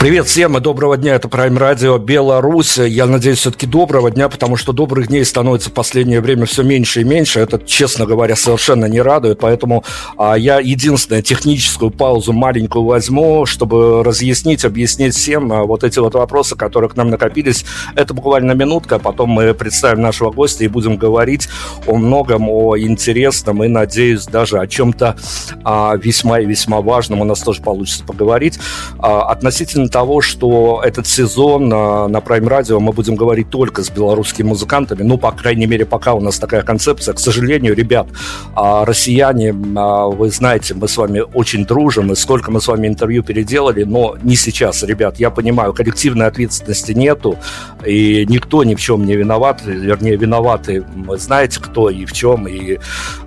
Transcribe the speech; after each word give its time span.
Привет 0.00 0.28
всем 0.28 0.56
и 0.56 0.60
доброго 0.60 0.96
дня. 0.96 1.16
Это 1.16 1.28
Prime 1.28 1.58
Radio 1.58 1.98
Беларусь. 1.98 2.78
Я 2.78 3.04
надеюсь, 3.04 3.40
все-таки 3.40 3.66
доброго 3.66 4.10
дня, 4.10 4.30
потому 4.30 4.56
что 4.56 4.72
добрых 4.72 5.08
дней 5.08 5.26
становится 5.26 5.68
в 5.68 5.74
последнее 5.74 6.22
время 6.22 6.46
все 6.46 6.62
меньше 6.62 7.02
и 7.02 7.04
меньше. 7.04 7.38
Это, 7.38 7.58
честно 7.58 8.06
говоря, 8.06 8.34
совершенно 8.34 8.86
не 8.86 9.02
радует. 9.02 9.40
Поэтому 9.40 9.84
а, 10.16 10.38
я 10.38 10.58
единственную 10.58 11.22
техническую 11.22 11.90
паузу 11.90 12.32
маленькую 12.32 12.86
возьму, 12.86 13.44
чтобы 13.44 14.02
разъяснить, 14.02 14.64
объяснить 14.64 15.14
всем 15.14 15.52
а, 15.52 15.64
вот 15.64 15.84
эти 15.84 15.98
вот 15.98 16.14
вопросы, 16.14 16.56
которые 16.56 16.88
к 16.88 16.96
нам 16.96 17.10
накопились. 17.10 17.66
Это 17.94 18.14
буквально 18.14 18.52
минутка, 18.52 18.98
потом 18.98 19.28
мы 19.28 19.52
представим 19.52 20.00
нашего 20.00 20.30
гостя 20.30 20.64
и 20.64 20.68
будем 20.68 20.96
говорить 20.96 21.46
о 21.86 21.96
многом, 21.96 22.48
о 22.48 22.78
интересном 22.78 23.62
и, 23.64 23.68
надеюсь, 23.68 24.24
даже 24.24 24.60
о 24.60 24.66
чем-то 24.66 25.16
а, 25.62 25.94
весьма 25.96 26.40
и 26.40 26.46
весьма 26.46 26.80
важном 26.80 27.20
у 27.20 27.24
нас 27.24 27.40
тоже 27.40 27.60
получится 27.60 28.02
поговорить. 28.02 28.58
А, 28.98 29.24
относительно 29.30 29.89
того, 29.90 30.20
что 30.20 30.82
этот 30.84 31.06
сезон 31.06 31.68
на, 31.68 32.20
Prime 32.20 32.48
Radio 32.48 32.78
мы 32.78 32.92
будем 32.92 33.16
говорить 33.16 33.50
только 33.50 33.82
с 33.82 33.90
белорусскими 33.90 34.46
музыкантами, 34.46 35.02
ну, 35.02 35.18
по 35.18 35.32
крайней 35.32 35.66
мере, 35.66 35.84
пока 35.84 36.14
у 36.14 36.20
нас 36.20 36.38
такая 36.38 36.62
концепция. 36.62 37.14
К 37.14 37.18
сожалению, 37.18 37.74
ребят, 37.74 38.06
а, 38.54 38.84
россияне, 38.84 39.54
а, 39.76 40.06
вы 40.06 40.30
знаете, 40.30 40.74
мы 40.74 40.88
с 40.88 40.96
вами 40.96 41.22
очень 41.34 41.66
дружим, 41.66 42.12
и 42.12 42.16
сколько 42.16 42.50
мы 42.50 42.60
с 42.60 42.68
вами 42.68 42.86
интервью 42.86 43.22
переделали, 43.22 43.84
но 43.84 44.16
не 44.22 44.36
сейчас, 44.36 44.82
ребят, 44.82 45.18
я 45.18 45.30
понимаю, 45.30 45.72
коллективной 45.74 46.26
ответственности 46.26 46.92
нету, 46.92 47.36
и 47.84 48.26
никто 48.28 48.64
ни 48.64 48.74
в 48.74 48.80
чем 48.80 49.04
не 49.04 49.16
виноват, 49.16 49.62
вернее, 49.64 50.16
виноваты, 50.16 50.84
вы 50.94 51.18
знаете, 51.18 51.60
кто 51.60 51.90
и 51.90 52.04
в 52.04 52.12
чем, 52.12 52.46
и 52.46 52.78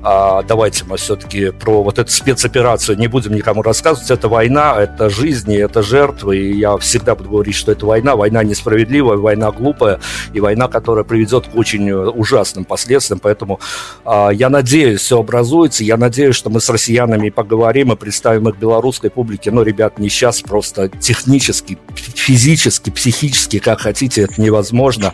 а, 0.02 0.44
давайте 0.44 0.86
мы 0.86 0.98
все-таки 0.98 1.50
про 1.52 1.84
вот 1.84 2.00
эту 2.00 2.12
спецоперацию 2.12 2.98
не 2.98 3.08
будем 3.08 3.34
никому 3.34 3.62
рассказывать, 3.62 4.12
это 4.12 4.30
война, 4.30 4.76
это 4.78 5.10
жизни, 5.10 5.58
это 5.58 5.82
жертвы, 5.82 6.38
и 6.38 6.53
я 6.56 6.78
всегда 6.78 7.16
буду 7.16 7.30
говорить, 7.30 7.56
что 7.56 7.72
это 7.72 7.86
война, 7.86 8.16
война 8.16 8.44
несправедливая, 8.44 9.18
война 9.18 9.52
глупая, 9.52 10.00
и 10.34 10.40
война, 10.40 10.68
которая 10.68 11.04
приведет 11.04 11.48
к 11.48 11.56
очень 11.56 11.90
э, 11.90 11.96
ужасным 11.96 12.66
последствиям. 12.66 13.20
Поэтому 13.20 13.60
э, 14.06 14.30
я 14.34 14.50
надеюсь, 14.50 15.02
все 15.02 15.20
образуется. 15.20 15.84
Я 15.84 15.98
надеюсь, 15.98 16.36
что 16.36 16.50
мы 16.50 16.62
с 16.62 16.70
россиянами 16.70 17.30
поговорим 17.30 17.92
и 17.92 17.96
представим 17.96 18.50
их 18.50 18.58
белорусской 18.58 19.10
публике. 19.10 19.52
Но, 19.52 19.64
ребят, 19.64 20.00
не 20.00 20.10
сейчас, 20.10 20.42
просто 20.42 20.90
технически, 20.90 21.78
физически, 21.96 22.90
психически, 22.90 23.60
как 23.60 23.82
хотите, 23.82 24.24
это 24.24 24.42
невозможно. 24.42 25.14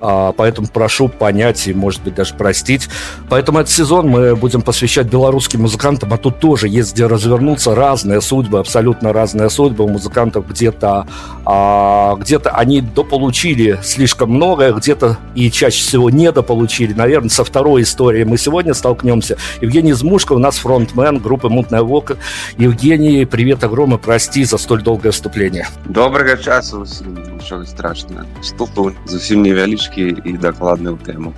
Э, 0.00 0.32
поэтому 0.36 0.68
прошу 0.68 1.08
понять 1.08 1.66
и, 1.66 1.74
может 1.74 2.02
быть, 2.02 2.14
даже 2.14 2.34
простить. 2.34 2.88
Поэтому 3.28 3.58
этот 3.58 3.72
сезон 3.72 4.08
мы 4.08 4.36
будем 4.36 4.62
посвящать 4.62 5.06
белорусским 5.06 5.62
музыкантам, 5.62 6.12
а 6.12 6.18
тут 6.18 6.40
тоже 6.40 6.68
есть 6.68 6.94
где 6.94 7.06
развернуться 7.06 7.74
разные 7.74 8.20
судьбы, 8.20 8.58
абсолютно 8.58 9.12
разные 9.12 9.50
судьбы 9.50 9.84
у 9.84 9.88
музыкантов 9.88 10.46
где 10.48 10.70
где-то 10.73 11.07
а, 11.45 12.15
где-то 12.15 12.51
они 12.51 12.81
дополучили 12.81 13.79
слишком 13.83 14.31
многое, 14.31 14.73
где-то 14.73 15.17
и 15.35 15.51
чаще 15.51 15.81
всего 15.81 16.09
недополучили. 16.09 16.93
Наверное, 16.93 17.29
со 17.29 17.43
второй 17.43 17.83
историей 17.83 18.25
мы 18.25 18.37
сегодня 18.37 18.73
столкнемся. 18.73 19.37
Евгений 19.61 19.93
Змушко 19.93 20.33
у 20.33 20.39
нас 20.39 20.57
фронтмен 20.57 21.19
группы 21.19 21.49
«Мутная 21.49 21.81
Вока». 21.81 22.17
Евгений, 22.57 23.25
привет 23.25 23.63
огромный, 23.63 23.97
прости 23.97 24.43
за 24.43 24.57
столь 24.57 24.81
долгое 24.83 25.11
вступление. 25.11 25.67
Доброго 25.85 26.37
часу, 26.37 26.85
ничего 27.39 27.65
страшного. 27.65 28.25
Вступ 28.41 28.69
зовсім 29.05 29.41
невялічкі 29.41 30.15
і 30.25 30.31
дакладны 30.37 30.93
ў 30.93 30.97
тему. 31.05 31.33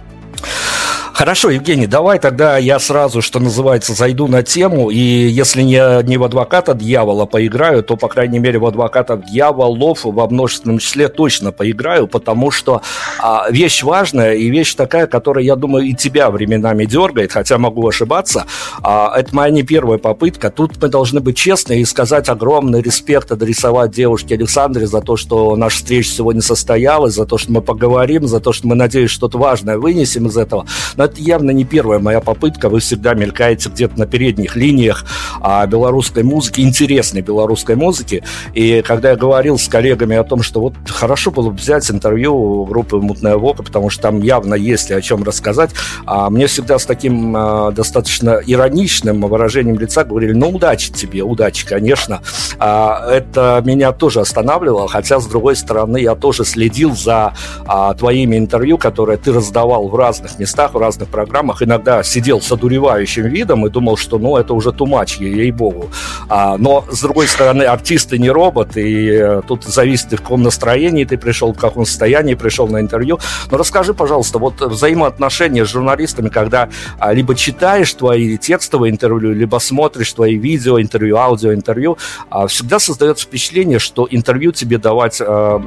Хорошо, 1.16 1.48
Евгений, 1.48 1.86
давай 1.86 2.18
тогда 2.18 2.58
я 2.58 2.78
сразу, 2.78 3.22
что 3.22 3.40
называется, 3.40 3.94
зайду 3.94 4.26
на 4.26 4.42
тему, 4.42 4.90
и 4.90 4.98
если 4.98 5.62
не, 5.62 6.02
не 6.02 6.18
в 6.18 6.24
адвоката 6.24 6.74
дьявола 6.74 7.24
поиграю, 7.24 7.82
то, 7.82 7.96
по 7.96 8.08
крайней 8.08 8.38
мере, 8.38 8.58
в 8.58 8.66
адвоката 8.66 9.16
дьяволов 9.16 10.00
во 10.04 10.28
множественном 10.28 10.76
числе 10.76 11.08
точно 11.08 11.52
поиграю, 11.52 12.06
потому 12.06 12.50
что 12.50 12.82
а, 13.18 13.46
вещь 13.50 13.82
важная 13.82 14.34
и 14.34 14.50
вещь 14.50 14.74
такая, 14.74 15.06
которая, 15.06 15.42
я 15.42 15.56
думаю, 15.56 15.86
и 15.86 15.94
тебя 15.94 16.30
временами 16.30 16.84
дергает, 16.84 17.32
хотя 17.32 17.56
могу 17.56 17.88
ошибаться. 17.88 18.44
А, 18.82 19.10
это 19.16 19.34
моя 19.34 19.48
не 19.48 19.62
первая 19.62 19.96
попытка. 19.96 20.50
Тут 20.50 20.72
мы 20.82 20.88
должны 20.88 21.20
быть 21.20 21.38
честны 21.38 21.80
и 21.80 21.86
сказать 21.86 22.28
огромный 22.28 22.82
респект 22.82 23.32
адресовать 23.32 23.92
девушке 23.92 24.34
Александре 24.34 24.86
за 24.86 25.00
то, 25.00 25.16
что 25.16 25.56
наша 25.56 25.78
встреча 25.78 26.10
сегодня 26.10 26.42
состоялась, 26.42 27.14
за 27.14 27.24
то, 27.24 27.38
что 27.38 27.52
мы 27.52 27.62
поговорим, 27.62 28.28
за 28.28 28.38
то, 28.38 28.52
что 28.52 28.66
мы, 28.66 28.74
надеюсь, 28.74 29.10
что-то 29.10 29.38
важное 29.38 29.78
вынесем 29.78 30.26
из 30.26 30.36
этого. 30.36 30.66
Но 30.96 31.05
это 31.06 31.20
явно 31.20 31.50
не 31.50 31.64
первая 31.64 31.98
моя 31.98 32.20
попытка. 32.20 32.68
Вы 32.68 32.80
всегда 32.80 33.14
мелькаете 33.14 33.68
где-то 33.70 33.98
на 33.98 34.06
передних 34.06 34.56
линиях 34.56 35.04
а, 35.40 35.66
белорусской 35.66 36.22
музыки, 36.22 36.60
интересной 36.60 37.22
белорусской 37.22 37.76
музыки. 37.76 38.22
И 38.54 38.82
когда 38.82 39.10
я 39.10 39.16
говорил 39.16 39.58
с 39.58 39.68
коллегами 39.68 40.16
о 40.16 40.24
том, 40.24 40.42
что 40.42 40.60
вот 40.60 40.74
хорошо 40.88 41.30
было 41.30 41.50
бы 41.50 41.56
взять 41.56 41.90
интервью 41.90 42.64
группы 42.64 42.98
«Мутная 42.98 43.36
Вока», 43.36 43.62
потому 43.62 43.90
что 43.90 44.02
там 44.02 44.20
явно 44.20 44.54
есть 44.54 44.90
о 44.90 45.00
чем 45.00 45.22
рассказать, 45.22 45.70
а 46.04 46.28
мне 46.30 46.46
всегда 46.46 46.78
с 46.78 46.86
таким 46.86 47.34
а, 47.36 47.70
достаточно 47.70 48.40
ироничным 48.44 49.22
выражением 49.22 49.78
лица 49.78 50.04
говорили, 50.04 50.32
ну, 50.32 50.50
удачи 50.50 50.92
тебе, 50.92 51.22
удачи, 51.22 51.66
конечно. 51.66 52.20
А, 52.58 53.08
это 53.10 53.62
меня 53.64 53.92
тоже 53.92 54.20
останавливало, 54.20 54.88
хотя, 54.88 55.20
с 55.20 55.26
другой 55.26 55.56
стороны, 55.56 55.98
я 55.98 56.14
тоже 56.14 56.44
следил 56.44 56.94
за 56.96 57.34
а, 57.66 57.94
твоими 57.94 58.36
интервью, 58.36 58.78
которые 58.78 59.18
ты 59.18 59.32
раздавал 59.32 59.88
в 59.88 59.94
разных 59.94 60.38
местах, 60.38 60.74
в 60.74 60.78
разных 60.78 60.95
разных 60.96 61.08
программах 61.08 61.62
иногда 61.62 62.02
сидел 62.02 62.40
с 62.40 62.50
одуревающим 62.52 63.26
видом 63.26 63.66
и 63.66 63.70
думал, 63.70 63.96
что 63.96 64.18
ну 64.18 64.36
это 64.36 64.54
уже 64.54 64.72
тумач, 64.72 65.18
ей-богу. 65.18 65.90
А, 66.28 66.56
но, 66.56 66.84
с 66.90 67.02
другой 67.02 67.26
стороны, 67.26 67.64
артисты 67.64 68.18
не 68.18 68.30
робот, 68.30 68.76
и 68.76 69.10
э, 69.10 69.42
тут 69.46 69.64
зависит, 69.64 70.12
в 70.12 70.16
каком 70.16 70.42
настроении 70.42 71.04
ты 71.04 71.18
пришел, 71.18 71.52
в 71.52 71.58
каком 71.58 71.84
состоянии 71.84 72.34
пришел 72.34 72.68
на 72.68 72.80
интервью. 72.80 73.18
Но 73.50 73.58
расскажи, 73.58 73.92
пожалуйста, 73.92 74.38
вот 74.38 74.60
взаимоотношения 74.60 75.64
с 75.64 75.68
журналистами, 75.68 76.28
когда 76.28 76.68
а, 76.98 77.12
либо 77.12 77.34
читаешь 77.34 77.92
твои 77.92 78.38
текстовые 78.38 78.90
интервью, 78.90 79.32
либо 79.32 79.58
смотришь 79.58 80.12
твои 80.12 80.36
видео, 80.36 80.80
интервью, 80.80 81.16
аудио, 81.16 81.52
интервью, 81.52 81.98
а, 82.30 82.46
всегда 82.46 82.78
создается 82.78 83.26
впечатление, 83.26 83.78
что 83.78 84.08
интервью 84.10 84.52
тебе 84.52 84.78
давать, 84.78 85.20
а, 85.20 85.58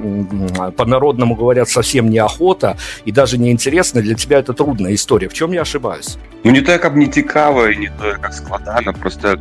по-народному 0.75 1.35
говорят, 1.35 1.69
совсем 1.69 2.09
неохота 2.09 2.77
и 3.05 3.11
даже 3.11 3.37
неинтересно, 3.37 4.01
для 4.01 4.15
тебя 4.15 4.39
это 4.39 4.53
трудная 4.53 4.95
история 4.95 5.18
история 5.18 5.28
в 5.28 5.34
чем 5.34 5.52
я 5.52 5.62
ошибаюсь 5.62 6.18
ну 6.44 6.50
не 6.50 6.60
тое 6.60 6.78
каб 6.78 6.96
не 6.96 7.06
цікава 7.06 7.74
не 7.74 7.90
тое 7.98 8.16
как 8.20 8.32
складана 8.32 8.92
просто 8.92 9.38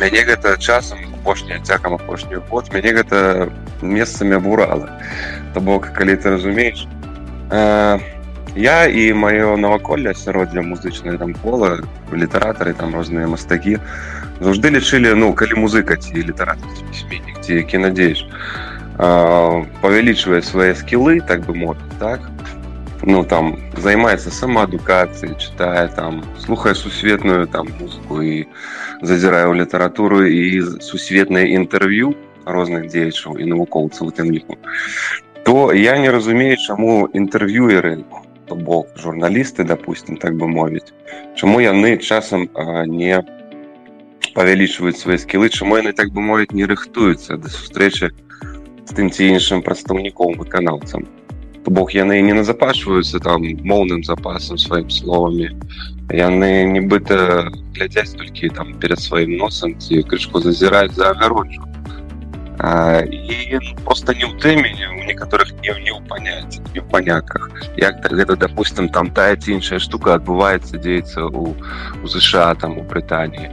мяне 0.00 0.24
гэта 0.24 0.58
часам 0.58 0.98
апошняя 1.20 1.60
цякам 1.60 1.94
апошнюю 1.94 2.42
год 2.50 2.72
мяне 2.72 2.92
гэта 2.92 3.50
месцамі 3.82 4.36
абурала 4.36 4.90
то 5.54 5.60
бок 5.60 5.90
калі 5.92 6.16
ты 6.16 6.30
разумееш 6.30 6.86
э, 7.50 7.98
я 8.56 8.86
і 8.86 9.12
маё 9.12 9.56
наваколле 9.56 10.10
асяроддзя 10.10 10.62
музычнае 10.62 11.18
там 11.18 11.34
кола 11.34 11.80
літаратары 12.12 12.74
там 12.74 12.94
розныя 12.94 13.26
мастакі 13.26 13.78
заўжды 14.40 14.70
лічылі 14.70 15.14
ну 15.14 15.32
калі 15.32 15.60
музыка 15.66 15.96
ці 15.96 16.14
літаратор 16.14 16.68
пісьменнік 16.92 17.40
ці 17.40 17.54
які 17.54 17.78
надзееш 17.78 18.22
э, 18.22 19.64
павялічвае 19.80 20.42
свае 20.42 20.74
скілы 20.74 21.20
так 21.20 21.44
бы 21.48 21.54
мовіць 21.54 21.96
так 21.98 22.20
ну 23.04 23.24
там 23.24 23.56
займаецца 23.76 24.30
самаадукацыяй 24.30 25.36
чытае 25.36 25.88
там 25.94 26.22
слухае 26.40 26.74
сусветную 26.74 27.46
там 27.46 27.68
музыку 27.80 28.22
і 28.22 28.46
зазірае 29.02 29.46
ў 29.46 29.62
літаратуру 29.62 30.24
і 30.24 30.62
сусветнае 30.80 31.52
інтэрв'ю 31.60 32.14
розных 32.46 32.88
дзеячаў 32.88 33.38
і 33.38 33.50
навукоўцаў 33.52 34.08
у 34.08 34.14
тым 34.14 34.32
ліку 34.32 34.56
то 35.44 35.72
я 35.72 35.98
не 35.98 36.10
разумею 36.10 36.56
чаму 36.56 37.06
інтэрв'юеры 37.12 38.02
то 38.46 38.54
бок 38.54 38.88
журналісты 38.96 39.64
допустим 39.64 40.16
так 40.16 40.34
бы 40.34 40.48
мовіць 40.48 40.90
чаму 41.34 41.60
яны 41.60 41.98
часам 41.98 42.48
а, 42.54 42.86
не 42.86 43.22
павялічваюць 44.34 44.98
свае 44.98 45.18
скілы 45.18 45.50
чаму 45.50 45.76
яны 45.76 45.92
так 45.92 46.10
бы 46.10 46.24
мовіць 46.24 46.52
не 46.52 46.64
рыхтуюцца 46.64 47.36
да 47.36 47.52
сустрэчы 47.52 48.10
з 48.86 48.90
тым 48.94 49.10
ці 49.10 49.30
іншым 49.36 49.62
прадстаўніком 49.62 50.38
выканаўцам 50.40 51.06
то 51.64 51.70
бок 51.70 51.94
яны 51.94 52.20
не 52.22 52.32
назапашваюцца 52.32 53.18
там 53.18 53.42
моўным 53.66 54.04
запасам 54.06 54.58
сваім 54.58 54.90
словамі 54.90 55.50
яны 56.14 56.50
нібыта 56.70 57.50
глядзяць 57.74 58.14
толькі 58.14 58.54
там 58.54 58.74
перад 58.78 59.00
сваім 59.02 59.36
носам 59.36 59.74
ці 59.78 60.02
крышку 60.06 60.40
зазіраюць 60.40 60.94
за 60.94 61.10
агароджу 61.10 61.66
і 62.56 63.58
просто 63.84 64.14
не 64.14 64.24
ў 64.24 64.32
тэмені 64.40 64.86
у 64.88 65.04
некаторых 65.04 65.52
не 65.60 65.74
не 65.84 65.92
ў 65.92 66.00
паняць 66.08 66.56
не 66.72 66.80
ў 66.80 66.86
паняках 66.88 67.50
як 67.76 68.00
так 68.00 68.12
гэта 68.12 68.36
допустим 68.36 68.88
там 68.88 69.10
тая 69.10 69.36
ці 69.36 69.58
іншая 69.58 69.78
штука 69.78 70.14
адбываецца 70.16 70.80
дзеецца 70.80 71.26
у 71.28 71.52
у 72.02 72.06
ЗША 72.06 72.54
там 72.54 72.78
у 72.78 72.82
Брытаніі 72.82 73.50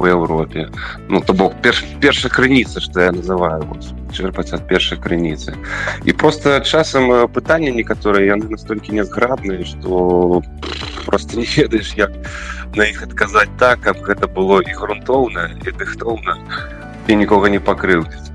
у 0.00 0.06
Европе 0.06 0.70
ну 1.08 1.20
то 1.20 1.34
бок 1.34 1.60
перш 1.60 1.84
першая 2.00 2.32
крыніца 2.32 2.80
что 2.80 3.00
я 3.00 3.12
называю 3.12 3.62
вот, 3.68 3.84
черпаць 4.12 4.52
ад 4.52 4.66
першай 4.68 4.98
крыніцы 4.98 5.54
і 6.04 6.12
просто 6.12 6.60
часам 6.60 7.10
э, 7.12 7.28
пытанне 7.28 7.70
некаторыя 7.70 8.34
яны 8.34 8.48
настолькі 8.50 8.92
нязграбныя 8.92 9.64
что 9.64 10.42
просто 11.06 11.38
не 11.38 11.46
ведаеш 11.56 11.94
як 11.96 12.12
на 12.76 12.84
іх 12.84 13.02
адказаць 13.02 13.52
так 13.58 13.80
каб 13.80 14.02
гэта 14.04 14.28
было 14.28 14.60
і 14.60 14.72
грунтоўна 14.72 15.50
і 15.64 15.70
дыхтоўна 15.72 16.38
і 17.08 17.16
нікога 17.16 17.48
не 17.48 17.60
пакрыўдзіць 17.60 18.28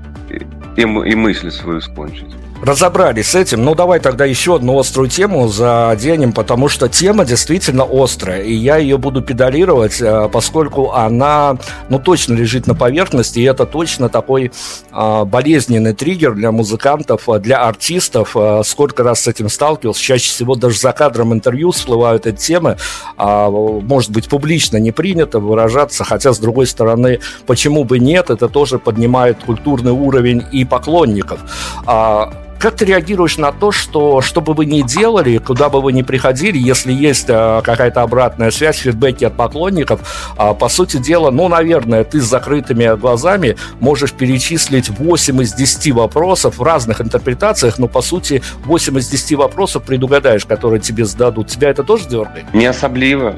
и, 0.76 0.82
и 0.82 1.14
мысль 1.14 1.50
свою 1.50 1.80
скончить 1.80 2.34
разобрались 2.61 3.29
с 3.29 3.35
этим. 3.35 3.63
Ну, 3.63 3.75
давай 3.75 3.99
тогда 3.99 4.25
еще 4.25 4.55
одну 4.55 4.77
острую 4.79 5.09
тему 5.09 5.47
заденем, 5.47 6.33
потому 6.33 6.67
что 6.69 6.89
тема 6.89 7.25
действительно 7.25 7.87
острая, 7.89 8.43
и 8.43 8.53
я 8.53 8.77
ее 8.77 8.97
буду 8.97 9.21
педалировать, 9.21 10.01
э, 10.01 10.29
поскольку 10.31 10.91
она, 10.91 11.57
ну, 11.89 11.99
точно 11.99 12.33
лежит 12.33 12.67
на 12.67 12.75
поверхности, 12.75 13.39
и 13.39 13.43
это 13.43 13.65
точно 13.65 14.09
такой 14.09 14.51
а, 14.91 15.25
болезненный 15.25 15.93
триггер 15.93 16.33
для 16.33 16.51
музыкантов, 16.51 17.29
э, 17.29 17.39
для 17.39 17.61
артистов. 17.65 18.35
Э, 18.35 18.61
сколько 18.65 19.03
раз 19.03 19.21
с 19.21 19.27
этим 19.27 19.49
сталкивался, 19.49 20.01
чаще 20.01 20.29
всего 20.29 20.55
даже 20.55 20.77
за 20.79 20.91
кадром 20.91 21.33
интервью 21.33 21.71
всплывают 21.71 22.25
эти 22.25 22.37
темы. 22.37 22.77
А, 23.17 23.49
может 23.49 24.11
быть, 24.11 24.27
публично 24.27 24.77
не 24.77 24.91
принято 24.91 25.39
выражаться, 25.39 26.03
хотя, 26.03 26.33
с 26.33 26.39
другой 26.39 26.67
стороны, 26.67 27.19
почему 27.45 27.83
бы 27.83 27.99
нет, 27.99 28.29
это 28.29 28.49
тоже 28.49 28.79
поднимает 28.79 29.43
культурный 29.43 29.91
уровень 29.91 30.43
и 30.51 30.65
поклонников. 30.65 31.39
А, 31.85 32.31
как 32.59 32.75
ты 32.75 32.85
реагируешь 32.85 33.37
на 33.37 33.51
то, 33.51 33.71
что 33.71 34.21
что 34.21 34.41
бы 34.41 34.53
вы 34.53 34.65
ни 34.65 34.81
делали, 34.81 35.37
куда 35.37 35.69
бы 35.69 35.81
вы 35.81 35.93
ни 35.93 36.01
приходили, 36.01 36.57
если 36.57 36.91
есть 36.91 37.29
э, 37.29 37.61
какая-то 37.63 38.01
обратная 38.01 38.51
связь, 38.51 38.77
фидбэки 38.77 39.23
от 39.23 39.35
поклонников, 39.35 40.33
э, 40.37 40.53
по 40.53 40.67
сути 40.69 40.97
дела, 40.97 41.31
ну, 41.31 41.47
наверное, 41.47 42.03
ты 42.03 42.19
с 42.19 42.25
закрытыми 42.25 42.97
глазами 42.97 43.55
можешь 43.79 44.11
перечислить 44.11 44.89
8 44.89 45.41
из 45.41 45.53
10 45.53 45.93
вопросов 45.93 46.57
в 46.57 46.63
разных 46.63 46.99
интерпретациях, 47.01 47.79
но, 47.79 47.87
по 47.87 48.01
сути, 48.01 48.43
8 48.65 48.99
из 48.99 49.07
10 49.07 49.37
вопросов 49.37 49.83
предугадаешь, 49.83 50.45
которые 50.45 50.81
тебе 50.81 51.05
зададут. 51.05 51.47
Тебя 51.47 51.69
это 51.69 51.83
тоже 51.83 52.09
дергает? 52.09 52.53
Не 52.53 52.65
особливо. 52.65 53.35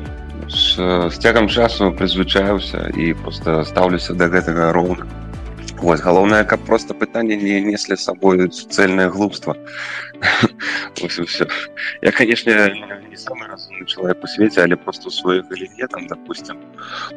С, 0.49 0.77
с 0.77 1.17
цягам 1.17 1.47
часу 1.47 1.91
прызвычаюся 1.91 2.91
і 2.97 3.13
просто 3.13 3.63
ставлюся 3.63 4.13
да 4.13 4.27
гэтага 4.27 4.73
роўна 4.73 5.05
Вось 5.80 6.00
галоўнае 6.00 6.44
каб 6.44 6.60
просто 6.64 6.94
пытанне 6.94 7.36
не 7.36 7.60
неслі 7.60 7.96
сабою 7.96 8.50
суцэльнае 8.52 9.08
глупства 9.10 9.56
все 11.08 11.46
я 12.02 12.12
конечно 12.12 12.50
не 13.10 13.16
самый 13.16 13.48
разумны 13.48 13.84
чалавек 13.86 14.24
у 14.24 14.26
свеце 14.26 14.62
але 14.62 14.76
просто 14.76 15.08
у 15.08 15.10
сваёй 15.10 15.42
галіне 15.42 15.86
там 15.88 16.06
допустим 16.06 16.56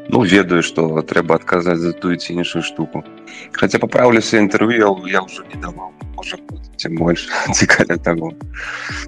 ну 0.09 0.23
ведаю 0.23 0.63
что 0.63 1.01
трэба 1.01 1.35
адказаць 1.35 1.79
за 1.79 1.93
тую 1.93 2.17
ці 2.17 2.33
іншую 2.33 2.63
штуку 2.63 3.03
хотя 3.53 3.79
папраўлюся 3.79 4.37
інтэрв'ю 4.37 5.07
я 5.07 5.21
ўжо 5.21 5.43
не 5.53 5.61
даваў 5.61 5.91
можа 6.15 6.37
тем 6.77 6.95
больше 6.95 7.31
цікаля 7.53 7.97
таго 7.97 8.33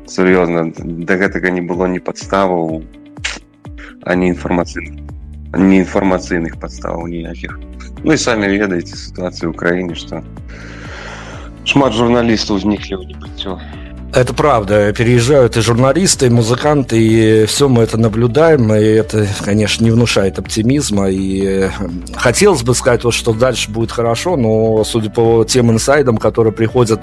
сур'ёзна 0.08 0.72
да 0.80 1.16
гэтага 1.16 1.52
не 1.52 1.62
было 1.62 1.88
ні 1.88 2.00
падставаў 2.00 2.84
а 4.04 4.16
не 4.16 4.32
інфармацыйных 4.32 5.05
не 5.56 5.78
інфармацыйных 5.84 6.58
падставаў 6.60 7.08
ніякіх 7.12 7.60
ну 8.04 8.14
і 8.14 8.18
самі 8.18 8.48
ведаеце 8.48 8.96
сітуацыю 8.96 9.52
ў 9.52 9.56
краіне 9.62 9.96
што 9.96 10.24
шмат 11.74 11.94
журналістаў 11.94 12.58
узніклі 12.62 12.96
ў 12.98 13.04
небыццё 13.14 13.60
Это 14.17 14.33
правда. 14.33 14.95
Переезжают 14.95 15.59
и 15.59 15.61
журналисты, 15.61 16.29
и 16.29 16.31
музыканты, 16.31 16.97
и 16.99 17.45
все 17.45 17.69
мы 17.69 17.83
это 17.83 17.99
наблюдаем. 17.99 18.73
И 18.73 18.81
это, 18.81 19.27
конечно, 19.45 19.85
не 19.85 19.91
внушает 19.91 20.39
оптимизма. 20.39 21.11
И 21.11 21.45
э, 21.45 21.71
хотелось 22.15 22.63
бы 22.63 22.75
сказать, 22.75 23.05
вот, 23.05 23.13
что 23.13 23.35
дальше 23.35 23.71
будет 23.71 23.93
хорошо, 23.93 24.39
но, 24.39 24.83
судя 24.85 25.11
по 25.11 25.45
тем 25.45 25.71
инсайдам, 25.71 26.17
которые 26.17 26.55
приходят, 26.55 27.03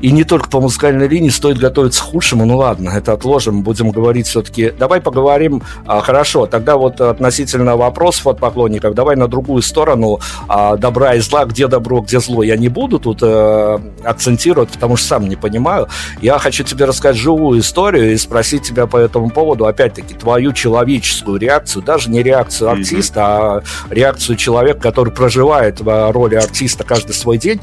и 0.00 0.10
не 0.10 0.24
только 0.24 0.50
по 0.50 0.60
музыкальной 0.60 1.08
линии, 1.08 1.30
стоит 1.30 1.56
готовиться 1.56 2.02
к 2.02 2.06
худшему. 2.06 2.44
Ну 2.44 2.58
ладно, 2.58 2.90
это 2.90 3.14
отложим. 3.14 3.62
Будем 3.62 3.90
говорить 3.90 4.26
все-таки... 4.26 4.70
Давай 4.78 5.00
поговорим... 5.00 5.62
А, 5.86 6.02
хорошо, 6.02 6.46
тогда 6.46 6.76
вот 6.76 7.00
относительно 7.00 7.76
вопросов 7.76 8.26
от 8.26 8.40
поклонников, 8.40 8.94
давай 8.94 9.16
на 9.16 9.26
другую 9.26 9.62
сторону 9.62 10.20
а, 10.48 10.76
добра 10.76 11.14
и 11.14 11.20
зла. 11.20 11.46
Где 11.46 11.66
добро, 11.66 12.00
где 12.00 12.20
зло, 12.20 12.42
я 12.42 12.58
не 12.58 12.68
буду 12.68 12.98
тут 12.98 13.20
а, 13.22 13.80
акцентировать, 14.04 14.68
потому 14.68 14.96
что 14.96 15.08
сам 15.08 15.28
не 15.28 15.36
понимаю. 15.36 15.88
Я 16.26 16.40
хочу 16.40 16.64
тебе 16.64 16.86
рассказать 16.86 17.16
живую 17.16 17.60
историю 17.60 18.12
и 18.12 18.16
спросить 18.16 18.64
тебя 18.64 18.88
по 18.88 18.96
этому 18.96 19.30
поводу, 19.30 19.66
опять-таки, 19.66 20.12
твою 20.12 20.52
человеческую 20.52 21.38
реакцию, 21.38 21.84
даже 21.84 22.10
не 22.10 22.20
реакцию 22.20 22.70
артиста, 22.70 23.22
а 23.24 23.62
реакцию 23.90 24.34
человека, 24.34 24.80
который 24.80 25.12
проживает 25.12 25.80
в 25.80 26.10
роли 26.10 26.34
артиста 26.34 26.82
каждый 26.82 27.12
свой 27.12 27.38
день. 27.38 27.60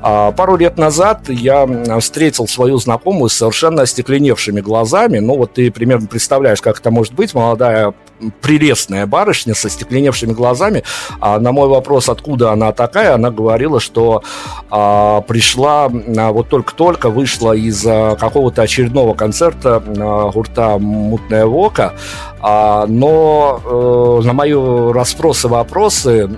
А, 0.00 0.30
пару 0.30 0.54
лет 0.54 0.78
назад 0.78 1.28
я 1.28 1.66
встретил 1.98 2.46
свою 2.46 2.78
знакомую 2.78 3.30
с 3.30 3.34
совершенно 3.34 3.82
остекленевшими 3.82 4.60
глазами. 4.60 5.18
Ну, 5.18 5.36
вот 5.36 5.54
ты 5.54 5.72
примерно 5.72 6.06
представляешь, 6.06 6.62
как 6.62 6.78
это 6.78 6.92
может 6.92 7.14
быть. 7.14 7.34
Молодая 7.34 7.94
прелестная 8.40 9.06
барышня 9.06 9.54
со 9.54 9.68
стекленевшими 9.68 10.32
глазами. 10.32 10.82
А 11.20 11.38
на 11.38 11.52
мой 11.52 11.68
вопрос, 11.68 12.08
откуда 12.08 12.52
она 12.52 12.72
такая, 12.72 13.14
она 13.14 13.30
говорила, 13.30 13.80
что 13.80 14.22
а, 14.70 15.20
пришла, 15.22 15.86
а, 15.86 16.32
вот 16.32 16.48
только-только 16.48 17.10
вышла 17.10 17.52
из 17.52 17.84
а, 17.86 18.16
какого-то 18.16 18.62
очередного 18.62 19.14
концерта 19.14 19.82
а, 19.86 20.30
гурта 20.30 20.78
«Мутная 20.78 21.46
вока», 21.46 21.94
а, 22.40 22.86
но 22.86 23.60
а, 23.64 24.20
на 24.22 24.32
мои 24.32 24.52
расспросы, 24.92 25.48
вопросы 25.48 26.30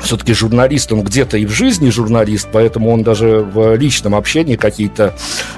все-таки 0.00 0.32
журналист, 0.32 0.92
он 0.92 1.02
где-то 1.02 1.36
и 1.36 1.46
в 1.46 1.50
жизни 1.50 1.90
журналист, 1.90 2.48
поэтому 2.52 2.90
он 2.90 3.02
даже 3.02 3.40
в 3.40 3.76
личном 3.76 4.14
общении 4.14 4.56
какие-то, 4.56 5.14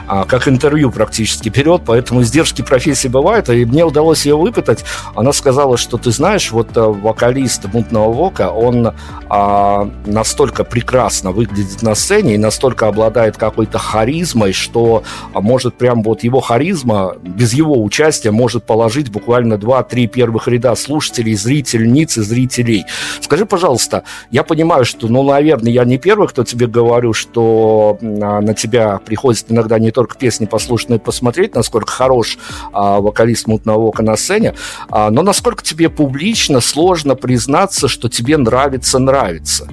а, 0.06 0.24
как 0.24 0.48
интервью 0.48 0.90
практически 0.90 1.48
берет, 1.48 1.82
поэтому 1.86 2.22
издержки 2.22 2.62
профессии 2.62 3.08
бывают, 3.08 3.48
и 3.48 3.64
мне 3.64 3.84
удалось 3.84 4.26
ее 4.26 4.36
выпытать. 4.36 4.84
Она 5.14 5.32
сказала, 5.32 5.76
что 5.76 5.96
ты 5.96 6.10
знаешь, 6.10 6.50
вот 6.52 6.76
э, 6.76 6.80
вокалист 6.80 7.66
Мутного 7.72 8.12
Вока, 8.12 8.50
он 8.50 8.92
а, 9.28 9.90
настолько 10.06 10.64
прекрасно 10.64 11.30
выглядит 11.30 11.82
на 11.82 11.94
сцене 11.94 12.34
и 12.34 12.38
настолько 12.38 12.88
обладает 12.88 13.36
какой-то 13.36 13.78
харизмой, 13.78 14.52
что 14.52 15.02
а, 15.32 15.40
может 15.40 15.74
прям 15.74 16.02
вот 16.02 16.24
его 16.24 16.40
харизма 16.40 17.16
без 17.22 17.52
его 17.52 17.82
участия 17.82 18.30
может 18.30 18.64
положить 18.64 19.10
буквально 19.10 19.54
2-3 19.54 20.06
первых 20.06 20.48
ряда 20.48 20.74
слушателей, 20.74 21.34
зрительниц 21.34 22.18
и 22.18 22.22
зрителей. 22.22 22.84
Скажи, 23.20 23.46
пожалуйста, 23.46 24.04
я 24.31 24.43
понимаю, 24.43 24.85
что, 24.85 25.07
ну, 25.07 25.23
наверное, 25.23 25.71
я 25.71 25.85
не 25.85 25.97
первый, 25.97 26.27
кто 26.27 26.43
тебе 26.43 26.67
говорю, 26.67 27.13
что 27.13 27.97
а, 28.01 28.41
на 28.41 28.53
тебя 28.53 28.99
приходит 29.05 29.45
иногда 29.49 29.79
не 29.79 29.91
только 29.91 30.17
песни 30.17 30.45
послушать, 30.45 30.89
но 30.89 30.95
и 30.95 30.99
посмотреть, 30.99 31.55
насколько 31.55 31.91
хорош 31.91 32.37
а, 32.73 32.99
вокалист 32.99 33.47
«Мутного 33.47 33.87
ока» 33.87 34.03
на 34.03 34.15
сцене, 34.15 34.53
а, 34.89 35.09
но 35.09 35.23
насколько 35.23 35.63
тебе 35.63 35.89
публично 35.89 36.61
сложно 36.61 37.15
признаться, 37.15 37.87
что 37.87 38.09
тебе 38.09 38.37
нравится-нравится? 38.37 39.67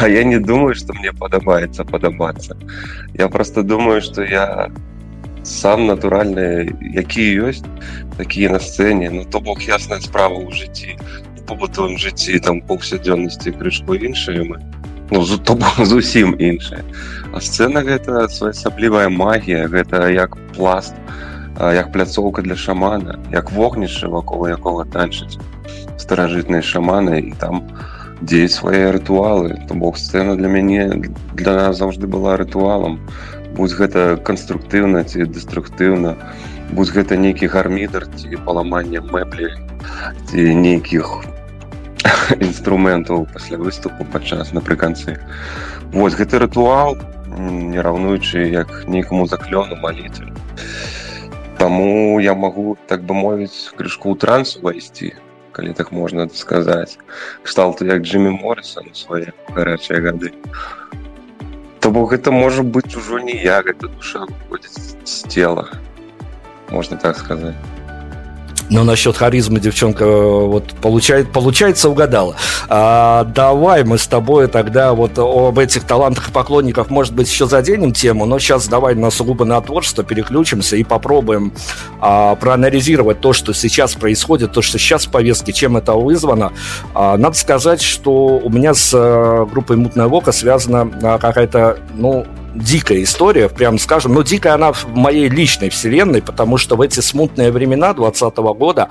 А 0.00 0.08
я 0.08 0.24
не 0.24 0.38
думаю, 0.38 0.74
что 0.74 0.92
мне 0.94 1.12
подобается 1.12 1.84
подобаться. 1.84 2.56
Я 3.14 3.28
просто 3.28 3.62
думаю, 3.62 4.00
что 4.00 4.22
я 4.22 4.70
сам 5.46 5.86
натуральны, 5.86 6.74
які 6.80 7.22
ёсць 7.46 7.62
такія 8.18 8.50
на 8.50 8.58
сцэне 8.58 9.10
ну 9.10 9.24
то 9.24 9.40
бок 9.40 9.62
ясная 9.62 10.00
справа 10.00 10.42
ў 10.42 10.50
жыцці 11.40 11.44
побутовым 11.46 11.98
жыцці 11.98 12.38
там 12.40 12.60
паўсядзённасці 12.60 13.52
крышку 13.52 13.94
іншыя 13.94 14.44
мы 14.44 14.58
ну, 15.10 15.24
то 15.38 15.58
зусім 15.84 16.34
іншая 16.38 16.82
а 17.32 17.40
сцэна 17.40 17.82
гэта 17.86 18.28
своеасаблівая 18.28 19.08
магія 19.08 19.68
гэта 19.68 20.10
як 20.10 20.36
пласт 20.56 20.94
як 21.60 21.92
пляцоўка 21.92 22.42
для 22.42 22.56
шамана 22.56 23.18
як 23.32 23.52
вогнішча 23.52 24.08
вакол 24.08 24.48
якога 24.48 24.84
танчыць 24.84 25.38
старажытныя 25.98 26.62
шаманы 26.62 27.20
і 27.20 27.32
там 27.38 27.62
дзе 28.20 28.48
свае 28.48 28.90
рытуалы 28.90 29.56
то 29.68 29.74
бок 29.74 29.98
сцэна 29.98 30.36
для 30.36 30.48
мяне 30.48 30.90
для 31.34 31.52
нас 31.52 31.78
заўжды 31.78 32.06
была 32.06 32.36
рытуалам 32.36 33.00
будь 33.54 33.72
гэта 33.72 34.16
канструктыўна 34.18 35.04
ці 35.04 35.30
дэструктыўна 35.30 36.16
будь 36.72 36.90
гэта 36.90 37.16
нейкі 37.16 37.46
гармідар 37.46 38.08
ці 38.16 38.36
паламанне 38.44 39.00
мэблі 39.00 39.54
ці 40.28 40.54
нейкіх 40.54 41.29
інструментаў 42.40 43.26
пасля 43.32 43.58
выступу 43.58 44.04
падчас 44.12 44.52
напрыканцы 44.52 45.18
вось 45.92 46.16
гэты 46.18 46.42
рытуал 46.42 46.96
не 47.36 47.80
раўнуючы 47.80 48.48
як 48.50 48.86
нейкаму 48.86 49.26
заклёну 49.26 49.76
малітве 49.76 50.32
Таму 51.58 52.20
я 52.20 52.34
магу 52.34 52.76
так 52.86 53.04
бы 53.08 53.14
мовіць 53.16 53.72
крышку 53.76 54.12
ў 54.12 54.20
трансу 54.20 54.60
увайсці 54.60 55.14
калі 55.56 55.72
так 55.72 55.92
можна 55.92 56.28
сказаць 56.28 56.98
кшталту 57.42 57.86
як 57.88 58.02
Джиммі 58.02 58.30
Моррисон 58.36 58.92
свае 58.92 59.32
гарачыя 59.56 60.00
гады 60.04 60.32
то 61.80 61.90
бок 61.90 62.12
гэта 62.12 62.34
можа 62.34 62.62
быць 62.62 62.92
ужо 63.00 63.22
не 63.24 63.38
я 63.40 63.62
гэта 63.64 63.88
душа 63.88 64.26
выходзіць 64.28 65.00
з 65.04 65.16
цела 65.32 65.64
можна 66.68 67.00
так 67.00 67.16
сказаць 67.16 67.56
Но 68.71 68.85
насчет 68.85 69.17
харизмы 69.17 69.59
девчонка 69.59 70.05
вот 70.05 70.73
получает, 70.81 71.33
получается 71.33 71.89
угадала. 71.89 72.37
А, 72.69 73.25
давай 73.25 73.83
мы 73.83 73.97
с 73.97 74.07
тобой 74.07 74.47
тогда 74.47 74.93
вот 74.93 75.19
об 75.19 75.59
этих 75.59 75.83
талантах 75.83 76.29
и 76.29 76.31
поклонниках, 76.31 76.89
может 76.89 77.13
быть, 77.13 77.29
еще 77.29 77.47
заденем 77.47 77.91
тему, 77.91 78.25
но 78.25 78.39
сейчас 78.39 78.69
давай 78.69 78.95
на 78.95 79.11
сугубо 79.11 79.43
на 79.43 79.59
творчество 79.59 80.05
переключимся 80.05 80.77
и 80.77 80.85
попробуем 80.85 81.51
а, 81.99 82.35
проанализировать 82.35 83.19
то, 83.19 83.33
что 83.33 83.53
сейчас 83.53 83.95
происходит, 83.95 84.53
то, 84.53 84.61
что 84.61 84.79
сейчас 84.79 85.05
в 85.05 85.11
повестке, 85.11 85.51
чем 85.51 85.75
это 85.75 85.91
вызвано. 85.91 86.53
А, 86.93 87.17
надо 87.17 87.35
сказать, 87.35 87.81
что 87.81 88.39
у 88.41 88.49
меня 88.49 88.73
с 88.73 88.93
а, 88.93 89.45
группой 89.47 89.75
«Мутная 89.75 90.07
Вока» 90.07 90.31
связана 90.31 90.89
а, 91.03 91.17
какая-то, 91.17 91.77
ну, 91.95 92.25
дикая 92.55 93.03
история, 93.03 93.49
прям 93.49 93.79
скажем. 93.79 94.13
Но 94.13 94.21
дикая 94.21 94.53
она 94.53 94.71
в 94.73 94.87
моей 94.89 95.29
личной 95.29 95.69
вселенной, 95.69 96.21
потому 96.21 96.57
что 96.57 96.75
в 96.75 96.81
эти 96.81 96.99
смутные 96.99 97.51
времена 97.51 97.93
2020 97.93 98.37
года, 98.57 98.89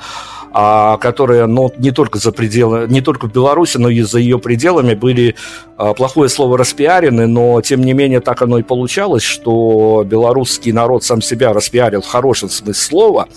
а, 0.52 0.96
которые 0.98 1.46
ну, 1.46 1.72
не 1.78 1.90
только 1.90 2.18
за 2.18 2.32
пределы, 2.32 2.86
не 2.88 3.00
только 3.00 3.26
в 3.28 3.32
Беларуси, 3.32 3.76
но 3.76 3.88
и 3.88 4.00
за 4.02 4.18
ее 4.18 4.38
пределами 4.38 4.94
были 4.94 5.36
а, 5.76 5.94
плохое 5.94 6.28
слово 6.28 6.58
распиарены, 6.58 7.26
но 7.26 7.60
тем 7.60 7.82
не 7.82 7.92
менее 7.92 8.20
так 8.20 8.42
оно 8.42 8.58
и 8.58 8.62
получалось, 8.62 9.22
что 9.22 10.04
белорусский 10.06 10.72
народ 10.72 11.04
сам 11.04 11.22
себя 11.22 11.52
распиарил 11.52 12.02
в 12.02 12.06
хорошем 12.06 12.48
смысле 12.48 12.74
слова, 12.74 13.28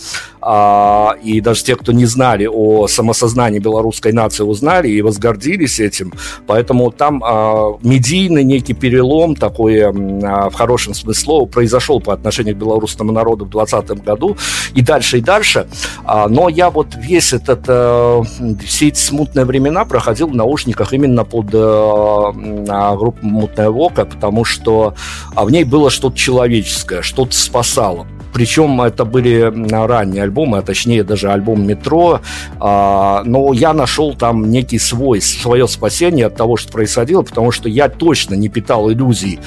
а, 0.46 1.16
и 1.24 1.40
даже 1.42 1.64
те, 1.64 1.76
кто 1.76 1.92
не 1.92 2.06
знали 2.06 2.48
о 2.52 2.88
самосознании 2.88 3.60
белорусской 3.60 4.12
нации, 4.12 4.44
узнали 4.44 4.90
и 4.90 5.02
возгордились 5.02 5.80
этим. 5.80 6.14
Поэтому 6.48 6.92
там 6.92 7.24
а, 7.26 7.78
медийный 7.82 8.44
некий 8.44 8.74
перелом 8.74 9.36
такой 9.36 9.82
а, 9.82 10.50
в 10.50 10.54
хорошем 10.54 10.94
смысле 10.94 11.46
произошел 11.46 12.02
по 12.02 12.14
отношению 12.14 12.56
к 12.56 12.58
белорусскому 12.60 13.12
народу 13.12 13.46
в 13.46 13.50
2020 13.50 14.04
году 14.04 14.38
и 14.76 14.82
дальше, 14.82 15.20
и 15.20 15.22
дальше. 15.22 15.68
А, 16.04 16.28
но 16.28 16.50
я 16.50 16.70
вот 16.70 16.88
весь 16.96 17.34
этот, 17.34 17.64
а, 17.68 18.22
все 18.66 18.88
эти 18.90 19.00
смутные 19.00 19.46
времена 19.46 19.86
проходил 19.86 20.28
в 20.28 20.36
наушниках 20.36 20.94
именно 20.94 21.24
под 21.24 21.48
а, 21.54 22.96
группу 22.96 23.26
«Мутная 23.26 23.70
Вока», 23.70 24.06
потому 24.06 24.44
что 24.44 24.96
а, 25.36 25.46
в 25.46 25.52
ней 25.52 25.64
было 25.64 25.90
что-то 25.90 26.18
человеческое, 26.18 27.02
что-то 27.02 27.36
спасало. 27.36 28.06
Причем 28.34 28.82
это 28.82 29.06
были 29.06 29.54
ранние 29.72 30.24
альбомы, 30.34 30.58
а 30.58 30.62
точнее 30.62 31.04
даже 31.04 31.32
альбом 31.32 31.66
«Метро». 31.66 32.22
А, 32.60 33.22
но 33.26 33.54
я 33.54 33.74
нашел 33.74 34.16
там 34.16 34.50
некий 34.50 34.80
свой, 34.80 35.22
свое 35.22 35.68
спасение 35.68 36.26
от 36.26 36.36
того, 36.36 36.58
что 36.58 36.72
происходило, 36.72 37.22
потому 37.22 37.52
что 37.52 37.70
я 37.70 37.88
точно 37.88 38.34
не 38.34 38.50
питал 38.50 38.92
иллюзий 38.92 39.40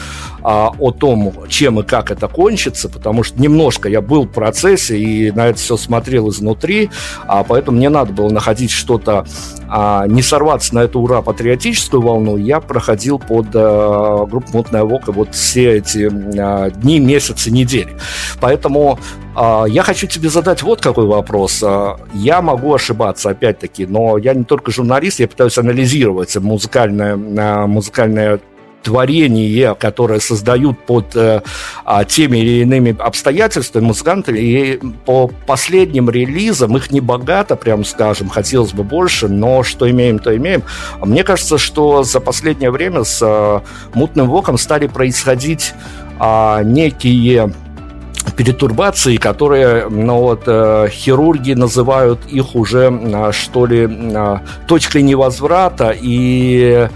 а, 0.48 0.70
о 0.78 0.92
том, 0.92 1.34
чем 1.48 1.80
и 1.80 1.82
как 1.82 2.12
это 2.12 2.28
кончится, 2.28 2.88
потому 2.88 3.24
что 3.24 3.42
немножко 3.42 3.88
я 3.88 4.00
был 4.00 4.26
в 4.26 4.30
процессе 4.30 4.96
и 4.96 5.32
на 5.32 5.48
это 5.48 5.58
все 5.58 5.76
смотрел 5.76 6.30
изнутри, 6.30 6.88
а 7.26 7.42
поэтому 7.42 7.78
мне 7.78 7.88
надо 7.88 8.12
было 8.12 8.30
находить 8.30 8.70
что-то, 8.70 9.26
а, 9.68 10.06
не 10.06 10.22
сорваться 10.22 10.72
на 10.76 10.84
эту 10.84 11.00
ура 11.00 11.20
патриотическую 11.20 12.00
волну. 12.00 12.36
Я 12.36 12.60
проходил 12.60 13.18
под 13.18 13.48
а, 13.54 14.24
группу 14.26 14.50
«Мутная 14.52 14.84
Вока» 14.84 15.10
вот 15.10 15.34
все 15.34 15.78
эти 15.78 16.08
а, 16.38 16.70
дни, 16.70 17.00
месяцы, 17.00 17.50
недели. 17.50 17.96
Поэтому 18.40 19.00
а, 19.34 19.64
я 19.64 19.82
хочу 19.82 20.06
тебе 20.06 20.28
задать 20.28 20.62
вот 20.62 20.80
какой 20.80 21.06
вопрос. 21.06 21.60
А, 21.64 21.96
я 22.14 22.40
могу 22.40 22.72
ошибаться, 22.72 23.30
опять-таки, 23.30 23.84
но 23.84 24.16
я 24.16 24.32
не 24.32 24.44
только 24.44 24.70
журналист, 24.70 25.18
я 25.18 25.26
пытаюсь 25.26 25.58
анализировать 25.58 26.36
музыкальное, 26.36 27.18
а, 27.36 27.66
музыкальное 27.66 28.38
творение, 28.86 29.74
которое 29.74 30.20
создают 30.20 30.78
под 30.86 31.16
э, 31.16 31.42
а, 31.84 32.04
теми 32.04 32.38
или 32.38 32.62
иными 32.62 32.94
обстоятельствами 32.96 33.84
музыканты. 33.84 34.32
И 34.40 34.80
по 35.04 35.26
последним 35.26 36.08
релизам 36.08 36.76
их 36.76 36.92
не 36.92 37.00
богато, 37.00 37.56
прям 37.56 37.84
скажем, 37.84 38.28
хотелось 38.28 38.72
бы 38.72 38.84
больше, 38.84 39.26
но 39.26 39.64
что 39.64 39.90
имеем, 39.90 40.20
то 40.20 40.36
имеем. 40.36 40.62
Мне 41.02 41.24
кажется, 41.24 41.58
что 41.58 42.04
за 42.04 42.20
последнее 42.20 42.70
время 42.70 43.02
с 43.02 43.18
э, 43.20 43.60
мутным 43.92 44.28
воком 44.28 44.56
стали 44.56 44.86
происходить 44.86 45.74
э, 46.20 46.60
некие 46.62 47.52
перетурбации, 48.36 49.16
которые, 49.16 49.88
ну 49.88 50.20
вот, 50.20 50.42
э, 50.46 50.88
хирурги 50.90 51.54
называют 51.54 52.20
их 52.26 52.54
уже, 52.54 52.90
э, 52.92 53.32
что 53.32 53.66
ли, 53.66 53.88
э, 53.90 54.38
точкой 54.68 55.02
невозврата 55.02 55.92
и 55.98 56.88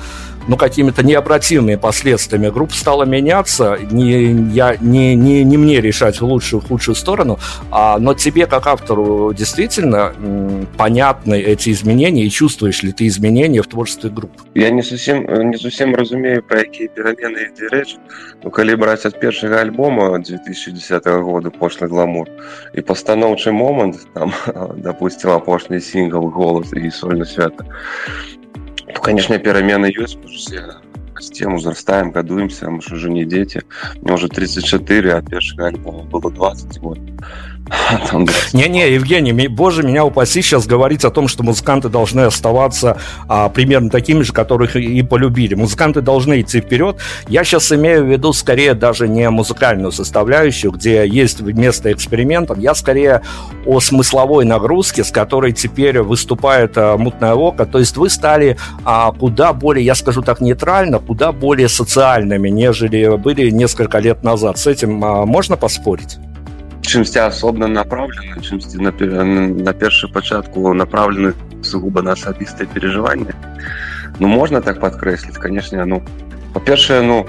ну, 0.50 0.56
какими-то 0.56 1.04
необратимыми 1.04 1.76
последствиями. 1.76 2.48
Группа 2.48 2.74
стала 2.74 3.04
меняться, 3.04 3.78
не, 3.92 4.32
я, 4.52 4.76
не, 4.80 5.14
не, 5.14 5.44
не 5.44 5.56
мне 5.56 5.80
решать 5.80 6.20
в 6.20 6.24
лучшую, 6.24 6.60
худшую 6.60 6.96
сторону, 6.96 7.38
а, 7.70 7.98
но 8.00 8.14
тебе, 8.14 8.46
как 8.46 8.66
автору, 8.66 9.32
действительно 9.32 10.12
м, 10.18 10.66
понятны 10.76 11.40
эти 11.40 11.70
изменения, 11.70 12.24
и 12.24 12.30
чувствуешь 12.30 12.82
ли 12.82 12.90
ты 12.90 13.06
изменения 13.06 13.62
в 13.62 13.68
творчестве 13.68 14.10
группы? 14.10 14.42
Я 14.56 14.70
не 14.70 14.82
совсем, 14.82 15.24
не 15.50 15.56
совсем 15.56 15.94
разумею, 15.94 16.42
про 16.42 16.64
какие 16.64 16.88
перемены 16.88 17.38
йде 17.54 17.68
речь. 17.70 17.94
Ну, 18.42 18.50
коли 18.50 18.74
брать 18.74 19.04
от 19.04 19.20
первого 19.20 19.60
альбома 19.60 20.18
2010 20.18 21.04
года 21.22 21.52
«Пошлый 21.52 21.88
гламур» 21.88 22.28
и 22.72 22.80
постановочный 22.80 23.52
момент, 23.52 23.98
там, 24.14 24.34
допустим, 24.78 25.30
апошний 25.30 25.78
сингл 25.78 26.28
«Голос» 26.28 26.72
и 26.72 26.90
«Сольно 26.90 27.24
свято», 27.24 27.64
то, 28.92 29.00
конечно, 29.00 29.38
перемены 29.38 29.86
есть, 29.86 30.16
потому 30.16 30.34
что 30.34 30.50
все 30.50 30.80
растем, 31.14 31.54
узрастаем, 31.54 32.12
гадуемся, 32.12 32.70
мы 32.70 32.80
же 32.80 32.94
уже 32.94 33.10
не 33.10 33.24
дети. 33.24 33.62
Мне 34.00 34.14
уже 34.14 34.28
34, 34.28 35.14
а 35.14 35.22
первого 35.22 35.68
альбома 35.68 36.02
было 36.04 36.30
20 36.30 36.80
год. 36.80 36.98
Не-не, 38.52 38.92
Евгений, 38.92 39.48
боже, 39.48 39.82
меня 39.82 40.04
упаси 40.04 40.42
сейчас 40.42 40.66
говорить 40.66 41.04
о 41.04 41.10
том, 41.10 41.28
что 41.28 41.42
музыканты 41.42 41.88
должны 41.88 42.22
оставаться 42.22 42.98
а, 43.28 43.48
примерно 43.48 43.90
такими 43.90 44.22
же, 44.22 44.32
которых 44.32 44.76
и 44.76 45.02
полюбили. 45.02 45.54
Музыканты 45.54 46.00
должны 46.00 46.40
идти 46.40 46.60
вперед. 46.60 46.96
Я 47.28 47.44
сейчас 47.44 47.70
имею 47.72 48.04
в 48.04 48.08
виду 48.08 48.32
скорее 48.32 48.74
даже 48.74 49.08
не 49.08 49.28
музыкальную 49.30 49.92
составляющую, 49.92 50.72
где 50.72 51.06
есть 51.06 51.40
место 51.40 51.92
экспериментов. 51.92 52.58
Я 52.58 52.74
скорее 52.74 53.22
о 53.66 53.80
смысловой 53.80 54.44
нагрузке, 54.44 55.04
с 55.04 55.10
которой 55.10 55.52
теперь 55.52 56.00
выступает 56.00 56.76
а, 56.76 56.96
мутное 56.96 57.34
око. 57.34 57.66
То 57.66 57.78
есть 57.78 57.96
вы 57.96 58.10
стали 58.10 58.56
а, 58.84 59.12
куда 59.12 59.52
более, 59.52 59.84
я 59.84 59.94
скажу 59.94 60.22
так 60.22 60.40
нейтрально, 60.40 60.98
куда 60.98 61.32
более 61.32 61.68
социальными, 61.68 62.48
нежели 62.48 63.16
были 63.16 63.50
несколько 63.50 63.98
лет 63.98 64.22
назад. 64.24 64.58
С 64.58 64.66
этим 64.66 65.04
а, 65.04 65.26
можно 65.26 65.56
поспорить? 65.56 66.18
чымсьці 66.89 67.19
асобна 67.25 67.67
направлены 67.67 68.41
чымсьці 68.41 68.77
на, 68.79 68.91
на 68.91 69.73
першы 69.73 70.07
пачатку 70.07 70.73
направлены 70.73 71.33
сугубо 71.61 72.01
на 72.01 72.13
асабістае 72.13 72.67
переживанне 72.67 73.33
ну 74.19 74.27
можно 74.27 74.61
так 74.61 74.79
подкрэсліць 74.79 75.37
конечно 75.37 75.85
ну 75.85 76.01
по-першае 76.53 77.01
ну 77.01 77.25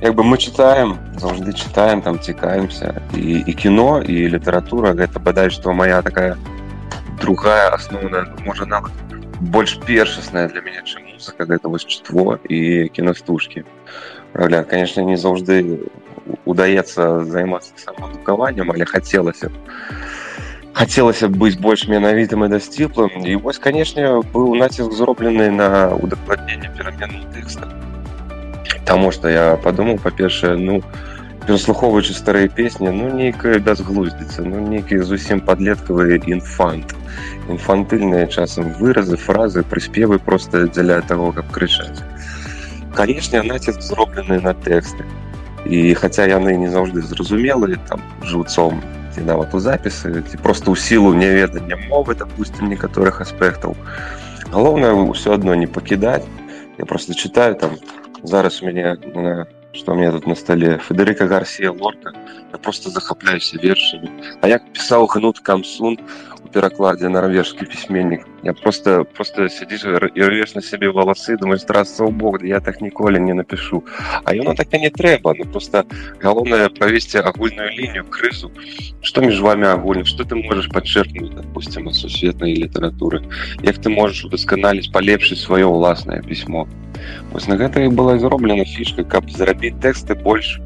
як 0.00 0.14
бы 0.14 0.22
мы 0.22 0.38
читаем 0.38 0.98
заўжды 1.16 1.52
читаем 1.52 2.02
там 2.02 2.18
цікаемся 2.18 3.00
і, 3.14 3.42
і 3.46 3.52
кіно 3.52 4.02
і 4.02 4.28
літаратура 4.28 4.92
гэта 4.92 5.18
бадай 5.18 5.50
што 5.50 5.72
моя 5.72 6.02
такая 6.02 6.36
другая 7.20 7.70
асноўная 7.74 8.26
можа 8.46 8.66
нават 8.66 8.92
больш 9.40 9.78
першасная 9.86 10.48
для 10.48 10.60
мяне 10.60 10.82
чым 10.84 11.08
музыка 11.14 11.44
гэта 11.44 11.68
вось 11.68 11.86
чытво 11.86 12.38
і 12.48 12.88
кінастужкі 12.88 13.64
правля 14.32 14.62
конечно 14.62 15.02
не 15.02 15.16
заўжды 15.16 15.80
удаецца 16.44 17.24
займацца 17.24 17.72
самаадукаваннем 17.84 18.70
але 18.74 18.84
хацелася 18.84 19.48
б 19.48 19.52
хацелася 20.78 21.28
б 21.28 21.36
быць 21.42 21.58
больш 21.58 21.88
менавітым 21.90 22.44
і 22.46 22.48
дасціплым 22.54 23.26
і 23.26 23.36
вось 23.42 23.58
канешне 23.58 24.06
быў 24.34 24.54
націск 24.62 24.92
зроблены 24.94 25.50
на 25.50 25.68
удакладненне 25.94 26.70
перамену 26.76 27.24
тэкста 27.34 27.66
Таму 28.88 29.10
што 29.12 29.28
я 29.28 29.58
падумаў 29.64 29.98
па-першае 30.04 30.54
ну 30.56 30.80
пераслухоўваючы 31.48 32.14
старыя 32.14 32.48
песні 32.60 32.92
ну 32.94 33.08
нейкая 33.16 33.58
бязглуздзіца 33.58 34.44
ну 34.46 34.62
нейкія 34.68 35.02
зусім 35.10 35.40
падлеткавыя 35.50 36.20
інфант 36.36 36.94
інфантыльныя 37.48 38.28
часам 38.28 38.72
выразы 38.80 39.16
фразы 39.16 39.64
прыспевы 39.64 40.18
просто 40.18 40.66
дзеля 40.68 41.00
таго 41.12 41.32
каб 41.32 41.50
крычаць 41.50 42.04
канешне 42.94 43.42
націск 43.42 43.80
зроблены 43.80 44.40
на 44.46 44.54
тэксты 44.68 45.08
і 45.66 45.94
хаця 45.94 46.26
яны 46.26 46.56
не 46.56 46.70
заўжды 46.70 47.02
зразумелыя 47.02 47.78
там 47.88 48.02
жыўцом 48.22 48.80
ці 49.14 49.26
нават 49.26 49.54
у 49.54 49.60
запісы 49.60 50.22
ці 50.22 50.36
просто 50.38 50.72
ў 50.72 50.76
сілу 50.78 51.14
няведання 51.14 51.76
мовы 51.88 52.14
допустим 52.14 52.68
некаторых 52.70 53.20
аспектаў 53.20 53.76
галоўнае 54.52 54.94
ўсё 54.94 55.34
адно 55.34 55.54
не 55.54 55.66
пакідаць 55.66 56.26
я 56.78 56.84
просто 56.86 57.14
читаю 57.14 57.54
там 57.54 57.76
зараз 58.22 58.62
у 58.62 58.66
мяне 58.66 58.96
что 59.72 59.94
мне 59.94 60.10
тут 60.10 60.26
на 60.26 60.34
столе 60.34 60.78
Федерика 60.78 61.26
Гарсия 61.26 61.70
Лорка 61.70 62.12
я 62.52 62.58
просто 62.58 62.90
захапляюся 62.90 63.58
вершамі 63.62 64.10
А 64.40 64.48
як 64.48 64.62
пісаў 64.72 65.06
гнут 65.06 65.38
камсун 65.38 65.98
у 66.52 66.52
перакладзе 66.52 67.08
нарвежскі 67.08 67.64
пісьменнік 67.64 68.26
я 68.42 68.52
просто 68.52 69.04
просто 69.04 69.48
сядзіш 69.48 69.84
і 70.14 70.22
рвеш 70.22 70.54
на 70.54 70.62
сябе 70.62 70.90
валасы 70.90 71.36
думаешь 71.36 71.62
страцца 71.62 72.04
ў 72.04 72.10
бок 72.10 72.42
я 72.42 72.60
так 72.60 72.80
ніколі 72.80 73.18
не 73.18 73.34
напишу 73.34 73.82
а 74.24 74.34
яно 74.34 74.54
так 74.54 74.72
і 74.72 74.78
не 74.78 74.90
трэба 74.90 75.34
ну 75.38 75.44
просто 75.44 75.84
галоўнае 76.22 76.68
правесці 76.68 77.18
агульную 77.18 77.70
лінію 77.70 78.04
крызу 78.10 78.50
что 79.02 79.20
між 79.20 79.40
вами 79.40 79.66
агульна 79.66 80.04
что 80.04 80.24
ты 80.24 80.34
можешь 80.34 80.68
подчеркнуть 80.68 81.34
допустим 81.34 81.90
сусветнай 81.92 82.54
літаратуры 82.54 83.22
як 83.62 83.78
ты 83.78 83.88
можешь 83.88 84.24
удасканаліць 84.24 84.92
палепшыць 84.92 85.42
сваё 85.42 85.68
ўласнае 85.74 86.22
пісьмо 86.22 86.68
вось 87.32 87.48
на 87.48 87.56
гэта 87.56 87.84
і 87.84 87.92
была 87.92 88.18
зроблена 88.18 88.64
фішка 88.64 89.04
каб 89.04 89.30
зрабіць 89.30 89.78
тэксты 89.82 90.14
больш 90.14 90.60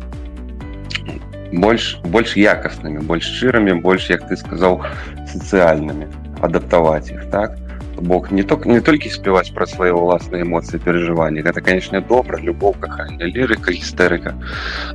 больш 1.52 1.98
больш 2.04 2.36
якаснымі 2.36 3.04
больш 3.08 3.28
шчырамі 3.28 3.80
больш 3.84 4.08
як 4.10 4.28
ты 4.28 4.36
сказаў 4.40 4.80
сацыяльнымі 5.28 6.08
адаптаваць 6.40 7.12
іх 7.12 7.28
так 7.30 7.58
бок 8.02 8.30
не 8.30 8.42
только 8.42 8.68
не 8.68 8.80
толькі 8.80 9.10
спяваць 9.10 9.52
пра 9.54 9.66
свае 9.66 9.92
ўласныя 9.92 10.42
эмоцыі 10.42 10.80
перажывання 10.82 11.44
гэта 11.46 11.60
канешне 11.60 12.00
добра 12.00 12.40
любоў 12.40 12.74
кахання 12.80 13.28
лірыка 13.28 13.72
гістэрыка 13.72 14.34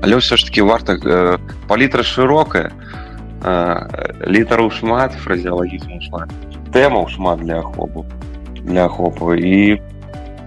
але 0.01 0.17
ўсё 0.17 0.35
ж 0.35 0.49
таки 0.49 0.61
варта 0.61 0.97
э, 0.97 1.37
палітра 1.67 2.03
шырокая 2.03 2.71
э, 2.71 4.27
літару 4.27 4.69
шмат 4.71 5.13
фразеалагізму 5.13 6.01
шмат 6.09 6.33
тэмаў 6.73 7.07
шмат 7.07 7.39
для 7.45 7.61
ахопу 7.61 8.05
для 8.65 8.85
ахопу 8.85 9.33
і 9.33 9.79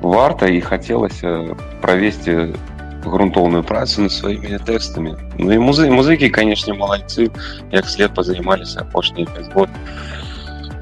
варта 0.03 0.49
і 0.49 0.61
хацелася 0.61 1.57
правесці 1.81 2.53
грунтоўную 3.05 3.63
працу 3.65 4.03
над 4.03 4.13
сваімі 4.13 4.61
тэкстамі 4.67 5.17
Ну 5.39 5.53
і 5.53 5.59
музы 5.59 5.89
музыкі 5.91 6.29
канешне 6.29 6.75
малайцы 6.75 7.31
як 7.73 7.89
след 7.89 8.15
пазаймаліся 8.15 8.81
апошнія 8.81 9.27
5 9.27 9.53
год 9.55 9.69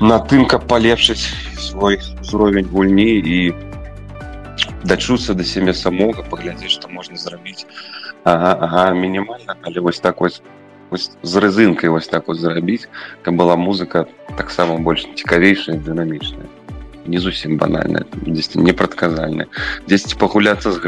на 0.00 0.18
тым 0.18 0.46
каб 0.46 0.66
палепшыць 0.66 1.30
свой 1.58 2.00
узровень 2.20 2.66
гульні 2.66 3.10
і 3.18 3.38
дачуцца 4.84 5.34
да 5.34 5.44
сябе 5.44 5.74
самога 5.74 6.22
паглядзець 6.30 6.74
што 6.74 6.88
можна 6.88 7.16
зрабіць 7.16 7.66
ага, 8.24 8.54
ага, 8.66 8.92
мінімальна 8.94 9.56
але 9.62 9.80
вось 9.80 10.00
так 10.00 10.20
вось 10.20 10.42
вось 10.90 11.10
з 11.22 11.42
рэзынкай 11.42 11.90
вось 11.90 12.08
так 12.08 12.28
вот 12.28 12.38
зрабіць 12.38 12.88
каб 13.22 13.34
была 13.34 13.56
музыка 13.56 14.06
таксама 14.36 14.78
больш 14.78 15.06
цікавейшая 15.14 15.76
дынамічная 15.78 16.46
не 17.06 17.18
зусім 17.18 17.58
банальная 17.58 18.04
дзесьці 18.26 18.62
непрадказальная 18.62 19.48
дзесьці 19.88 20.18
пагуляцца 20.18 20.72
з 20.72 20.78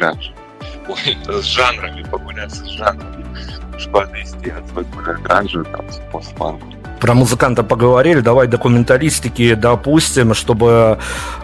грач 0.87 1.43
з 1.43 1.45
жанрамі 1.45 2.05
пагуляцца 2.11 2.65
з 2.65 2.71
жанрамі 2.71 3.25
шпальна 3.79 4.19
ісці 4.19 4.53
ад 4.57 4.67
гранжу 5.25 5.65
там 5.65 5.87
постпанку 6.13 6.67
про 7.00 7.14
музыканта 7.14 7.64
поговорили, 7.64 8.22
давай 8.22 8.48
документалистики 8.48 9.56
допустим, 9.56 10.34
чтобы, 10.34 10.98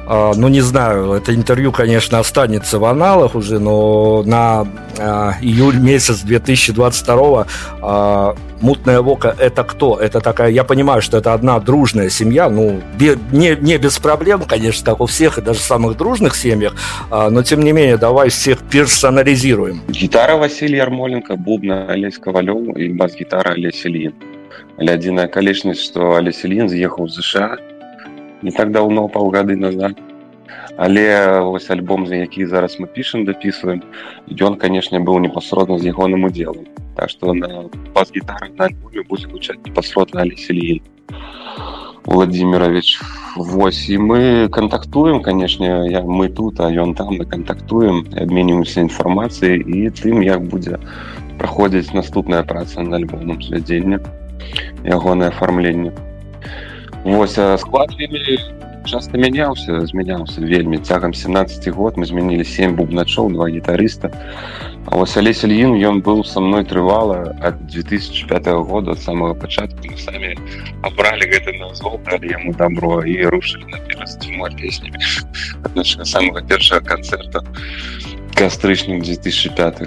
э, 0.08 0.32
ну 0.36 0.48
не 0.48 0.62
знаю, 0.62 1.14
это 1.14 1.34
интервью, 1.34 1.72
конечно, 1.72 2.20
останется 2.20 2.80
в 2.80 2.86
аналах 2.86 3.36
уже, 3.36 3.60
но 3.60 4.24
на 4.24 4.68
э, 4.98 5.32
июль 5.42 5.78
месяц 5.78 6.22
2022 6.22 7.48
э, 7.82 8.34
Мутная 8.62 9.02
Вока 9.02 9.36
это 9.40 9.64
кто? 9.64 9.98
Это 9.98 10.22
такая, 10.22 10.52
я 10.52 10.64
понимаю, 10.64 11.02
что 11.02 11.18
это 11.18 11.34
одна 11.34 11.60
дружная 11.60 12.10
семья, 12.10 12.48
ну, 12.50 12.82
не, 13.32 13.56
не 13.60 13.78
без 13.78 13.98
проблем, 13.98 14.44
конечно, 14.48 14.86
как 14.86 15.02
у 15.02 15.08
всех, 15.08 15.40
и 15.40 15.42
даже 15.42 15.60
самых 15.60 15.98
дружных 15.98 16.36
семьях, 16.36 16.76
но 17.10 17.42
тем 17.42 17.62
не 17.62 17.72
менее, 17.72 17.98
давай 17.98 18.30
всех 18.30 18.60
персонализируем. 18.60 19.82
Гитара 19.88 20.38
Василий 20.38 20.78
Ярмоленко, 20.78 21.38
бубна 21.38 21.88
Олесь 21.88 22.20
Ковалев 22.20 22.78
и 22.78 22.90
бас-гитара 22.90 23.54
Олесь 23.54 23.84
Ильин. 23.84 24.14
Але 24.81 24.97
адзіная 24.99 25.27
акалічнасць 25.31 25.85
што 25.89 26.13
алеселін 26.17 26.69
з'ехаў 26.69 27.09
з 27.09 27.23
ЗША 27.23 27.47
не 28.43 28.53
так 28.53 28.73
даўно 28.73 29.09
паўгады 29.09 29.57
назад 29.57 30.01
але 30.77 31.41
вось 31.41 31.71
альбом 31.71 32.07
за 32.07 32.17
які 32.17 32.47
зараз 32.47 32.77
мы 32.81 32.87
пішам 32.87 33.25
дапісваем 33.25 33.83
ён 34.29 34.57
канешне 34.61 35.01
быў 35.01 35.21
непасродна 35.25 35.79
з 35.79 35.93
ягоным 35.93 36.29
удзелам 36.29 36.67
так 36.97 37.11
што 37.11 37.33
на 37.35 37.69
бас-гітары 37.95 38.53
на 38.59 38.69
альбоме 38.69 39.07
будзе 39.09 39.33
гучаць 39.33 39.63
непасродна 39.65 40.23
алеселін 40.23 40.81
владимирович 42.05 43.01
Вось 43.37 43.91
і 43.91 43.99
мы 43.99 44.49
кантактуем 44.49 45.21
канешне 45.23 45.91
я 45.91 46.01
мы 46.01 46.29
тут 46.29 46.61
а 46.61 46.71
ён 46.73 46.95
там 46.95 47.17
мы 47.21 47.27
кантактуем 47.27 48.07
абменімся 48.17 48.81
інфармацыяй 48.81 49.61
і 49.61 49.91
тым 49.93 50.25
як 50.25 50.49
будзе 50.49 50.79
праходзіць 51.37 51.93
наступная 51.93 52.43
праца 52.43 52.81
на 52.81 52.97
альбомам 52.97 53.43
звядзення 53.43 54.01
ягонае 54.85 55.29
афармленне 55.29 55.93
Вось 57.05 57.39
склад 57.59 57.95
вельмі 57.99 58.39
часто 58.87 59.19
мяняўся 59.19 59.81
змяняўся 59.87 60.41
вельмі 60.41 60.79
цягам 60.79 61.13
17 61.15 61.69
год 61.75 61.97
мы 61.99 62.07
змянілі 62.07 62.45
7 62.45 62.77
бубначоў 62.77 63.33
два 63.33 63.51
гітарыста 63.51 64.11
А 64.87 64.97
вось 64.97 65.17
алесь 65.17 65.43
Ільін 65.43 65.75
ён 65.83 66.03
быў 66.07 66.23
са 66.23 66.41
мной 66.41 66.65
трывала 66.65 67.35
ад 67.43 67.67
2005 67.67 68.47
года 68.71 68.93
ад 68.93 69.01
самого 69.03 69.35
пачатку 69.35 69.91
мы 69.91 69.99
самі 69.99 70.39
абралі 70.83 71.27
гэты 71.27 71.59
назвол 71.59 71.99
далі 72.07 72.31
яму 72.31 72.55
добро 72.55 73.03
і 73.03 73.27
рушылі 73.27 73.67
наперад 73.75 74.55
песнямі 74.55 74.99
самого 76.05 76.41
першага 76.43 76.81
канцэрта 76.81 77.43
кастрычнік 78.35 79.03
2005 79.03 79.79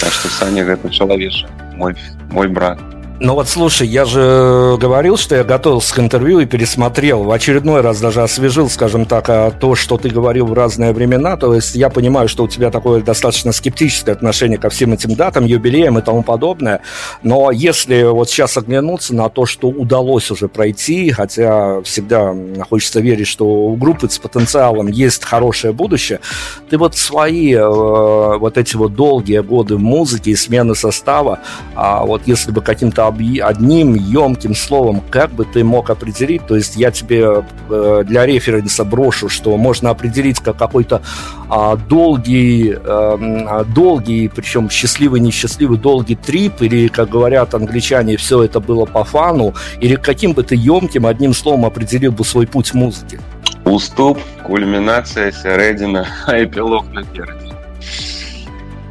так 0.00 0.12
что 0.12 0.28
саня 0.28 0.64
гэта 0.64 0.88
чалавеч 0.88 1.44
мой 1.76 1.94
мой 2.30 2.48
брат 2.48 2.80
Ну 3.21 3.33
вот 3.33 3.49
слушай, 3.49 3.85
я 3.85 4.05
же 4.05 4.77
говорил, 4.79 5.17
что 5.17 5.35
я 5.35 5.43
готовился 5.43 5.93
к 5.93 5.99
интервью 5.99 6.39
и 6.39 6.45
пересмотрел. 6.45 7.23
В 7.23 7.31
очередной 7.31 7.81
раз 7.81 7.99
даже 7.99 8.23
освежил, 8.23 8.69
скажем 8.69 9.05
так, 9.05 9.25
а 9.27 9.51
то, 9.51 9.75
что 9.75 9.97
ты 9.97 10.09
говорил 10.09 10.45
в 10.45 10.53
разные 10.53 10.93
времена. 10.93 11.35
То 11.35 11.53
есть 11.53 11.75
я 11.75 11.89
понимаю, 11.89 12.29
что 12.29 12.45
у 12.45 12.47
тебя 12.47 12.71
такое 12.71 13.01
достаточно 13.01 13.51
скептическое 13.51 14.15
отношение 14.15 14.57
ко 14.57 14.69
всем 14.69 14.93
этим 14.93 15.15
датам, 15.15 15.43
юбилеям 15.43 15.99
и 15.99 16.01
тому 16.01 16.23
подобное. 16.23 16.79
Но 17.21 17.51
если 17.51 18.03
вот 18.03 18.29
сейчас 18.29 18.55
оглянуться 18.55 19.13
на 19.13 19.27
то, 19.27 19.45
что 19.45 19.67
удалось 19.67 20.31
уже 20.31 20.47
пройти, 20.47 21.11
хотя 21.11 21.81
всегда 21.81 22.33
хочется 22.69 23.01
верить, 23.01 23.27
что 23.27 23.45
у 23.45 23.75
группы 23.75 24.09
с 24.09 24.17
потенциалом 24.17 24.87
есть 24.87 25.25
хорошее 25.25 25.73
будущее, 25.73 26.21
ты 26.69 26.77
вот 26.77 26.95
свои 26.95 27.53
э, 27.53 27.67
вот 27.67 28.57
эти 28.57 28.77
вот 28.77 28.95
долгие 28.95 29.41
годы 29.41 29.75
в 29.75 29.81
музыке 29.81 30.31
и 30.31 30.35
смены 30.37 30.73
состава, 30.73 31.39
а 31.75 32.05
вот 32.05 32.21
если 32.25 32.51
бы 32.51 32.61
каким-то 32.61 33.08
одним 33.09 33.95
емким 33.95 34.55
словом, 34.55 35.01
как 35.09 35.31
бы 35.31 35.45
ты 35.45 35.63
мог 35.63 35.89
определить, 35.89 36.45
то 36.47 36.55
есть 36.55 36.75
я 36.75 36.91
тебе 36.91 37.43
э, 37.69 38.03
для 38.05 38.25
референса 38.25 38.83
брошу, 38.83 39.29
что 39.29 39.57
можно 39.57 39.89
определить 39.89 40.39
как 40.39 40.57
какой-то 40.57 41.01
а, 41.49 41.75
долгий, 41.75 42.75
а, 42.77 43.63
долгий, 43.63 44.27
причем 44.27 44.69
счастливый, 44.69 45.19
несчастливый, 45.19 45.77
долгий 45.77 46.15
трип, 46.15 46.61
или, 46.61 46.87
как 46.87 47.09
говорят 47.09 47.53
англичане, 47.53 48.17
все 48.17 48.43
это 48.43 48.59
было 48.59 48.85
по 48.85 49.03
фану, 49.03 49.53
или 49.79 49.95
каким 49.95 50.33
бы 50.33 50.43
ты 50.43 50.55
емким 50.55 51.05
одним 51.05 51.33
словом 51.33 51.65
определил 51.65 52.11
бы 52.11 52.23
свой 52.23 52.45
путь 52.45 52.69
в 52.69 52.73
музыке? 52.75 53.19
Уступ, 53.65 54.19
кульминация, 54.43 55.31
сярэдзіна, 55.31 56.07
а 56.27 56.43
эпилог 56.43 56.85
наперадзе. 56.93 57.53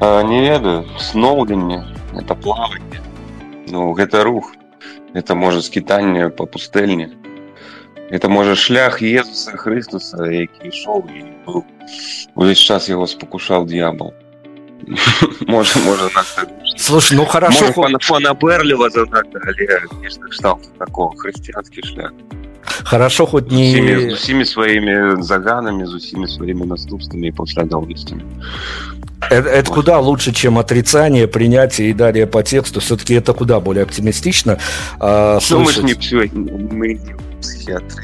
А, 0.01 0.23
не 0.23 0.41
ведаю, 0.41 0.85
сноўдзенне, 0.99 1.85
это 2.15 2.35
плаванне. 2.35 3.01
Ну 3.68 3.94
гэта 3.94 4.24
рух 4.24 4.54
это 5.14 5.36
можа 5.36 5.62
скітанне 5.62 6.30
по 6.30 6.46
пустэльне 6.46 7.12
это 8.10 8.30
можа 8.30 8.56
шлях 8.56 9.02
Езуса 9.02 9.58
Хрыстуса 9.58 10.26
які 10.30 10.70
ішоў 10.70 11.08
і 11.10 11.24
быў 11.46 11.64
увесь 12.36 12.60
час 12.60 12.90
яго 12.90 13.08
спакушаў 13.08 13.66
дьявол 13.66 14.14
можа 15.48 15.80
можа 15.80 16.10
слушай 16.78 17.18
ну 17.18 17.26
хорошо 17.26 17.72
фанабэрліва 17.74 18.90
занадта 18.90 19.40
але 19.42 20.10
штал 20.32 20.60
такого 20.78 21.16
хрысціянскі 21.16 21.82
шлях 21.82 22.12
Хорошо 22.84 23.26
хоть 23.26 23.52
не... 23.52 24.00
З 24.10 24.14
усімі 24.14 24.46
сваімі 24.46 25.24
заганамі, 25.24 25.86
з 25.86 25.94
усімі 25.94 26.28
сваімі 26.28 26.66
наступствамі 26.66 27.28
і 27.28 27.32
паслядоўнасцямі. 27.32 28.22
Это, 29.30 29.50
это 29.50 29.72
куда 29.72 30.00
лучше, 30.00 30.34
чем 30.34 30.58
отрицание, 30.58 31.28
принятие 31.28 31.90
и 31.90 31.94
далее 31.94 32.28
по 32.28 32.44
тексту. 32.44 32.80
Все-таки 32.80 33.14
это 33.14 33.34
куда 33.34 33.60
более 33.60 33.84
оптимистично. 33.84 34.58
А, 35.00 35.40
ну, 35.50 35.60
мы 35.60 35.72
же 35.72 35.84
не 35.84 35.94
все, 35.94 36.30
мы 36.34 36.88
не 36.88 37.16
психиатры. 37.42 38.04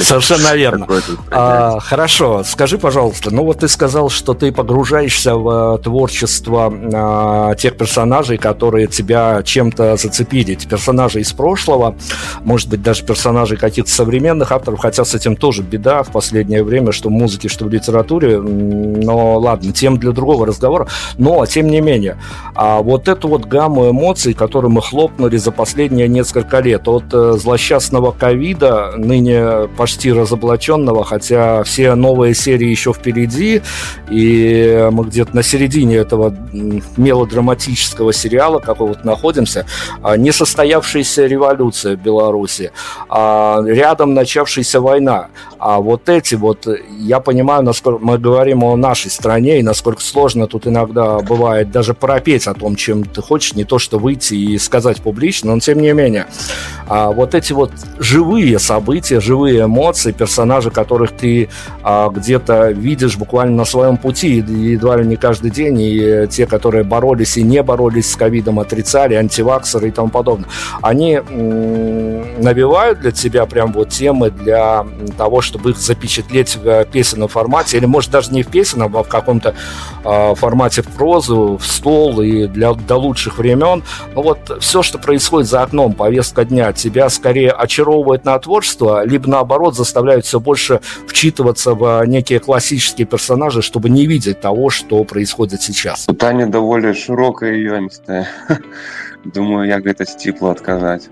Совершенно 0.00 0.54
верно. 0.54 0.86
А, 1.30 1.78
хорошо, 1.80 2.42
скажи, 2.44 2.78
пожалуйста, 2.78 3.30
ну 3.32 3.44
вот 3.44 3.60
ты 3.60 3.68
сказал, 3.68 4.10
что 4.10 4.34
ты 4.34 4.52
погружаешься 4.52 5.36
в 5.36 5.78
творчество 5.78 6.72
а, 6.92 7.54
тех 7.54 7.76
персонажей, 7.76 8.36
которые 8.36 8.86
тебя 8.86 9.42
чем-то 9.42 9.96
зацепили. 9.96 10.56
Персонажи 10.68 11.20
из 11.20 11.32
прошлого, 11.32 11.94
может 12.40 12.68
быть, 12.68 12.82
даже 12.82 13.04
персонажи 13.04 13.56
каких-то 13.56 13.90
современных 13.90 14.52
авторов, 14.52 14.80
хотя 14.80 15.04
с 15.04 15.14
этим 15.14 15.36
тоже 15.36 15.62
беда 15.62 16.02
в 16.02 16.10
последнее 16.10 16.64
время, 16.64 16.92
что 16.92 17.08
в 17.08 17.12
музыке, 17.12 17.48
что 17.48 17.64
в 17.64 17.68
литературе. 17.70 18.40
Но 18.40 19.38
ладно, 19.38 19.72
тем 19.72 19.98
для 19.98 20.12
другого 20.12 20.46
разговора. 20.46 20.88
Но, 21.18 21.44
тем 21.46 21.68
не 21.68 21.80
менее, 21.80 22.18
а 22.54 22.82
вот 22.82 23.08
эту 23.08 23.28
вот 23.28 23.46
гамму 23.46 23.90
эмоций, 23.90 24.34
которую 24.34 24.72
мы 24.72 24.82
хлопнули 24.82 25.36
за 25.36 25.52
последние 25.52 26.08
несколько 26.08 26.60
лет, 26.60 26.88
от 26.88 27.04
э, 27.12 27.34
злосчастного 27.38 28.12
ковида, 28.12 28.94
ныне 28.96 29.59
почти 29.68 30.12
разоблаченного, 30.12 31.04
хотя 31.04 31.62
все 31.64 31.94
новые 31.94 32.34
серии 32.34 32.68
еще 32.68 32.92
впереди, 32.92 33.62
и 34.10 34.88
мы 34.90 35.04
где-то 35.04 35.34
на 35.34 35.42
середине 35.42 35.96
этого 35.96 36.34
мелодраматического 36.96 38.12
сериала 38.12 38.58
какого-то 38.58 39.06
находимся, 39.06 39.66
а, 40.02 40.16
несостоявшаяся 40.16 41.26
революция 41.26 41.96
в 41.96 42.00
Беларуси, 42.00 42.72
а 43.08 43.62
рядом 43.64 44.14
начавшаяся 44.14 44.80
война. 44.80 45.28
А 45.58 45.80
вот 45.80 46.08
эти 46.08 46.34
вот, 46.34 46.66
я 46.98 47.20
понимаю, 47.20 47.62
насколько 47.62 48.02
мы 48.02 48.18
говорим 48.18 48.64
о 48.64 48.76
нашей 48.76 49.10
стране, 49.10 49.60
и 49.60 49.62
насколько 49.62 50.02
сложно 50.02 50.46
тут 50.46 50.66
иногда 50.66 51.18
бывает 51.18 51.70
даже 51.70 51.94
пропеть 51.94 52.46
о 52.46 52.54
том, 52.54 52.76
чем 52.76 53.04
ты 53.04 53.20
хочешь, 53.22 53.54
не 53.54 53.64
то 53.64 53.78
что 53.78 53.98
выйти 53.98 54.34
и 54.34 54.58
сказать 54.58 55.02
публично, 55.02 55.54
но 55.54 55.60
тем 55.60 55.80
не 55.80 55.92
менее. 55.92 56.26
А 56.88 57.10
вот 57.10 57.34
эти 57.34 57.52
вот 57.52 57.70
живые 57.98 58.58
события, 58.58 59.20
живые 59.20 59.49
эмоции, 59.58 60.12
персонажи, 60.12 60.70
которых 60.70 61.12
ты 61.12 61.48
а, 61.82 62.08
где-то 62.08 62.70
видишь 62.70 63.16
буквально 63.16 63.56
на 63.56 63.64
своем 63.64 63.96
пути, 63.96 64.36
едва 64.36 64.96
ли 64.96 65.06
не 65.06 65.16
каждый 65.16 65.50
день, 65.50 65.80
и 65.80 66.26
те, 66.30 66.46
которые 66.46 66.84
боролись 66.84 67.36
и 67.36 67.42
не 67.42 67.62
боролись 67.62 68.10
с 68.10 68.16
ковидом, 68.16 68.60
отрицали, 68.60 69.14
антиваксеры 69.14 69.88
и 69.88 69.90
тому 69.90 70.08
подобное, 70.08 70.48
они 70.82 71.20
набивают 72.38 73.00
для 73.00 73.12
тебя 73.12 73.46
прям 73.46 73.72
вот 73.72 73.90
темы 73.90 74.30
для 74.30 74.86
того, 75.16 75.40
чтобы 75.40 75.70
их 75.70 75.78
запечатлеть 75.78 76.56
в 76.56 76.84
песенном 76.86 77.28
формате, 77.28 77.76
или 77.76 77.86
может 77.86 78.10
даже 78.10 78.32
не 78.32 78.42
в 78.42 78.48
песенном, 78.48 78.96
а 78.96 79.02
в 79.02 79.08
каком-то 79.08 79.54
э, 80.04 80.34
формате 80.34 80.82
в 80.82 80.88
прозу, 80.88 81.58
в 81.60 81.66
стол 81.66 82.20
и 82.20 82.46
для 82.46 82.72
до 82.74 82.96
лучших 82.96 83.38
времен. 83.38 83.82
Ну 84.14 84.22
вот 84.22 84.58
все, 84.60 84.82
что 84.82 84.98
происходит 84.98 85.48
за 85.48 85.62
окном, 85.62 85.94
повестка 85.94 86.44
дня, 86.44 86.72
тебя 86.72 87.08
скорее 87.08 87.50
очаровывает 87.50 88.24
на 88.24 88.38
творчество, 88.38 89.04
либо 89.04 89.28
наоборот 89.39 89.75
заставляют 89.75 90.25
все 90.25 90.39
больше 90.39 90.81
вчитываться 91.07 91.73
в 91.73 92.05
некие 92.05 92.39
классические 92.39 93.07
персонажи, 93.07 93.61
чтобы 93.61 93.89
не 93.89 94.05
видеть 94.05 94.41
того, 94.41 94.69
что 94.69 95.03
происходит 95.03 95.61
сейчас. 95.61 96.07
Таня 96.19 96.47
довольно 96.47 96.93
широкая 96.93 97.53
и 97.53 97.63
ёмістая. 97.63 98.27
Думаю, 99.25 99.67
як 99.67 99.83
гэта 99.83 100.05
сціпло 100.05 100.51
адказаць. 100.51 101.09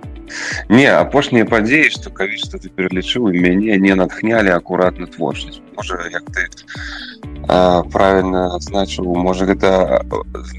Не, 0.70 0.86
апошнія 0.88 1.46
падзеі, 1.50 1.90
што 1.94 2.12
кавід 2.14 2.44
што 2.46 2.60
ты 2.62 2.70
пералічыў, 2.70 3.34
мяне 3.34 3.78
не 3.82 3.96
натхнялі 3.98 4.54
акуратна 4.54 5.08
творчасць. 5.08 5.62
Можа, 5.76 5.98
як 6.14 6.24
ты 6.30 6.46
а, 7.48 7.84
правильно 7.84 8.56
адзначыў, 8.56 9.10
можа 9.18 9.50
гэта 9.50 10.06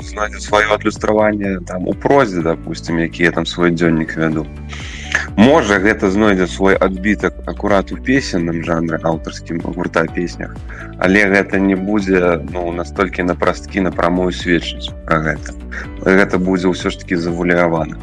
знайдзе 0.03 0.41
сваё 0.41 0.75
адлюстраванне 0.75 1.61
там 1.67 1.89
у 1.89 1.95
прозе, 1.95 2.43
допустим, 2.43 2.99
які 2.99 3.23
я 3.23 3.31
там 3.31 3.47
свой 3.47 3.71
дзённік 3.71 4.17
вяду. 4.17 4.47
Можа 5.36 5.80
гэта 5.80 6.10
знойдзе 6.12 6.48
свой 6.48 6.76
адбітак 6.76 7.34
акурат 7.48 7.92
у 7.92 7.98
песенным 7.98 8.64
жанры 8.64 9.00
аўтарскім 9.04 9.64
гурта 9.64 10.06
песнях 10.06 10.56
але 11.00 11.26
гэта 11.32 11.60
не 11.60 11.76
будзе 11.76 12.44
ну 12.52 12.72
настолькі 12.72 13.24
на 13.24 13.36
прасткі 13.36 13.82
на 13.88 13.92
прамую 13.92 14.32
сведчыць 14.36 14.92
пра 15.08 15.20
гэта. 15.24 15.56
Гэта 16.04 16.38
будзе 16.38 16.68
ўсё 16.68 16.92
ж 16.92 17.00
таки 17.00 17.16
завулявана 17.16 17.96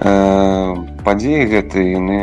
э, 0.00 0.74
падзеі 1.02 1.50
гэты 1.50 1.82
яны 1.98 2.18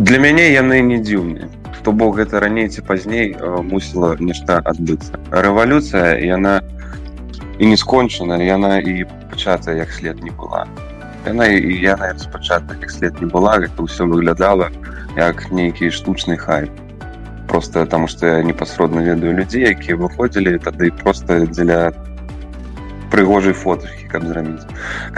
для 0.00 0.18
мяне 0.18 0.50
яны 0.50 0.80
не 0.80 0.98
дзіўныя. 0.98 1.48
То 1.84 1.92
бок 1.92 2.16
гэта 2.16 2.40
раней 2.40 2.68
ці 2.68 2.80
пазней 2.88 3.36
э, 3.36 3.60
мусіла 3.60 4.16
нешта 4.20 4.60
адбыцца. 4.64 5.20
Рэвалюцыя 5.30 6.16
яна 6.24 6.60
і 7.60 7.68
не 7.68 7.76
скончана 7.76 8.40
яна 8.40 8.80
і 8.80 9.04
пачатая 9.28 9.76
як 9.76 9.92
след 9.92 10.24
не 10.24 10.32
была 10.32 10.64
яна 11.25 11.47
і 11.47 11.73
я 11.81 11.95
нават 11.97 12.19
спачатку 12.19 12.75
як 12.81 12.91
след 12.91 13.21
не 13.21 13.27
была 13.27 13.57
гэта 13.59 13.81
ўсё 13.81 14.05
выглядала 14.05 14.69
як 15.17 15.51
нейкі 15.51 15.89
штучны 15.89 16.37
хайп 16.37 16.69
просто 17.47 17.85
таму 17.85 18.07
што 18.07 18.27
я 18.27 18.43
непасродна 18.43 19.01
ведаю 19.01 19.33
людзей 19.37 19.69
якія 19.69 19.97
выходзілі 19.97 20.59
тады 20.59 20.91
просто 20.91 21.45
дзеля 21.47 21.93
прыгожай 23.09 23.53
фотахі 23.53 24.05
каб 24.11 24.25
зрабіць 24.29 24.65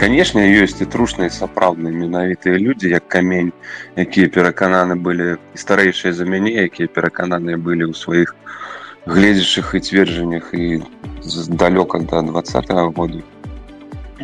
канешне 0.00 0.48
ёсць 0.64 0.80
і 0.80 0.88
трушныя 0.88 1.30
сапраўдныя 1.34 1.92
менавітыя 1.92 2.56
людзі 2.56 2.92
як 2.94 3.08
камень 3.08 3.52
якія 3.96 4.28
перакананы 4.28 4.96
былі 4.96 5.36
і 5.36 5.58
старэйшыя 5.58 6.12
за 6.12 6.24
мяне 6.24 6.52
якія 6.68 6.88
перакананыя 6.88 7.56
былі 7.56 7.90
ў 7.90 7.94
сваіх 7.94 8.36
гледзячых 9.06 9.74
і 9.74 9.80
цверджаннях 9.80 10.52
і 10.52 10.82
далёка 11.48 12.00
да 12.00 12.22
двадцатого 12.22 12.90
году 12.92 13.22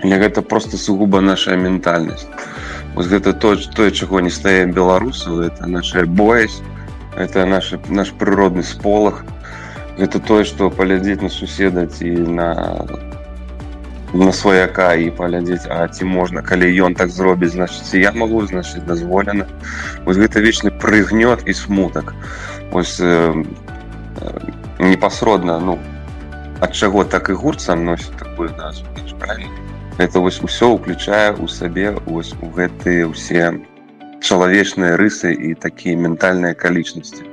гэта 0.03 0.43
просто 0.43 0.77
сугуба 0.77 1.21
наша 1.21 1.57
ментальнасць 1.57 2.27
вот 2.95 3.07
гэта 3.07 3.33
то 3.33 3.57
тое 3.57 3.90
чаго 3.90 4.21
не 4.21 4.31
стае 4.31 4.67
беларусу 4.67 5.40
это 5.40 5.67
наша 5.67 6.07
боязь 6.07 6.61
это 7.17 7.47
наш 7.47 7.75
наш 7.88 8.11
прыродны 8.11 8.62
сполах 8.62 9.25
это 9.99 10.19
тое 10.19 10.45
что 10.45 10.71
палядзець 10.71 11.23
на 11.23 11.29
суседа 11.29 11.87
ці 11.87 12.11
на 12.11 12.87
на 14.14 14.33
сваяка 14.33 14.95
і 14.95 15.11
паглядзець 15.11 15.67
А 15.67 15.88
ці 15.88 16.05
можна 16.05 16.43
калі 16.43 16.71
ён 16.87 16.95
так 16.95 17.11
зробіць 17.11 17.55
значыць 17.55 17.95
я 17.99 18.12
могу 18.12 18.47
значыць 18.47 18.87
дазволена 18.87 19.47
вось 20.05 20.19
гэта 20.19 20.40
вечны 20.40 20.71
прыгнёт 20.71 21.47
і 21.47 21.55
смутак 21.55 22.14
ось 22.73 22.99
э, 23.01 23.45
непасродна 24.79 25.59
ну 25.59 25.79
ад 26.61 26.75
чаго 26.75 27.05
так 27.05 27.29
і 27.29 27.33
гурт 27.33 27.61
сам 27.61 27.85
носіць 27.85 28.19
такую 28.19 28.51
назву 28.59 28.87
правильно 29.19 29.68
это 29.99 30.21
вось 30.21 30.40
усё 30.43 30.71
уключае 30.71 31.35
у 31.37 31.47
сабе 31.49 31.90
вось 32.07 32.35
у 32.43 32.51
гэтыя 32.51 33.07
ўсе 33.07 33.53
чалавечныя 34.21 34.97
рысы 34.97 35.31
і 35.35 35.55
такія 35.55 35.97
ментальныя 35.97 36.53
акалічнасці 36.53 37.31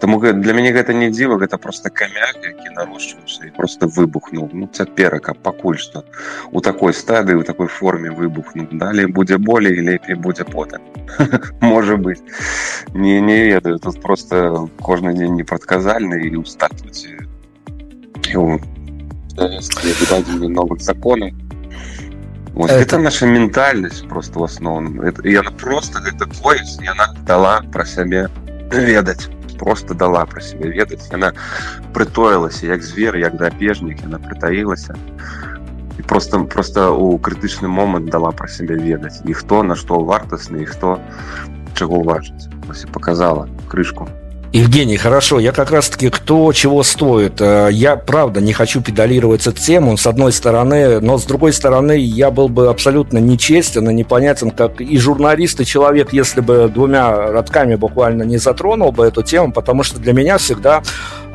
Таму 0.00 0.20
для 0.20 0.52
мяне 0.56 0.72
гэта 0.72 0.92
не 0.96 1.10
дзіва 1.12 1.36
гэта 1.40 1.58
просто 1.58 1.90
камяк 1.90 2.36
які 2.44 2.72
нарушчыўся 2.76 3.46
і 3.46 3.50
просто 3.56 3.86
выбухнуў 3.86 4.48
ну 4.52 4.68
цяперака 4.72 5.34
пакуль 5.34 5.76
што 5.76 6.04
у 6.52 6.60
такой 6.60 6.92
стадыі 6.94 7.40
у 7.40 7.44
такой 7.44 7.68
форме 7.68 8.10
выбухнуў 8.10 8.72
далей 8.72 9.06
будзе 9.06 9.38
болей 9.38 9.80
лепей 9.80 10.16
будзе 10.16 10.44
потым 10.44 10.80
можа 11.60 11.96
быть 11.96 12.22
не 12.94 13.20
не 13.20 13.44
ведаю 13.44 13.78
тут 13.78 14.00
просто 14.00 14.68
кожны 14.80 15.12
дзень 15.14 15.36
непрадказальны 15.36 16.28
і 16.28 16.36
ў 16.40 16.44
статуце 16.44 17.20
новых 20.48 20.80
законаў 20.80 21.43
Вот, 22.54 22.70
это... 22.70 22.80
это 22.80 22.98
наша 22.98 23.26
ментальнасць 23.26 24.02
просто 24.08 24.38
в 24.38 24.44
асноўным 24.44 24.98
яна 25.24 25.50
просто 25.52 26.00
гэта 26.00 26.26
пояс 26.42 26.78
яна 26.82 27.14
дала 27.26 27.62
пра 27.72 27.84
сябе 27.84 28.28
ведаць 28.70 29.28
просто 29.58 29.94
дала 29.94 30.26
пра 30.26 30.42
сябе 30.42 30.72
ведаць 30.74 31.06
яна 31.12 31.32
прытоілася 31.94 32.66
як 32.66 32.82
звер 32.82 33.16
як 33.16 33.36
драпежнік 33.36 34.02
яна 34.02 34.18
прытаілася 34.18 34.96
і 35.98 36.02
просто 36.02 36.44
просто 36.44 36.90
у 36.96 37.18
крытычны 37.18 37.68
момант 37.68 38.10
дала 38.10 38.32
пра 38.32 38.48
сябе 38.48 38.76
ведаць 38.76 39.22
і 39.24 39.32
хто 39.32 39.62
на 39.62 39.76
што 39.76 40.02
вартасны 40.02 40.62
і 40.62 40.66
хто 40.66 40.98
чаго 41.74 42.02
важыць 42.02 42.50
показала 42.92 43.48
крышку 43.68 44.08
Евгений, 44.55 44.95
хорошо, 44.95 45.39
я 45.39 45.51
как 45.51 45.69
раз-таки 45.69 46.09
кто 46.09 46.53
чего 46.53 46.81
стоит. 46.83 47.41
Э, 47.41 47.67
я, 47.69 47.97
правда, 47.97 48.39
не 48.39 48.53
хочу 48.53 48.81
педалировать 48.81 49.45
эту 49.45 49.59
тему, 49.59 49.97
с 49.97 50.07
одной 50.07 50.31
стороны, 50.31 51.01
но 51.01 51.17
с 51.17 51.25
другой 51.25 51.51
стороны, 51.51 51.97
я 51.97 52.31
был 52.31 52.47
бы 52.47 52.69
абсолютно 52.69 53.17
нечестен 53.17 53.89
и 53.89 53.93
непонятен, 53.93 54.51
как 54.51 54.79
и 54.79 54.97
журналист, 54.97 55.59
и 55.59 55.65
человек, 55.65 56.13
если 56.13 56.39
бы 56.39 56.71
двумя 56.73 57.33
родками 57.33 57.75
буквально 57.75 58.23
не 58.23 58.37
затронул 58.37 58.93
бы 58.93 59.05
эту 59.05 59.23
тему, 59.23 59.51
потому 59.51 59.83
что 59.83 59.99
для 59.99 60.13
меня 60.13 60.37
всегда 60.37 60.83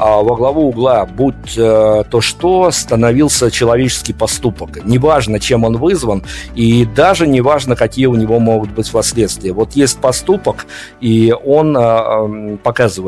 а, 0.02 0.22
во 0.22 0.34
главу 0.34 0.68
угла, 0.68 1.04
будь 1.04 1.58
э, 1.58 2.04
то 2.10 2.22
что, 2.22 2.70
становился 2.70 3.50
человеческий 3.50 4.14
поступок. 4.14 4.82
Неважно, 4.86 5.38
чем 5.38 5.64
он 5.64 5.76
вызван, 5.76 6.24
и 6.54 6.86
даже 6.86 7.26
неважно, 7.26 7.76
какие 7.76 8.06
у 8.06 8.14
него 8.14 8.38
могут 8.38 8.70
быть 8.70 8.90
последствия. 8.90 9.52
Вот 9.52 9.72
есть 9.72 9.98
поступок, 10.00 10.64
и 11.02 11.34
он 11.44 11.76
э, 11.76 12.56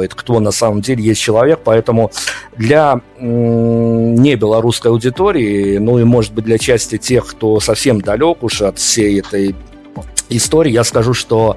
показывает, 0.02 0.14
кто 0.14 0.40
на 0.40 0.50
самом 0.50 0.80
деле 0.80 1.02
есть 1.02 1.20
человек, 1.20 1.60
поэтому 1.64 2.10
для 2.56 3.00
не 3.20 4.36
белорусской 4.36 4.90
аудитории, 4.90 5.78
ну 5.78 5.98
и, 5.98 6.04
может 6.04 6.32
быть, 6.32 6.44
для 6.44 6.58
части 6.58 6.98
тех, 6.98 7.26
кто 7.26 7.60
совсем 7.60 8.00
далек 8.00 8.42
уж 8.42 8.62
от 8.62 8.78
всей 8.78 9.20
этой 9.20 9.54
истории, 10.28 10.72
я 10.72 10.84
скажу, 10.84 11.14
что 11.14 11.56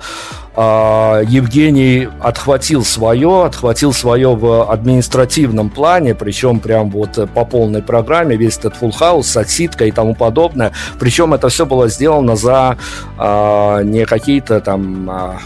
Евгений 0.57 2.07
отхватил 2.21 2.85
свое, 2.85 3.45
отхватил 3.45 3.93
свое 3.93 4.35
в 4.35 4.71
административном 4.71 5.69
плане, 5.69 6.15
причем 6.15 6.59
прям 6.59 6.89
вот 6.89 7.29
по 7.33 7.45
полной 7.45 7.81
программе, 7.81 8.35
весь 8.37 8.57
этот 8.57 8.75
full 8.81 8.93
house 8.97 9.23
с 9.23 9.37
отсидкой 9.37 9.89
и 9.89 9.91
тому 9.91 10.15
подобное. 10.15 10.71
Причем 10.99 11.33
это 11.33 11.49
все 11.49 11.65
было 11.65 11.89
сделано 11.89 12.35
за 12.35 12.77
а, 13.17 13.81
не 13.83 14.05
какие-то 14.05 14.61
там, 14.61 15.09
а, 15.09 15.39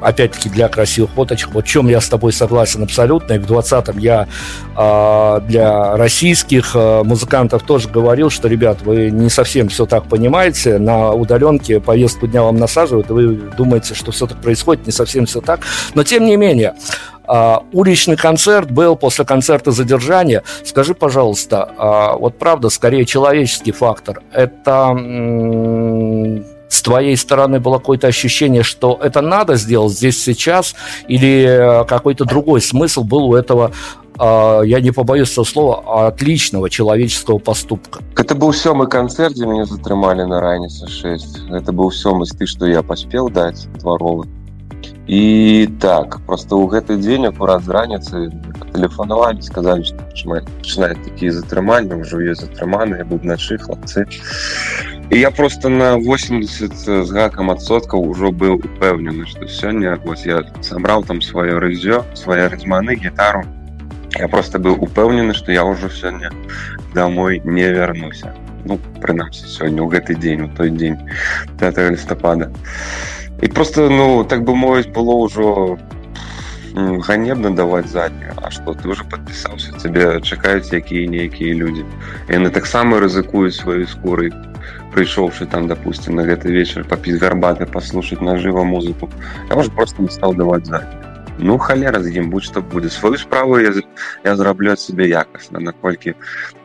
опять-таки, 0.00 0.48
для 0.48 0.68
красивых 0.68 1.10
фоточек. 1.10 1.50
Вот 1.52 1.64
в 1.64 1.68
чем 1.68 1.88
я 1.88 2.00
с 2.00 2.08
тобой 2.08 2.32
согласен 2.32 2.82
абсолютно. 2.82 3.34
И 3.34 3.38
в 3.38 3.50
20-м 3.50 3.98
я 3.98 4.28
а, 4.74 5.40
для 5.40 5.96
российских 5.96 6.72
а, 6.74 7.02
музыкантов 7.04 7.62
тоже 7.62 7.88
говорил, 7.88 8.30
что, 8.30 8.48
ребят, 8.48 8.82
вы 8.82 9.10
не 9.10 9.30
совсем 9.30 9.68
все 9.68 9.86
так 9.86 10.04
понимаете. 10.04 10.78
На 10.78 11.12
удаленке 11.12 11.80
повестку 11.80 12.26
дня 12.26 12.42
вам 12.42 12.56
насаживают, 12.56 13.10
и 13.10 13.12
вы 13.12 13.40
думаете, 13.56 13.94
что 13.94 14.12
все 14.12 14.26
так 14.26 14.37
происходит, 14.38 14.86
не 14.86 14.92
совсем 14.92 15.26
все 15.26 15.40
так. 15.40 15.60
Но, 15.94 16.02
тем 16.04 16.24
не 16.24 16.36
менее, 16.36 16.74
Uh, 17.28 17.62
уличный 17.72 18.16
концерт 18.16 18.70
был 18.70 18.96
после 18.96 19.26
концерта 19.26 19.70
задержания. 19.70 20.44
Скажи, 20.64 20.94
пожалуйста, 20.94 21.74
uh, 21.76 22.18
вот 22.18 22.38
правда, 22.38 22.70
скорее 22.70 23.04
человеческий 23.04 23.70
фактор. 23.70 24.22
Это 24.32 24.96
с 26.68 26.82
твоей 26.82 27.16
стороны 27.16 27.60
было 27.60 27.78
какое-то 27.78 28.06
ощущение, 28.06 28.62
что 28.62 28.98
это 29.02 29.20
надо 29.20 29.56
сделать 29.56 29.92
здесь 29.92 30.22
сейчас, 30.22 30.74
или 31.08 31.44
э, 31.44 31.84
какой-то 31.86 32.24
другой 32.24 32.60
смысл 32.60 33.04
был 33.04 33.30
у 33.30 33.34
этого 33.34 33.72
я 34.19 34.79
не 34.81 34.91
побоюсь 34.91 35.31
этого 35.31 35.45
слова, 35.45 36.07
отличного 36.07 36.69
человеческого 36.69 37.39
поступка. 37.39 38.01
Это 38.15 38.35
был 38.35 38.53
сёмы 38.53 38.87
концерт, 38.87 39.33
где 39.33 39.45
меня 39.45 39.65
затрымали 39.65 40.23
на 40.23 40.39
Ранице 40.39 40.87
6. 40.87 41.49
Это 41.49 41.71
был 41.71 41.91
сёмы 41.91 42.25
ты, 42.25 42.45
что 42.45 42.67
я 42.67 42.83
поспел 42.83 43.29
дать 43.29 43.67
дворовы. 43.79 44.27
І 45.07 45.67
так 45.81 46.21
просто 46.25 46.55
ў 46.55 46.71
гэты 46.71 46.95
дзень 46.95 47.27
акурат 47.27 47.67
з 47.67 47.69
раніцы 47.75 48.31
тэлефанавалі 48.71 49.43
сказалі 49.43 49.83
што 49.83 49.99
пачынаюць 49.99 51.03
такія 51.03 51.31
затрымання 51.35 51.99
ўжо 51.99 52.23
ёсць 52.23 52.47
затрыманыя 52.47 53.03
бубначы 53.03 53.59
хлапцы 53.59 54.07
і 55.11 55.19
я 55.19 55.29
просто 55.31 55.67
на 55.67 55.99
80 55.99 56.71
з 56.71 57.11
гакам 57.11 57.51
адсоткаў 57.51 57.99
ужо 57.99 58.31
быў 58.31 58.63
упэўнены 58.63 59.27
што 59.27 59.43
сёння 59.51 59.99
вось 60.07 60.23
я 60.23 60.47
сабраў 60.63 61.03
там 61.03 61.19
сваё 61.19 61.59
рызё 61.59 62.07
свае 62.15 62.47
разманы 62.47 62.95
гітару 62.95 63.43
я 64.19 64.27
просто 64.27 64.59
быў 64.59 64.77
упэўнены 64.79 65.33
што 65.33 65.51
я 65.51 65.63
ўжо 65.63 65.89
сёння 65.89 66.31
домой 66.93 67.41
не 67.45 67.69
вярнуся 67.71 68.35
ну 68.65 68.79
прынамсі 69.01 69.47
сёння 69.47 69.83
ў 69.83 69.89
гэты 69.91 70.15
дзень 70.15 70.45
у 70.45 70.49
той 70.49 70.69
дзень 70.71 70.97
5 71.59 71.77
лістапада 71.91 72.49
і 72.49 73.23
і 73.43 73.47
просто 73.47 73.89
ну 73.89 74.23
так 74.23 74.43
бы 74.43 74.55
мовіць 74.55 74.87
было 74.95 75.15
ўжо 75.27 75.77
ганебна 76.73 77.51
даваць 77.51 77.91
заднюю 77.91 78.33
А 78.41 78.51
что 78.51 78.73
ты 78.73 78.87
уже 78.87 79.03
подпісаўся 79.03 79.75
цябе 79.79 80.21
чакаюць 80.21 80.71
якія 80.71 81.09
нейкія 81.11 81.53
людзі 81.53 81.83
яны 82.29 82.49
таксама 82.49 83.03
рызыкуюць 83.03 83.59
сваёй 83.59 83.87
скурай 83.87 84.31
прыйшоўшы 84.95 85.45
там 85.45 85.67
допустим 85.67 86.15
на 86.15 86.23
гэты 86.23 86.55
вечар 86.55 86.87
папіць 86.87 87.19
гарбаты 87.19 87.65
послушать 87.65 88.21
нажыва 88.21 88.63
музыку 88.63 89.09
я 89.49 89.55
уже 89.55 89.71
просто 89.71 90.01
не 90.01 90.09
стал 90.09 90.33
даваць 90.33 90.65
заднюю 90.65 91.06
ну 91.39 91.57
халера 91.57 92.01
з 92.03 92.13
ім 92.17 92.29
будь 92.29 92.43
што 92.43 92.61
будзе 92.61 92.89
сваю 92.89 93.17
справу 93.17 93.59
я, 93.59 93.73
я 94.23 94.35
зраблю 94.35 94.71
ад 94.75 94.79
себе 94.79 95.07
якасна 95.09 95.59
наколькі 95.59 96.15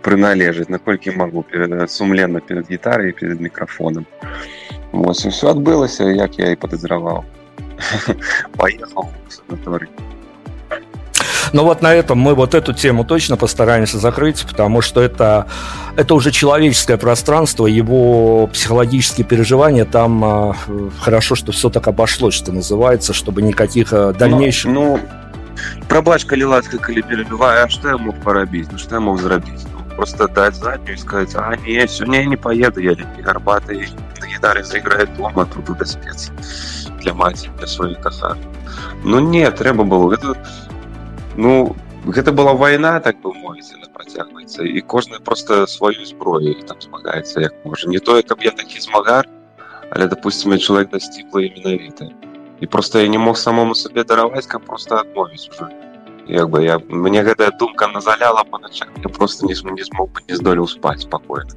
прыналежыць 0.02 0.68
наколькі 0.68 1.16
могу 1.16 1.42
перед 1.42 1.90
сумленно 1.90 2.40
перед 2.40 2.70
гітарай 2.70 3.12
перед 3.12 3.40
мікрафоном 3.40 4.06
Вось, 4.92 5.26
все 5.26 5.50
адбылася 5.50 6.04
як 6.04 6.38
я 6.38 6.52
і 6.52 6.56
падазраваў 6.56 7.24
поехал 8.56 9.08
в 9.28 9.32
санаторий 9.32 9.90
но 11.52 11.64
вот 11.64 11.82
на 11.82 11.94
этом 11.94 12.18
мы 12.18 12.34
вот 12.34 12.54
эту 12.54 12.72
тему 12.72 13.04
точно 13.04 13.36
постараемся 13.36 13.98
закрыть, 13.98 14.44
потому 14.48 14.80
что 14.80 15.00
это, 15.00 15.46
это 15.96 16.14
уже 16.14 16.30
человеческое 16.30 16.96
пространство, 16.96 17.66
его 17.66 18.46
психологические 18.48 19.26
переживания, 19.26 19.84
там 19.84 20.24
э, 20.24 20.52
хорошо, 21.00 21.34
что 21.34 21.52
все 21.52 21.70
так 21.70 21.88
обошлось, 21.88 22.34
что 22.34 22.52
называется, 22.52 23.12
чтобы 23.12 23.42
никаких 23.42 23.92
э, 23.92 24.12
дальнейших... 24.12 24.72
Ну, 24.72 24.96
ну 24.96 25.00
прабач, 25.88 26.24
калі 26.24 26.44
ласка, 26.44 26.78
калі 26.78 27.02
перебиваю, 27.02 27.64
а 27.64 27.68
что 27.68 27.88
я 27.88 27.96
мог 27.96 28.14
порабіць? 28.14 28.68
Ну, 28.72 28.78
что 28.78 28.94
я 28.94 29.00
мог 29.00 29.20
зрабіць? 29.20 29.66
Ну, 29.72 29.96
просто 29.96 30.28
дать 30.28 30.54
заднюю 30.54 30.94
и 30.94 30.96
сказать, 30.96 31.34
а, 31.34 31.56
не, 31.66 31.88
сегодня 31.88 32.20
я 32.20 32.26
не 32.26 32.36
поеду, 32.36 32.80
я 32.80 32.90
не 32.90 33.22
горбатый, 33.22 33.88
на 34.20 34.26
гитаре 34.26 34.64
заиграет 34.64 35.16
дома, 35.16 35.46
тут 35.46 35.76
до 35.76 35.84
спец 35.84 36.30
для 37.00 37.14
матери, 37.14 37.50
для 37.58 37.66
своих 37.66 38.00
кахан. 38.00 38.38
Ну, 39.04 39.20
нет, 39.20 39.56
треба 39.56 39.84
было. 39.84 40.14
Это, 40.14 40.36
ну 41.36 41.74
гэта 42.06 42.32
была 42.32 42.54
вайна 42.54 43.00
так 43.00 43.20
бы 43.20 43.34
мовіць 43.34 43.74
она 43.74 43.88
працягваецца 43.94 44.64
і 44.64 44.80
кожны 44.80 45.20
просто 45.20 45.66
сваю 45.66 46.04
зброю 46.04 46.54
там 46.66 46.80
змагаецца 46.80 47.40
як 47.40 47.54
можа 47.64 47.88
не 47.88 47.98
тое 47.98 48.22
каб 48.22 48.42
я 48.42 48.50
такі 48.50 48.80
змагар 48.80 49.28
але 49.90 50.06
допустим 50.06 50.58
чалавек 50.58 50.90
дасціпла 50.90 51.42
і 51.42 51.52
менавіта 51.56 52.08
і 52.60 52.66
просто 52.66 53.00
я 53.00 53.08
не 53.08 53.18
мог 53.18 53.36
самому 53.36 53.74
сабе 53.74 54.04
дараваць 54.04 54.46
каб 54.46 54.64
просто 54.64 54.96
адмовіць 54.96 55.48
уже 55.50 55.68
як 56.28 56.50
бы 56.50 56.64
я 56.64 56.78
мне 56.88 57.22
гэтая 57.22 57.50
думка 57.58 57.88
назаляла 57.88 58.44
по 58.44 58.58
начах 58.58 58.88
я 59.02 59.08
просто 59.08 59.46
не 59.46 59.54
не 59.72 59.84
змог 59.84 60.12
бы 60.12 60.20
не 60.28 60.34
здолеў 60.34 60.68
спаць 60.68 61.02
спокойно 61.02 61.52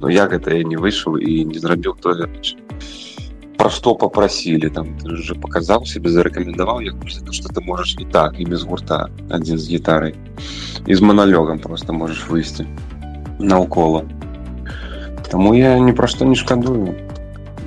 но 0.00 0.08
я 0.08 0.26
гэта 0.26 0.54
я 0.54 0.64
не 0.64 0.76
выйшаў 0.76 1.18
і 1.18 1.44
не 1.44 1.58
зрабіў 1.58 1.96
тое 2.02 2.28
про 3.61 3.69
что 3.69 3.93
попросили 3.93 4.69
там 4.69 4.97
ты 4.97 5.15
же 5.17 5.35
показал 5.35 5.85
себе 5.85 6.09
зарекомендовал 6.09 6.79
я 6.79 6.93
что 7.05 7.47
ты 7.47 7.61
можешь 7.61 7.95
и 7.99 8.05
так 8.05 8.39
и 8.39 8.43
без 8.43 8.63
гурта 8.63 9.11
один 9.29 9.59
с 9.59 9.67
гитарой 9.67 10.15
и 10.87 10.95
с 10.95 10.99
монолегом 10.99 11.59
просто 11.59 11.93
можешь 11.93 12.25
выйти 12.27 12.65
наукола 13.37 14.03
тому 15.29 15.53
я 15.53 15.77
ни 15.77 15.91
про 15.91 16.07
что 16.07 16.25
не 16.25 16.33
шкадую 16.33 16.97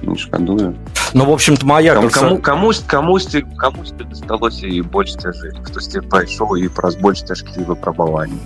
не 0.03 0.17
шкадую 0.17 0.75
Ну, 1.13 1.25
в 1.25 1.31
общем-то, 1.31 1.65
моя... 1.65 1.95
Кому, 1.95 2.09
кому, 2.09 2.37
комусь, 2.37 2.83
комусь, 2.87 3.27
комусь 3.57 3.91
досталось 3.91 4.63
и 4.63 4.81
больше 4.81 5.17
цяжэй. 5.17 5.57
Хтосьці 5.63 6.05
пайшоў 6.05 6.55
і 6.61 6.69
праз 6.69 6.95
больш 6.95 7.23
цяжкія 7.25 7.65
выпрабаванні. 7.65 8.37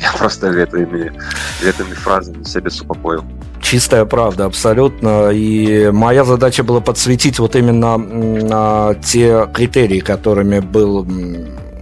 Я 0.00 0.12
просто 0.18 0.52
гэтымі, 0.52 1.12
гэтымі 1.64 1.94
фразамі 2.04 2.44
сябе 2.44 2.70
супакоіў. 2.70 3.24
Чистая 3.62 4.04
правда, 4.04 4.44
абсолютно. 4.44 5.30
И 5.30 5.90
моя 5.92 6.24
задача 6.24 6.62
была 6.64 6.80
подсветить 6.80 7.38
вот 7.38 7.56
именно 7.56 7.96
на 7.96 8.94
те 8.94 9.48
критерии, 9.54 10.00
которыми 10.00 10.60
был 10.60 11.06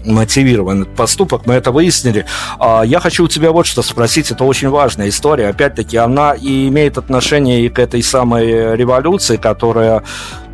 мотивирован 0.05 0.83
этот 0.83 0.95
поступок, 0.95 1.45
мы 1.45 1.55
это 1.55 1.71
выяснили. 1.71 2.25
А, 2.59 2.83
я 2.83 2.99
хочу 2.99 3.25
у 3.25 3.27
тебя 3.27 3.51
вот 3.51 3.65
что 3.65 3.81
спросить, 3.81 4.31
это 4.31 4.43
очень 4.43 4.69
важная 4.69 5.09
история. 5.09 5.49
Опять-таки, 5.49 5.97
она 5.97 6.33
и 6.33 6.67
имеет 6.67 6.97
отношение 6.97 7.65
и 7.65 7.69
к 7.69 7.79
этой 7.79 8.03
самой 8.03 8.75
революции, 8.75 9.37
которая, 9.37 10.03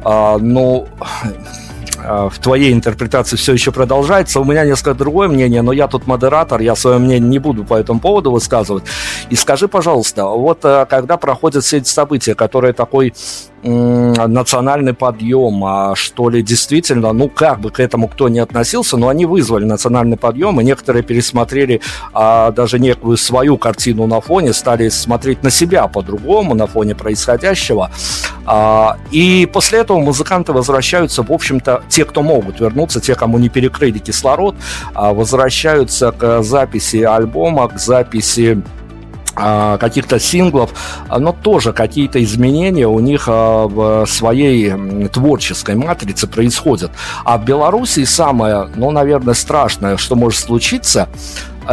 а, 0.03 0.37
ну, 0.37 0.87
а, 2.03 2.29
в 2.29 2.39
твоей 2.39 2.73
интерпретации 2.73 3.35
все 3.35 3.53
еще 3.53 3.71
продолжается. 3.71 4.39
У 4.39 4.43
меня 4.43 4.65
несколько 4.65 4.93
другое 4.93 5.27
мнение, 5.27 5.61
но 5.61 5.71
я 5.71 5.87
тут 5.87 6.07
модератор, 6.07 6.61
я 6.61 6.75
свое 6.75 6.97
мнение 6.97 7.29
не 7.29 7.39
буду 7.39 7.63
по 7.63 7.75
этому 7.75 7.99
поводу 7.99 8.31
высказывать. 8.31 8.83
И 9.29 9.35
скажи, 9.35 9.67
пожалуйста, 9.67 10.25
вот 10.25 10.61
когда 10.61 11.17
проходят 11.17 11.63
все 11.63 11.77
эти 11.77 11.89
события, 11.89 12.35
которые 12.35 12.73
такой 12.73 13.13
национальный 13.63 14.93
подъем, 14.93 15.63
а 15.63 15.95
что 15.95 16.29
ли 16.29 16.41
действительно, 16.41 17.13
ну 17.13 17.29
как 17.29 17.59
бы 17.59 17.69
к 17.69 17.79
этому 17.79 18.07
кто 18.07 18.29
не 18.29 18.39
относился, 18.39 18.97
но 18.97 19.07
они 19.07 19.25
вызвали 19.25 19.65
национальный 19.65 20.17
подъем, 20.17 20.59
и 20.59 20.63
некоторые 20.63 21.03
пересмотрели 21.03 21.81
а, 22.13 22.51
даже 22.51 22.79
некую 22.79 23.17
свою 23.17 23.57
картину 23.57 24.07
на 24.07 24.21
фоне, 24.21 24.53
стали 24.53 24.89
смотреть 24.89 25.43
на 25.43 25.51
себя 25.51 25.87
по-другому 25.87 26.55
на 26.55 26.67
фоне 26.67 26.95
происходящего. 26.95 27.91
А, 28.45 28.97
и 29.11 29.47
после 29.51 29.79
этого 29.79 29.99
музыканты 29.99 30.53
возвращаются, 30.53 31.23
в 31.23 31.31
общем-то, 31.31 31.83
те, 31.87 32.05
кто 32.05 32.23
могут 32.23 32.59
вернуться, 32.59 32.99
те, 32.99 33.15
кому 33.15 33.37
не 33.37 33.49
перекрыли 33.49 33.99
кислород, 33.99 34.55
а, 34.93 35.13
возвращаются 35.13 36.11
к 36.11 36.41
записи 36.41 37.03
альбома, 37.03 37.67
к 37.67 37.79
записи 37.79 38.61
каких-то 39.33 40.19
синглов, 40.19 40.71
но 41.09 41.31
тоже 41.31 41.73
какие-то 41.73 42.23
изменения 42.23 42.87
у 42.87 42.99
них 42.99 43.25
а, 43.27 43.67
в 43.67 44.05
своей 44.05 44.73
творческой 45.07 45.75
матрице 45.75 46.27
происходят. 46.27 46.91
А 47.23 47.37
в 47.37 47.45
Беларуси 47.45 48.03
самое, 48.03 48.69
ну, 48.75 48.91
наверное, 48.91 49.33
страшное, 49.33 49.97
что 49.97 50.15
может 50.15 50.39
случиться, 50.39 51.07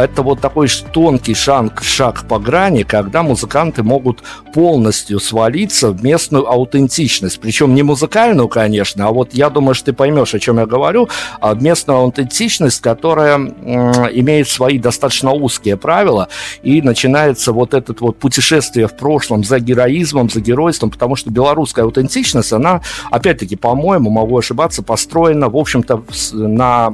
это 0.03 0.21
вот 0.21 0.39
такой 0.39 0.67
тонкий 0.91 1.33
шаг, 1.33 1.83
шаг 1.83 2.25
по 2.27 2.39
грани, 2.39 2.83
когда 2.83 3.23
музыканты 3.23 3.83
могут 3.83 4.23
полностью 4.53 5.19
свалиться 5.19 5.91
в 5.91 6.03
местную 6.03 6.47
аутентичность. 6.49 7.39
Причем 7.39 7.75
не 7.75 7.83
музыкальную, 7.83 8.47
конечно, 8.47 9.07
а 9.07 9.11
вот 9.11 9.33
я 9.33 9.49
думаю, 9.49 9.75
что 9.75 9.87
ты 9.87 9.93
поймешь, 9.93 10.33
о 10.33 10.39
чем 10.39 10.59
я 10.59 10.65
говорю, 10.65 11.09
а 11.41 11.53
местную 11.53 11.99
аутентичность, 11.99 12.81
которая 12.81 13.37
имеет 13.37 14.47
свои 14.47 14.77
достаточно 14.77 15.31
узкие 15.31 15.77
правила, 15.77 16.29
и 16.63 16.81
начинается 16.81 17.51
вот 17.51 17.73
это 17.73 17.93
вот 17.99 18.17
путешествие 18.17 18.87
в 18.87 18.95
прошлом 18.95 19.43
за 19.43 19.59
героизмом, 19.59 20.29
за 20.29 20.41
геройством, 20.41 20.91
потому 20.91 21.15
что 21.15 21.29
белорусская 21.29 21.83
аутентичность, 21.83 22.53
она, 22.53 22.81
опять-таки, 23.11 23.55
по-моему, 23.55 24.09
могу 24.09 24.37
ошибаться, 24.37 24.83
построена, 24.83 25.49
в 25.49 25.57
общем-то, 25.57 26.03
на 26.33 26.93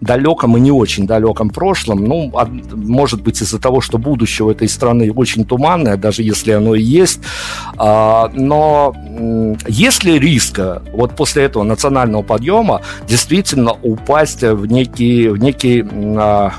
далеком 0.00 0.56
и 0.56 0.60
не 0.60 0.70
очень 0.70 1.06
далеком 1.06 1.50
прошлом. 1.50 2.04
Ну, 2.04 2.30
может 2.44 3.22
быть, 3.22 3.40
из-за 3.42 3.58
того, 3.58 3.80
что 3.80 3.98
будущее 3.98 4.50
этой 4.50 4.68
страны 4.68 5.12
очень 5.12 5.44
туманное, 5.44 5.96
даже 5.96 6.22
если 6.22 6.52
оно 6.52 6.74
и 6.74 6.82
есть. 6.82 7.20
А, 7.76 8.30
но 8.34 8.94
есть 9.68 10.04
ли 10.04 10.18
риска 10.18 10.82
вот 10.92 11.16
после 11.16 11.44
этого 11.44 11.62
национального 11.62 12.22
подъема 12.22 12.82
действительно 13.08 13.72
упасть 13.82 14.42
в 14.42 14.66
некий, 14.66 15.28
в 15.28 15.38
некий 15.38 15.84
а, 16.16 16.52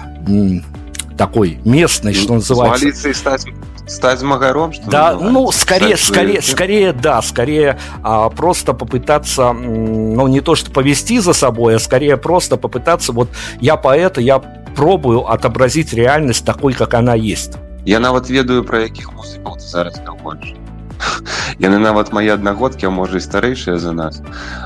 такой 1.17 1.60
местный, 1.65 2.13
что 2.13 2.36
называется... 2.36 2.80
Свалиться 2.80 3.10
и 3.10 3.13
стать 3.13 3.46
стать 3.92 4.22
магаром, 4.22 4.72
что 4.72 4.90
Да, 4.90 5.16
ну, 5.20 5.51
скорее, 5.53 5.96
скорее, 5.96 6.42
скорее, 6.42 6.92
да, 6.92 7.22
скорее 7.22 7.79
а, 8.03 8.29
просто 8.29 8.74
попытаться, 8.74 9.53
ну, 9.53 10.26
не 10.28 10.41
то, 10.41 10.55
что 10.55 10.70
повести 10.70 11.18
за 11.20 11.32
собой, 11.32 11.76
а 11.76 11.78
скорее 11.78 12.16
просто 12.16 12.57
попытаться, 12.57 13.12
вот 13.12 13.28
я 13.61 13.76
поэт, 13.76 14.18
я 14.18 14.39
пробую 14.39 15.26
отобразить 15.30 15.93
реальность 15.93 16.45
такой, 16.45 16.74
как 16.74 16.95
она 16.95 17.14
есть. 17.14 17.53
Я 17.84 18.01
нават 18.01 18.28
ведаю, 18.28 18.64
про 18.64 18.80
якіх 18.80 19.12
музыкаў 19.12 19.57
ты 19.57 19.64
зараз 19.64 19.97
гаворыш. 20.05 20.55
яны 21.59 21.78
нават 21.78 22.12
мае 22.12 22.34
аднагодкі 22.34 22.89
а 22.89 22.93
можа 22.95 23.18
і 23.18 23.24
старэйшыя 23.24 23.78
за 23.82 23.93
нас 23.93 24.20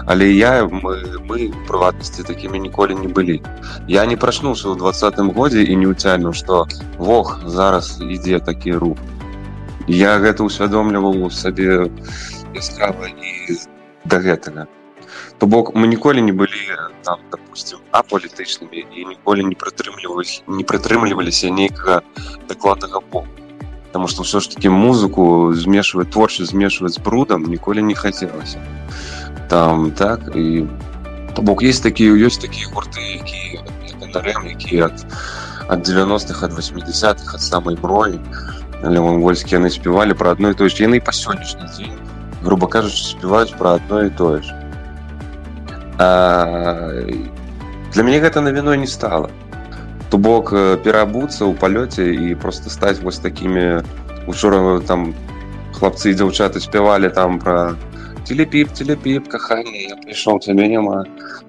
але 0.06 0.28
я 0.32 0.64
мы 0.64 1.20
мы 1.28 1.52
прыватнасці 1.68 2.24
такімі 2.28 2.60
ніколі 2.60 2.96
не 3.00 3.08
былі 3.08 3.40
я 3.88 4.06
не 4.06 4.16
прачнуўся 4.16 4.72
ў 4.72 4.78
двадцатым 4.80 5.32
годзе 5.36 5.64
і 5.64 5.76
не 5.76 5.88
уцяню 5.88 6.32
што 6.32 6.66
вог 6.98 7.40
зараз 7.46 7.98
ідзе 8.00 8.40
такі 8.40 8.76
рух 8.84 8.98
я 9.88 10.18
гэта 10.18 10.44
ўсвядомліваў 10.46 11.30
сабе 11.30 11.90
яскрава 12.54 13.08
і 13.08 13.58
да 14.04 14.18
гэтага 14.22 14.66
то 15.38 15.46
бок 15.46 15.74
мы 15.74 15.86
ніколі 15.86 16.22
не 16.22 16.32
былі 16.32 16.78
там 17.02 17.18
допустим 17.30 17.78
апалітычнымі 17.90 18.86
і 18.94 19.04
ніколі 19.16 19.42
не 19.44 19.56
прытрымліваюць 19.58 20.42
не 20.46 20.64
прытрымліваліся 20.64 21.50
нейкага 21.50 22.02
дакладнага 22.48 23.00
боку 23.00 23.28
потому 23.86 24.08
что 24.08 24.22
все 24.22 24.40
ж 24.40 24.50
таки 24.50 24.68
музыку 24.68 25.52
змешивать 25.52 26.10
творчество 26.10 26.46
змешивать 26.46 26.94
с 26.94 26.98
брудом 26.98 27.44
ніколі 27.44 27.82
не 27.82 27.94
хотелось 27.94 28.56
там 29.48 29.90
так 29.90 30.36
и 30.36 30.66
то 31.34 31.42
бок 31.42 31.62
есть 31.62 31.82
такие 31.82 32.12
ёсць 32.14 32.38
такие 32.38 32.66
гурты 32.68 33.00
якія 33.00 33.64
НРМ 34.14 34.46
якія 34.46 34.86
ад 34.86 35.06
ад 35.68 35.88
90-х 35.88 36.46
ад 36.46 36.52
80-х 36.52 37.34
ад 37.34 37.42
самой 37.42 37.76
броні 37.76 38.20
левонгольскія 38.82 39.60
яны 39.60 39.70
спявалі 39.70 40.14
про 40.14 40.30
одно 40.32 40.50
и 40.50 40.54
то 40.54 40.68
же 40.68 40.84
яны 40.84 41.00
па 41.00 41.12
сённяшні 41.12 41.66
дзень 41.74 41.98
грубо 42.42 42.66
кажучи 42.66 43.14
спяваюць 43.14 43.54
про 43.54 43.78
одно 43.78 44.02
и 44.02 44.10
то 44.10 44.42
же 44.42 44.52
а, 45.98 46.90
для 47.92 48.02
мяне 48.02 48.18
гэта 48.20 48.40
навіной 48.40 48.78
не 48.78 48.86
стало 48.86 49.30
то 50.10 50.18
бок 50.18 50.52
э, 50.52 50.76
пераабуцца 50.76 51.48
ў 51.48 51.56
палёце 51.56 52.12
і 52.12 52.34
просто 52.34 52.68
стаць 52.68 53.00
вось 53.00 53.18
такімі 53.18 53.80
учора 54.26 54.80
там 54.84 55.14
хлапцы 55.72 56.12
і 56.12 56.18
дзяўчаты 56.20 56.60
спявалі 56.60 57.08
там 57.08 57.38
пра 57.38 57.72
телепіп 58.28 58.72
телепіп 58.72 59.28
каханне 59.28 59.86
я 59.88 59.96
прыйшоў 60.00 60.40
цябе 60.46 60.68
няма 60.72 61.04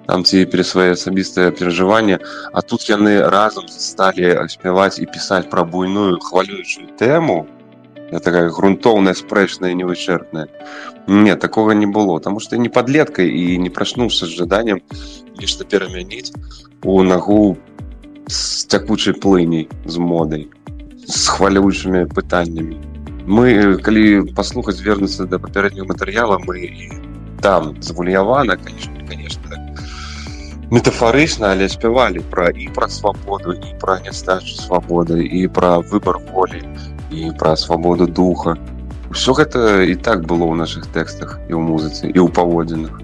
там 0.07 0.24
ці 0.24 0.45
перед 0.45 0.67
свае 0.67 0.93
асабістыя 0.97 1.51
перажыванне 1.51 2.19
а 2.53 2.61
тут 2.61 2.89
яны 2.89 3.19
разам 3.36 3.67
сталі 3.67 4.36
спяваць 4.49 4.99
і 4.99 5.09
пісаць 5.09 5.49
пра 5.49 5.63
буйную 5.63 6.19
хвалюючую 6.19 6.88
тэму 6.99 7.45
такая 8.19 8.49
грунтоўная 8.49 9.13
спрэчная 9.13 9.74
невычэрпная 9.74 10.47
не 11.07 11.36
такого 11.36 11.71
не 11.71 11.86
было 11.86 12.19
тому 12.19 12.39
что 12.39 12.57
не 12.57 12.69
подлеткай 12.69 13.30
і 13.30 13.57
не 13.57 13.69
прачнуўся 13.69 14.26
з 14.26 14.38
жаданнем 14.38 14.82
нешта 15.39 15.65
перамяніць 15.65 16.34
у 16.84 17.03
нагу 17.03 17.57
з 18.28 18.65
цякучай 18.65 19.13
плыняй 19.13 19.69
з 19.86 19.97
модай 19.97 20.47
з 21.05 21.28
хвалюючымі 21.28 22.05
пытаннямі 22.05 22.78
мы 23.28 23.78
калі 23.80 24.34
паслухаць 24.36 24.82
вернуцца 24.84 25.26
да 25.26 25.39
папярэдняга 25.39 25.88
матэрыяла 25.93 26.39
мы 26.43 26.59
і 26.59 26.91
там 27.41 27.82
звулявана 27.82 28.57
конечно 28.57 28.93
конечно 29.07 29.43
метафарычна 30.71 31.51
але 31.53 31.69
спявалі 31.69 32.19
пра 32.32 32.49
і 32.49 32.67
пра 32.76 32.89
свабоду 32.89 33.53
і 33.53 33.71
пра 33.80 33.99
нястачу 34.03 34.55
свабоды 34.57 35.24
і 35.24 35.47
пра 35.47 35.80
выбар 35.80 36.19
волі 36.34 36.63
і 37.11 37.32
пра 37.39 37.55
свабоду 37.55 38.07
духа 38.07 38.57
ўсё 39.13 39.38
гэта 39.38 39.86
і 39.86 39.95
так 39.95 40.26
было 40.26 40.49
ў 40.49 40.57
наших 40.57 40.89
тэкстах 40.89 41.39
і 41.47 41.53
ў 41.53 41.61
музыцы 41.61 42.09
і 42.09 42.19
ў 42.19 42.28
паводзінах 42.28 42.99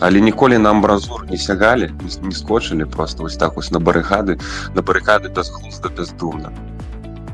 але 0.00 0.20
ніколі 0.20 0.56
на 0.58 0.70
амбразур 0.70 1.26
не 1.28 1.36
сягалі 1.36 1.90
не 2.22 2.32
скочылі 2.32 2.84
просто 2.84 3.22
вось 3.22 3.36
так 3.36 3.56
вось 3.56 3.70
на 3.70 3.80
барыкады 3.80 4.38
на 4.74 4.80
барыкады 4.82 5.28
бязглузда 5.28 5.90
бездумна 5.90 6.52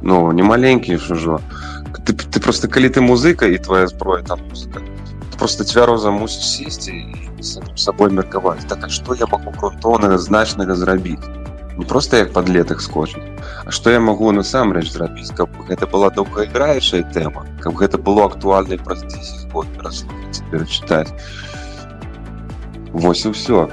ну 0.03 0.33
не 0.33 0.43
маленькі 0.43 0.97
ўжо 0.97 1.41
ты, 2.00 2.14
ты 2.14 2.40
просто 2.40 2.68
калі 2.68 2.90
ты 2.90 3.02
музыка 3.02 3.46
і 3.48 3.58
твоя 3.58 3.88
зброя 3.88 4.24
там 4.24 4.40
музыка. 4.50 4.82
Просто 5.38 5.64
цвяроза 5.64 6.12
мусіць 6.12 6.46
сесці 6.46 6.92
і 7.40 7.44
самим 7.44 7.78
сабой 7.78 8.12
меркаваць 8.12 8.66
так 8.70 8.86
а 8.86 8.90
што 8.90 9.16
я 9.18 9.26
могу 9.26 9.52
грунтоўнага 9.58 10.18
значнага 10.18 10.76
зрабіць 10.76 11.26
не 11.78 11.86
просто 11.86 12.18
як 12.18 12.34
подлетак 12.34 12.82
скочыць 12.82 13.26
А 13.66 13.72
што 13.72 13.90
я 13.90 14.00
магу 14.00 14.32
насамрэч 14.32 14.92
зрабіць 14.92 15.34
каб 15.34 15.50
гэта 15.68 15.88
была 15.88 16.12
доўгаіграючая 16.14 17.02
тэма 17.16 17.48
каб 17.64 17.74
гэта 17.82 17.98
было 17.98 18.26
актуальнай 18.26 18.78
праз 18.78 19.02
10 19.02 19.50
год 19.54 19.68
пераслухаць 19.78 20.44
перачытаць 20.52 21.10
Вось 22.94 23.24
і 23.26 23.32
ўсё. 23.32 23.72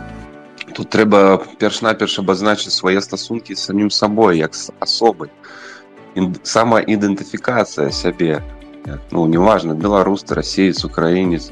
Тут 0.78 0.94
трэба 0.94 1.42
перш-наперш 1.58 2.20
абазначыць 2.22 2.70
свае 2.70 3.02
стасункі 3.02 3.58
самім 3.58 3.90
сабой 3.90 4.38
як 4.38 4.54
асобай. 4.78 5.26
самаідэнтыфікацыя 6.43 7.91
сябе. 7.91 8.41
Ну, 9.11 9.27
неважна, 9.27 9.73
беларус, 9.73 10.25
расеец, 10.29 10.83
украінец, 10.83 11.51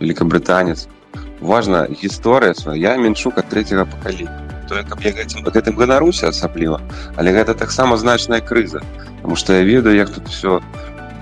великабрытанец. 0.00 0.88
Важна 1.40 1.86
гісторыя 1.88 2.54
свая, 2.54 2.76
я 2.76 2.96
меншук 2.96 3.38
ад 3.38 3.48
трэцяга 3.48 3.84
пакалення. 3.84 4.32
То 4.68 4.80
каб 4.88 5.00
я 5.02 5.12
гэтым, 5.12 5.44
гэтым 5.44 5.76
ганаруся 5.76 6.28
асабліва, 6.28 6.80
але 7.16 7.32
гэта 7.32 7.54
таксама 7.54 7.96
значная 7.96 8.40
крыза, 8.40 8.82
Таму 9.22 9.36
што 9.36 9.52
я 9.52 9.64
ведаю, 9.64 9.96
як 9.96 10.08
тут 10.08 10.28
все 10.28 10.60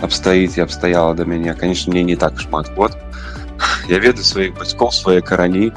абстаіць 0.02 0.58
і 0.58 0.62
абстаяла 0.62 1.14
да 1.14 1.24
мяне, 1.24 1.54
конечно, 1.54 1.90
мне 1.92 2.04
не 2.04 2.16
так 2.16 2.38
шмат 2.38 2.70
год, 2.76 2.94
я 3.88 3.98
ведаю 3.98 4.24
сваіх 4.24 4.54
бацькоў 4.58 4.92
свае 4.92 5.20
карані 5.24 5.72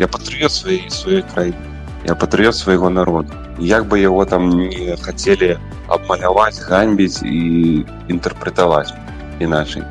я 0.00 0.08
патрыёт 0.08 0.52
сваёй 0.52 0.88
сваёй 0.88 1.22
краіны 1.34 1.60
я 2.08 2.14
патрыёт 2.14 2.56
свайго 2.56 2.88
народу 2.88 3.32
як 3.58 3.86
бы 3.88 4.00
яго 4.00 4.24
там 4.24 4.50
не 4.50 4.96
хацелі 4.96 5.56
абмаляваць 5.88 6.60
ганьбіць 6.64 7.22
і 7.22 7.84
інтэрпрэтаваць 8.08 8.92
іначай 9.40 9.84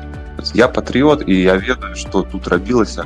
я 0.54 0.68
патрыот 0.68 1.28
і 1.28 1.34
я 1.42 1.56
ведаю 1.56 1.94
што 1.96 2.22
тут 2.22 2.48
рабілася 2.48 3.04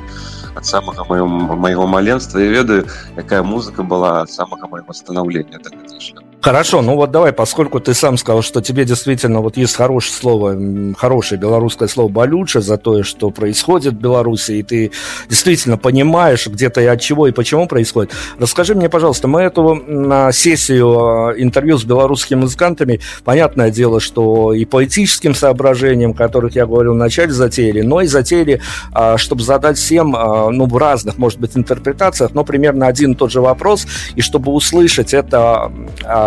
ад 0.54 0.64
самага 0.64 1.04
маё 1.08 1.26
майго 1.26 1.86
маленства 1.86 2.38
я 2.38 2.50
ведаю 2.50 2.86
якая 3.16 3.42
музыка 3.42 3.82
была 3.82 4.20
ад 4.22 4.30
самага 4.30 4.70
майго 4.70 4.92
станаўлення 4.92 5.58
так 5.58 5.74
шлях 6.00 6.24
Хорошо, 6.41 6.81
ну 6.81 6.95
вот 6.95 7.11
давай, 7.11 7.33
поскольку 7.33 7.81
ты 7.81 7.93
сам 7.93 8.17
сказал, 8.17 8.41
что 8.41 8.61
тебе 8.61 8.85
действительно 8.85 9.41
вот 9.41 9.57
есть 9.57 9.75
хорошее 9.75 10.13
слово, 10.13 10.95
хорошее 10.97 11.39
белорусское 11.39 11.89
слово 11.89 12.07
«болюче» 12.07 12.61
за 12.61 12.77
то, 12.77 13.03
что 13.03 13.29
происходит 13.29 13.95
в 13.95 13.97
Беларуси, 13.97 14.53
и 14.53 14.63
ты 14.63 14.91
действительно 15.27 15.77
понимаешь 15.77 16.47
где-то 16.47 16.79
и 16.79 16.85
от 16.85 17.01
чего 17.01 17.27
и 17.27 17.33
почему 17.33 17.67
происходит. 17.67 18.13
Расскажи 18.39 18.73
мне, 18.73 18.87
пожалуйста, 18.87 19.27
мы 19.27 19.41
эту 19.41 19.83
сессию 20.31 20.99
а, 20.99 21.33
интервью 21.35 21.77
с 21.77 21.83
белорусскими 21.83 22.39
музыкантами, 22.39 23.01
понятное 23.25 23.69
дело, 23.69 23.99
что 23.99 24.53
и 24.53 24.63
по 24.63 24.85
этическим 24.85 25.35
соображениям, 25.35 26.13
которых 26.13 26.55
я 26.55 26.65
говорил 26.65 26.93
в 26.93 26.97
начале, 26.97 27.33
затеяли, 27.33 27.81
но 27.81 27.99
и 27.99 28.07
затеяли, 28.07 28.61
а, 28.93 29.17
чтобы 29.17 29.43
задать 29.43 29.77
всем, 29.77 30.15
а, 30.15 30.49
ну, 30.51 30.67
в 30.67 30.77
разных, 30.77 31.17
может 31.17 31.37
быть, 31.37 31.57
интерпретациях, 31.57 32.33
но 32.33 32.45
примерно 32.45 32.87
один 32.87 33.11
и 33.11 33.15
тот 33.15 33.29
же 33.29 33.41
вопрос, 33.41 33.85
и 34.15 34.21
чтобы 34.21 34.53
услышать 34.53 35.13
это 35.13 35.69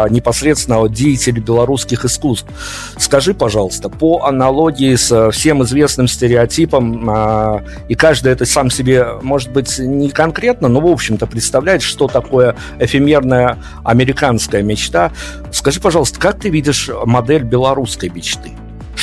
а, 0.03 0.09
непосредственно 0.09 0.88
деятель 0.88 1.38
белорусских 1.38 2.05
искусств. 2.05 2.48
Скажи, 2.96 3.34
пожалуйста, 3.34 3.88
по 3.88 4.24
аналогии 4.24 4.94
с 4.94 5.30
всем 5.30 5.62
известным 5.62 6.09
стереотипом, 6.09 7.09
а, 7.09 7.62
и 7.88 7.94
каждый 7.94 8.32
это 8.32 8.44
сам 8.44 8.70
себе, 8.70 9.07
может 9.22 9.50
быть, 9.50 9.78
не 9.78 10.11
конкретно, 10.11 10.68
но, 10.68 10.80
в 10.80 10.86
общем-то, 10.86 11.26
представляет, 11.26 11.82
что 11.82 12.09
такое 12.09 12.57
эфемерная 12.78 13.59
американская 13.84 14.62
мечта. 14.62 15.12
Скажи, 15.53 15.80
пожалуйста, 15.80 16.18
как 16.18 16.40
ты 16.40 16.48
видишь 16.48 16.90
модель 17.05 17.42
белорусской 17.42 18.09
мечты? 18.09 18.53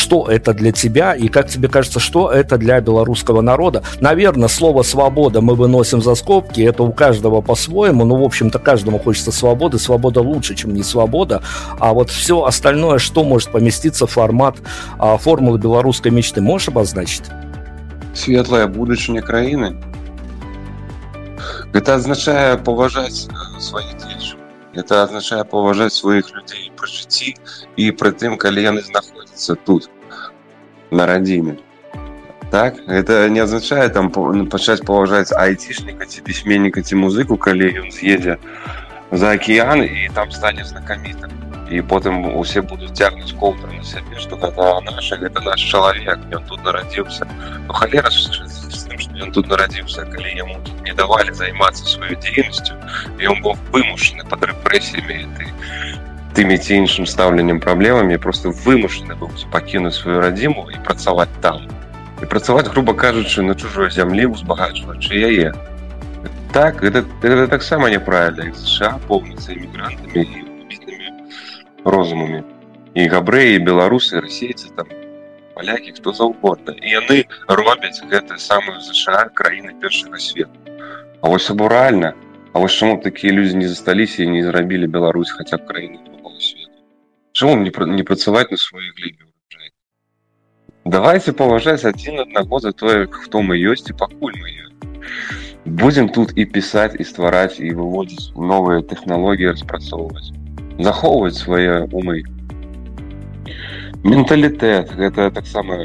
что 0.08 0.28
это 0.28 0.52
для 0.52 0.72
тебя 0.72 1.14
и 1.14 1.28
как 1.28 1.48
тебе 1.48 1.68
кажется, 1.68 2.00
что 2.00 2.30
это 2.30 2.58
для 2.58 2.80
белорусского 2.80 3.40
народа. 3.40 3.82
Наверное, 4.00 4.48
слово 4.48 4.82
«свобода» 4.82 5.40
мы 5.40 5.54
выносим 5.54 6.02
за 6.02 6.14
скобки, 6.14 6.60
это 6.60 6.82
у 6.82 6.92
каждого 6.92 7.40
по-своему, 7.40 8.04
но, 8.04 8.16
в 8.16 8.24
общем-то, 8.24 8.58
каждому 8.58 8.98
хочется 8.98 9.32
свободы, 9.32 9.78
свобода 9.78 10.20
лучше, 10.20 10.54
чем 10.54 10.74
не 10.74 10.82
свобода, 10.82 11.42
а 11.78 11.92
вот 11.92 12.10
все 12.10 12.44
остальное, 12.44 12.98
что 12.98 13.24
может 13.24 13.50
поместиться 13.50 14.06
в 14.06 14.10
формат 14.10 14.56
а, 14.98 15.16
формулы 15.16 15.58
белорусской 15.58 16.10
мечты, 16.10 16.40
можешь 16.40 16.68
обозначить? 16.68 17.24
Светлая 18.14 18.66
будущее 18.66 19.22
краины. 19.22 19.80
Это 21.72 21.94
означает 21.94 22.62
поважать 22.62 23.28
э, 23.28 23.60
своих 23.60 23.96
дзеячаў 23.96 24.38
это 24.74 25.02
означает 25.02 25.50
поважать 25.50 25.92
своих 25.92 26.34
людей 26.34 26.72
пры 26.76 26.88
жыцці 26.90 27.34
і 27.76 27.90
пры 27.98 28.12
тым 28.12 28.36
калі 28.38 28.62
яны 28.62 28.82
знаходзяцца 28.82 29.54
тут 29.54 29.90
на 30.90 31.06
радзіме 31.06 31.56
так 32.50 32.76
это 32.86 33.28
не 33.28 33.42
означает 33.42 33.94
там 33.94 34.10
пачаць 34.48 34.80
паважаць 34.86 35.32
айцішніка 35.32 36.06
ці 36.06 36.22
пісьменніка 36.22 36.82
ці 36.82 36.94
музыку 36.96 37.36
калі 37.36 37.70
ён 37.82 37.90
з'едзе 37.90 38.38
за 39.10 39.32
акіян 39.32 39.82
і 39.82 40.10
там 40.14 40.30
стане 40.30 40.64
знакамітым 40.64 41.30
і 41.70 41.80
потым 41.82 42.36
усе 42.38 42.60
будуць 42.60 42.92
цягнуць 42.92 43.32
коўдру 43.40 43.72
на 43.72 43.82
сябе 43.82 44.20
што 44.20 44.36
гэта 44.36 44.80
наша 44.86 45.16
гэта 45.16 45.40
наш 45.40 45.60
чалавек 45.70 46.18
ён 46.30 46.44
тут 46.48 46.64
нарадзіўся 46.64 47.26
ну 47.66 47.72
халера 47.72 48.10
ён 49.24 49.32
тут 49.32 49.48
нарадзіўся 49.48 50.04
калі 50.14 50.30
яму 50.36 50.60
тут 50.64 50.82
не 50.86 50.94
давалі 50.94 51.34
займацца 51.34 51.84
сваёй 51.88 52.16
дзейнасцю 52.20 52.74
ён 53.18 53.42
быў 53.42 53.56
вымушаны 53.72 54.28
под 54.28 54.44
рэпрэсіямі 54.52 55.26
ты 55.38 55.44
тымі 56.34 56.56
ці 56.58 56.74
іншым 56.82 57.06
стаўленнем 57.06 57.60
праблемамі 57.62 58.18
просто 58.18 58.50
вымушаны 58.66 59.14
быў 59.14 59.30
пакінуць 59.54 59.94
сваю 59.94 60.18
радзіму 60.24 60.66
і 60.74 60.80
працаваць 60.86 61.30
там 61.44 61.62
і 62.22 62.26
працаваць 62.26 62.66
грубо 62.66 62.94
кажучы 62.94 63.42
на 63.42 63.54
чужой 63.54 63.90
зямлі 63.94 64.26
узбагачваючы 64.34 65.14
яе 65.14 65.52
так 66.54 66.82
гэта, 66.82 67.04
гэта 67.22 67.46
таксама 67.50 67.90
няправільна 67.90 68.54
США 68.54 68.98
поўніцца 69.06 69.54
эмігрантамі 69.54 70.26
і 70.26 70.42
убітымі 70.64 71.08
розумамі 71.84 72.42
і 72.94 73.06
габрэі 73.14 73.62
беларусы 73.68 74.22
расейцы 74.24 74.74
там 74.74 74.90
палякі 75.54 75.94
хто 75.98 76.14
заўгодна 76.18 76.74
і 76.82 76.96
яны 76.98 77.18
робяць 77.46 78.02
гэта 78.10 78.38
самую 78.38 78.80
ЗША 78.82 79.30
краіны 79.34 79.78
першага 79.78 80.18
свету 80.18 80.58
А 81.22 81.28
вось 81.28 81.50
або 81.50 81.68
рэальна 81.68 82.14
А 82.52 82.58
вось 82.58 82.74
чаму 82.74 82.98
такія 83.02 83.32
людзі 83.32 83.56
не 83.62 83.68
засталіся 83.68 84.22
і 84.22 84.34
не 84.34 84.42
зрабілі 84.42 84.90
Беларусь 84.98 85.30
хаця 85.30 85.56
б 85.62 85.66
краіны 85.70 85.98
свету 86.02 86.07
Чаму 87.38 87.56
не, 87.56 87.72
не 87.96 88.02
працаваць 88.02 88.50
на 88.50 88.56
сваёй 88.56 88.90
глебе 88.98 89.24
давайте 90.84 91.32
паважаць 91.32 91.84
адзін 91.88 92.20
аднаго 92.20 92.60
за 92.60 92.72
тое 92.72 93.06
хто 93.08 93.40
мы 93.40 93.56
ёсць 93.56 93.88
і 93.88 93.96
пакуль 93.96 94.36
мы 94.36 94.52
будзем 95.64 96.10
тут 96.12 96.36
і 96.36 96.44
пісаць 96.44 96.92
і 97.00 97.04
ствараць 97.08 97.56
і 97.56 97.72
выводзіць 97.78 98.36
новыя 98.36 98.84
тэхналогіі 98.90 99.54
распрацоўваць 99.54 100.28
захоўваць 100.88 101.40
свае 101.40 101.88
умы 101.88 102.20
менталітэт 104.04 104.92
гэта 105.00 105.30
таксама 105.32 105.80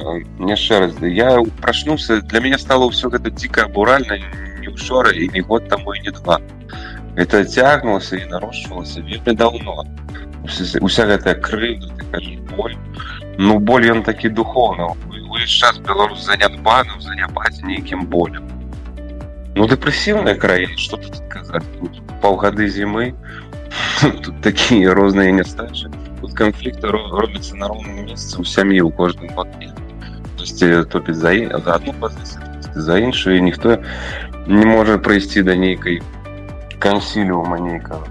яшчэ 0.51 0.79
раз 0.83 0.99
я 0.99 1.31
прачнуўся 1.63 2.19
для 2.19 2.43
мяне 2.43 2.59
стало 2.59 2.91
ўсё 2.91 3.07
гэта 3.15 3.31
дзіка 3.31 3.71
абуральна 3.71 4.19
не 4.19 4.67
учора 4.67 5.15
і 5.15 5.31
не 5.31 5.39
год 5.39 5.71
таму 5.71 5.95
і 5.95 6.03
не 6.03 6.11
два 6.11 6.41
это 7.15 7.45
цягнулася 7.45 8.17
і 8.17 8.25
нарошчвалася 8.29 9.01
вельмі 9.01 9.35
даўно 9.35 9.83
уся 10.81 11.05
гэтая 11.05 11.35
крыўда 11.35 12.21
боль 12.55 12.75
ну 13.37 13.59
боль 13.59 13.89
ён 13.91 14.03
такі 14.03 14.29
духовна 14.29 14.93
увесь 15.29 15.49
час 15.49 15.79
беларус 15.79 16.25
занятбаным 16.25 17.01
заняпаць 17.01 17.61
нейкім 17.63 18.05
болем 18.05 18.47
ну 19.55 19.67
дэпрэсіўная 19.67 20.35
краіна 20.35 20.77
что 20.77 20.97
тут 20.97 21.21
казаць 21.29 21.65
тут 21.79 22.01
паўгады 22.21 22.67
зімы 22.67 23.13
тут 24.23 24.41
такія 24.41 24.93
розныя 24.93 25.31
нястачы 25.31 25.91
тут 26.21 26.33
конфликты 26.33 26.87
робятся 26.87 27.55
на 27.55 27.67
ровном 27.67 28.05
месте 28.05 28.37
у 28.39 28.45
сям'і 28.45 28.81
у 28.81 28.91
кожным 28.91 29.33
баке 29.35 29.73
то 30.37 30.43
есть 30.43 30.89
топіць 30.89 31.15
за, 31.15 31.33
за 31.59 31.75
одну 31.75 31.93
позицию 31.93 32.43
за 32.75 32.97
іншую 32.97 33.41
ніхто 33.41 33.77
не 34.47 34.65
можа 34.65 34.97
прайсці 34.97 35.43
да 35.43 35.55
нейкай 35.55 36.01
кансіліума 36.83 37.59
нейкага 37.59 38.05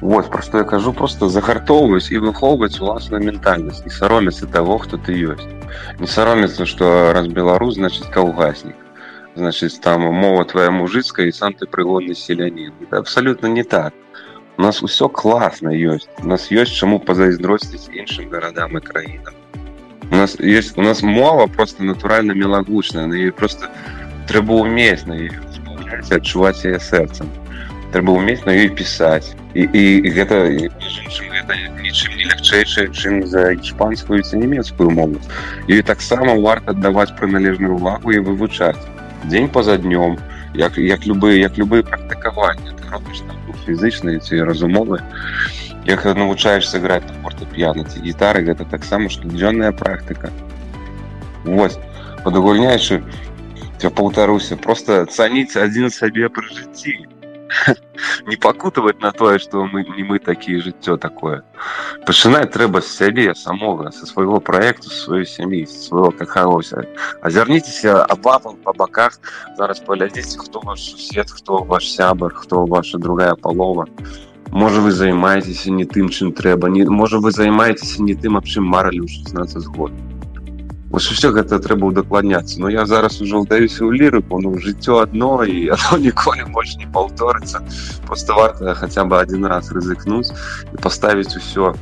вот 0.00 0.30
про 0.30 0.42
што 0.42 0.58
я 0.58 0.64
кажу 0.64 0.92
просто 0.92 1.28
загартоўваюць 1.28 2.12
і 2.12 2.22
выхоўваць 2.24 2.80
уласную 2.80 3.22
ментальнасць 3.24 3.84
не 3.84 3.92
саромецца 3.92 4.46
того 4.46 4.78
хто 4.78 4.96
ты 4.96 5.16
ёсць 5.32 5.46
не 6.00 6.06
саромецца 6.06 6.66
что 6.66 7.12
раз 7.16 7.28
беларус 7.28 7.74
значит 7.80 8.06
каўгаснік 8.16 8.76
значит 9.36 9.80
там 9.80 10.02
мова 10.02 10.44
твоя 10.44 10.70
мужицкая 10.70 11.26
і 11.26 11.32
сам 11.32 11.54
ты 11.54 11.66
прыгодны 11.66 12.14
селянін 12.14 12.72
абсолютно 12.90 13.46
не 13.46 13.62
так 13.62 13.92
у 14.56 14.62
нас 14.62 14.82
усё 14.82 15.08
класна 15.08 15.72
ёсць 15.74 16.08
у 16.22 16.26
нас 16.26 16.50
ёсць 16.50 16.76
чаму 16.80 16.98
пазайздросціць 17.00 17.88
іншым 17.92 18.28
гарадам 18.30 18.76
і 18.76 18.80
краінам 18.80 19.34
у 20.10 20.16
нас 20.16 20.36
есть 20.38 20.78
у 20.78 20.82
нас 20.82 21.02
мова 21.02 21.46
просто 21.46 21.82
натуральна 21.82 22.32
мелагучная 22.32 23.06
на 23.06 23.14
ей 23.14 23.32
просто 23.32 23.70
трэба 24.28 24.52
умець 24.64 25.06
на 25.06 25.16
адчуваць 26.10 26.64
яе 26.64 26.78
сэрцам 26.78 27.28
трэба 27.94 28.10
умець 28.18 28.42
на 28.46 28.52
ёй 28.52 28.68
пісаць 28.74 29.34
і, 29.54 29.68
і 29.70 30.10
гэта, 30.10 30.50
гэта 30.50 31.54
нічым 31.78 32.16
не 32.18 32.26
лягчэйшае 32.30 32.88
чым 32.90 33.22
за 33.30 33.52
іспанскую 33.54 34.18
ці 34.22 34.42
нямецкую 34.42 34.90
мову 34.90 35.20
і 35.70 35.80
таксама 35.82 36.34
варта 36.34 36.74
аддаваць 36.74 37.14
прыналежную 37.20 37.78
увагу 37.78 38.10
і 38.10 38.22
вывучаць 38.26 38.80
дзень 39.30 39.48
па-за 39.48 39.78
днём 39.78 40.18
як 40.54 40.78
як 40.78 41.06
любы 41.06 41.38
як 41.38 41.58
любые 41.58 41.82
практыкаванні 41.82 42.74
ты 42.74 42.90
робіш 42.90 43.22
там 43.28 43.38
фізычныя 43.66 44.18
ці 44.18 44.42
разумовы 44.42 45.00
як 45.86 46.04
навучаешься 46.04 46.80
граць 46.80 47.06
на 47.08 47.14
фортепіяна 47.22 47.84
ці 47.84 48.02
гітары 48.04 48.44
гэта 48.48 48.64
таксама 48.64 49.08
штодзённая 49.08 49.72
практыка 49.72 50.32
Вось 51.44 51.78
падагульняючы 52.24 53.02
паўтаруся 53.84 54.56
просто 54.56 55.04
цаніць 55.04 55.60
адзін 55.60 55.90
сабе 55.92 56.28
пры 56.32 56.48
жыцці 56.48 56.94
не 58.26 58.36
пакутаваць 58.36 59.00
на 59.00 59.12
тое 59.12 59.38
што 59.38 59.64
мы 59.64 59.84
не 59.96 60.04
мы 60.04 60.18
такія 60.18 60.60
жыццё 60.64 60.96
такое 60.96 61.42
пачынаць 62.08 62.50
трэба 62.56 62.80
з 62.80 62.90
сябе 62.98 63.26
самога 63.38 63.92
са 63.92 64.08
свайго 64.10 64.40
праекту 64.40 64.90
сваёй 64.90 65.26
сям'і 65.28 65.64
свайго 65.70 66.10
кахалося 66.20 66.84
азірніцеся 67.22 67.96
абапам 68.16 68.56
па 68.64 68.72
баках 68.72 69.18
зараз 69.58 69.80
паглядзіце 69.86 70.38
хто 70.38 70.64
ваш 70.64 70.88
сусед 70.90 71.30
хто 71.30 71.62
ваш 71.74 71.90
сябар 71.92 72.34
хто 72.34 72.64
ваша 72.66 72.98
другая 72.98 73.34
палова 73.34 73.86
можа 74.50 74.80
вы 74.80 74.90
займаецеся 74.92 75.70
не 75.70 75.84
тым 75.84 76.08
чым 76.08 76.32
трэба 76.32 76.68
не 76.68 76.84
можа 76.84 77.18
вы 77.18 77.30
займаецеся 77.30 78.02
не 78.02 78.14
тым 78.14 78.36
аб 78.40 78.50
чым 78.50 78.64
маралі 78.64 79.04
ў 79.04 79.08
16 79.08 79.66
год 79.78 79.92
Вось 80.94 81.10
все 81.10 81.32
гэта 81.34 81.58
трэба 81.58 81.90
ўдакладняцца 81.90 82.60
но 82.62 82.68
я 82.70 82.86
зараз 82.86 83.18
ужо 83.18 83.42
ўдаюся 83.42 83.82
ў 83.82 83.98
лірыку 83.98 84.38
ну 84.38 84.54
жыццё 84.62 85.02
адно 85.02 85.42
і 85.42 85.74
оно 85.74 85.98
ніколі 85.98 86.46
больш 86.54 86.76
не 86.78 86.86
паўторыцца 86.86 87.66
просто 88.06 88.38
варта 88.38 88.74
хаця 88.78 89.02
бы 89.02 89.18
один 89.18 89.42
раз 89.50 89.74
рызыкнуць 89.74 90.30
і 90.70 90.76
паставіць 90.78 91.34
усё 91.34 91.74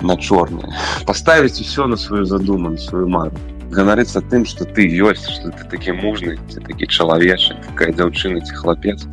на 0.00 0.16
чорнае 0.16 0.72
паставіць 1.04 1.60
усё 1.60 1.84
на 1.92 2.00
сваю 2.00 2.24
задуман 2.24 2.78
сваю 2.80 3.12
мару 3.12 3.36
ганарыцца 3.76 4.24
тым 4.32 4.48
что 4.48 4.64
ты 4.64 4.88
ёсць 4.88 5.28
что 5.28 5.52
ты 5.52 5.68
такі 5.68 6.00
мужны 6.00 6.40
ці 6.48 6.64
такі 6.64 6.88
чалавечы 6.88 7.60
такая 7.66 7.92
дзяўчына 7.92 8.40
ці 8.40 8.56
хлапец 8.56 9.04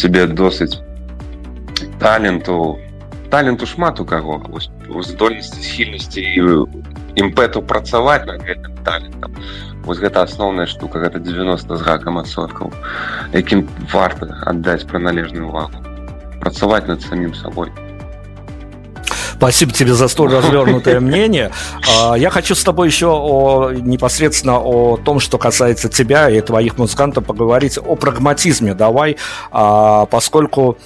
тебе 0.00 0.24
досыць 0.32 0.80
таленту 2.00 2.78
таленту 3.28 3.66
шмат 3.66 4.00
у 4.00 4.08
каго 4.08 4.40
здольнасці 5.12 5.60
схільнасці 5.60 6.24
імпэту 7.16 7.62
працаваць 7.62 8.24
над 8.26 8.42
гэтым 8.42 8.76
талентам 8.84 9.36
вось 9.84 9.98
гэта 9.98 10.22
асноўная 10.22 10.66
штука 10.66 10.98
гэта 10.98 11.18
90 11.18 11.76
з 11.76 11.82
гакам 11.82 12.18
адсоткаў 12.18 12.72
якім 13.32 13.68
варта 13.92 14.30
аддаць 14.46 14.84
прыналежную 14.86 15.48
увагу 15.48 15.82
працаваць 16.40 16.86
над 16.86 17.02
самим 17.02 17.34
сабой 17.34 17.72
Спасибо 19.42 19.72
тебе 19.72 19.92
за 19.92 20.06
столь 20.06 20.34
развернутое 20.34 21.00
мнение. 21.00 21.50
А, 21.98 22.14
я 22.14 22.30
хочу 22.30 22.54
с 22.54 22.62
тобой 22.62 22.86
еще 22.86 23.08
о, 23.08 23.72
непосредственно 23.72 24.60
о 24.60 24.96
том, 24.98 25.18
что 25.18 25.36
касается 25.36 25.88
тебя 25.88 26.30
и 26.30 26.40
твоих 26.40 26.78
музыкантов, 26.78 27.24
поговорить 27.24 27.76
о 27.76 27.96
прагматизме. 27.96 28.72
Давай, 28.74 29.16
а, 29.50 30.06
поскольку 30.06 30.78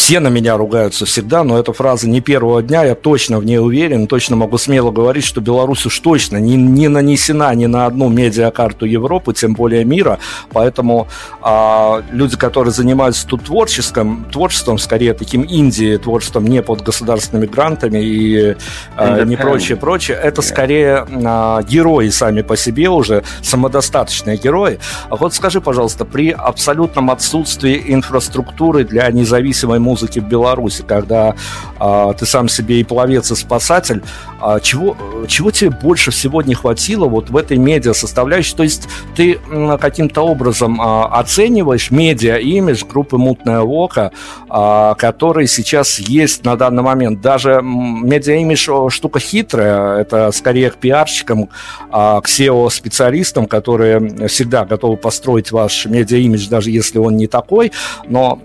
все 0.00 0.18
на 0.18 0.28
меня 0.28 0.56
ругаются 0.56 1.04
всегда, 1.04 1.44
но 1.44 1.58
эта 1.58 1.74
фраза 1.74 2.08
не 2.08 2.22
первого 2.22 2.62
дня, 2.62 2.84
я 2.84 2.94
точно 2.94 3.38
в 3.38 3.44
ней 3.44 3.58
уверен, 3.58 4.06
точно 4.06 4.34
могу 4.34 4.56
смело 4.56 4.90
говорить, 4.90 5.24
что 5.24 5.42
Беларусь 5.42 5.84
уж 5.84 5.98
точно 5.98 6.38
не, 6.38 6.56
не 6.56 6.88
нанесена 6.88 7.54
ни 7.54 7.66
на 7.66 7.84
одну 7.84 8.08
медиакарту 8.08 8.86
Европы, 8.86 9.34
тем 9.34 9.52
более 9.52 9.84
мира, 9.84 10.18
поэтому 10.54 11.06
а, 11.42 12.02
люди, 12.12 12.38
которые 12.38 12.72
занимаются 12.72 13.26
тут 13.26 13.44
творческим, 13.44 14.24
творчеством, 14.32 14.78
скорее 14.78 15.12
таким 15.12 15.44
инди, 15.46 15.98
творчеством 15.98 16.46
не 16.46 16.62
под 16.62 16.80
государственными 16.80 17.46
грантами 17.46 17.98
и 17.98 18.56
а, 18.96 19.22
не 19.24 19.36
прочее, 19.36 19.76
прочее, 19.76 20.18
это 20.20 20.40
скорее 20.40 21.06
а, 21.26 21.62
герои 21.62 22.08
сами 22.08 22.40
по 22.40 22.56
себе 22.56 22.88
уже, 22.88 23.22
самодостаточные 23.42 24.38
герои. 24.38 24.78
А 25.10 25.16
вот 25.16 25.34
скажи, 25.34 25.60
пожалуйста, 25.60 26.06
при 26.06 26.30
абсолютном 26.30 27.10
отсутствии 27.10 27.84
инфраструктуры 27.88 28.84
для 28.84 29.06
независимой 29.10 29.78
музыки 29.90 30.20
в 30.20 30.28
Беларуси, 30.28 30.84
когда 30.86 31.34
а, 31.78 32.12
ты 32.12 32.26
сам 32.26 32.48
себе 32.48 32.80
и 32.80 32.84
пловец, 32.84 33.30
и 33.32 33.34
спасатель, 33.34 34.02
а, 34.40 34.60
чего, 34.60 34.96
чего 35.26 35.50
тебе 35.50 35.70
больше 35.70 36.12
всего 36.12 36.42
не 36.42 36.54
хватило 36.54 37.06
вот 37.06 37.30
в 37.30 37.36
этой 37.36 37.56
медиа 37.56 37.92
составляющей? 37.92 38.54
То 38.54 38.62
есть 38.62 38.88
ты 39.16 39.38
каким-то 39.80 40.22
образом 40.22 40.80
а, 40.80 41.06
оцениваешь 41.06 41.90
медиа-имидж 41.90 42.84
группы 42.88 43.18
«Мутная 43.18 43.62
Вока», 43.62 44.12
а, 44.48 44.94
который 44.94 45.46
сейчас 45.48 45.98
есть 45.98 46.44
на 46.44 46.56
данный 46.56 46.82
момент. 46.82 47.20
Даже 47.20 47.60
медиа-имидж 47.62 48.90
штука 48.90 49.18
хитрая, 49.18 49.98
это 49.98 50.30
скорее 50.32 50.70
к 50.70 50.76
пиарщикам, 50.76 51.48
а, 51.90 52.20
к 52.20 52.28
SEO-специалистам, 52.28 53.46
которые 53.46 54.28
всегда 54.28 54.64
готовы 54.64 54.96
построить 54.96 55.50
ваш 55.50 55.86
медиа-имидж, 55.86 56.48
даже 56.48 56.70
если 56.70 56.98
он 56.98 57.16
не 57.16 57.26
такой, 57.26 57.72
но 58.06 58.40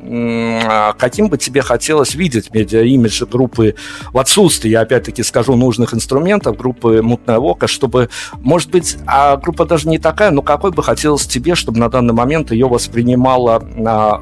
а, 0.68 0.93
каким 0.93 1.28
бы 1.28 1.34
тебе 1.34 1.62
хотелось 1.62 2.14
видеть 2.14 2.53
медиа-имидж 2.53 3.24
группы 3.24 3.74
в 4.12 4.18
отсутствии, 4.18 4.70
я 4.70 4.80
опять-таки 4.80 5.22
скажу, 5.22 5.57
нужных 5.57 5.95
инструментов 5.95 6.57
группы 6.57 7.03
«Мутная 7.03 7.38
Вока», 7.38 7.66
чтобы, 7.66 8.09
может 8.38 8.70
быть, 8.70 8.97
а 9.07 9.36
группа 9.36 9.64
даже 9.66 9.88
не 9.88 9.99
такая, 9.99 10.30
но 10.30 10.43
какой 10.43 10.72
бы 10.72 10.82
хотелось 10.82 11.26
тебе, 11.26 11.55
чтобы 11.55 11.78
на 11.78 11.88
данный 11.88 12.14
момент 12.14 12.51
ее 12.51 12.68
воспринимала 12.68 13.61
на 13.76 14.20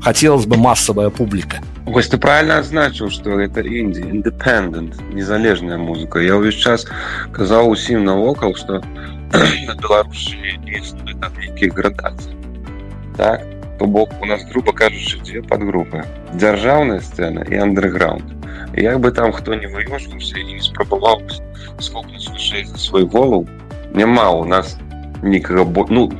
хотелось 0.00 0.46
бы 0.46 0.56
массовая 0.56 1.10
публика. 1.10 1.58
Вось 1.86 2.08
ты 2.08 2.18
правильно 2.18 2.58
адзначыў 2.58 3.10
што 3.14 3.38
гэта 3.38 3.62
інді 3.62 4.02
independent 4.10 4.98
незалежная 5.14 5.78
музыка 5.78 6.18
я 6.18 6.34
ўвесь 6.34 6.58
час 6.58 6.86
казаў 7.30 7.70
усім 7.70 8.02
навокал 8.04 8.54
што 8.58 8.82
на 9.32 9.74
беларусі 9.78 10.34
існуе 10.66 11.14
там 11.22 11.30
нейкія 11.38 11.70
градацыі 11.70 12.34
так 13.16 13.46
то 13.80 13.86
бок 13.86 14.10
у 14.20 14.26
нас 14.26 14.44
грубо 14.44 14.72
кажучы 14.72 15.18
дзве 15.20 15.42
падгрупы 15.42 16.04
дзяржаўная 16.34 17.00
сцэна 17.00 17.44
і 17.50 17.56
андерграунд 17.66 18.24
як 18.76 19.00
бы 19.00 19.10
там 19.10 19.32
хто 19.32 19.54
не 19.54 19.66
выёжваўся 19.66 20.38
і 20.38 20.44
не 20.54 20.60
спрабаваў 20.60 21.22
скокнуць 21.80 22.28
вышэй 22.28 22.64
за 22.64 22.78
свой 22.78 23.04
голову 23.04 23.46
няма 23.92 24.30
у 24.30 24.44
нас 24.44 24.78
нікага 25.22 25.64
бо 25.64 25.86
ну 25.90 26.10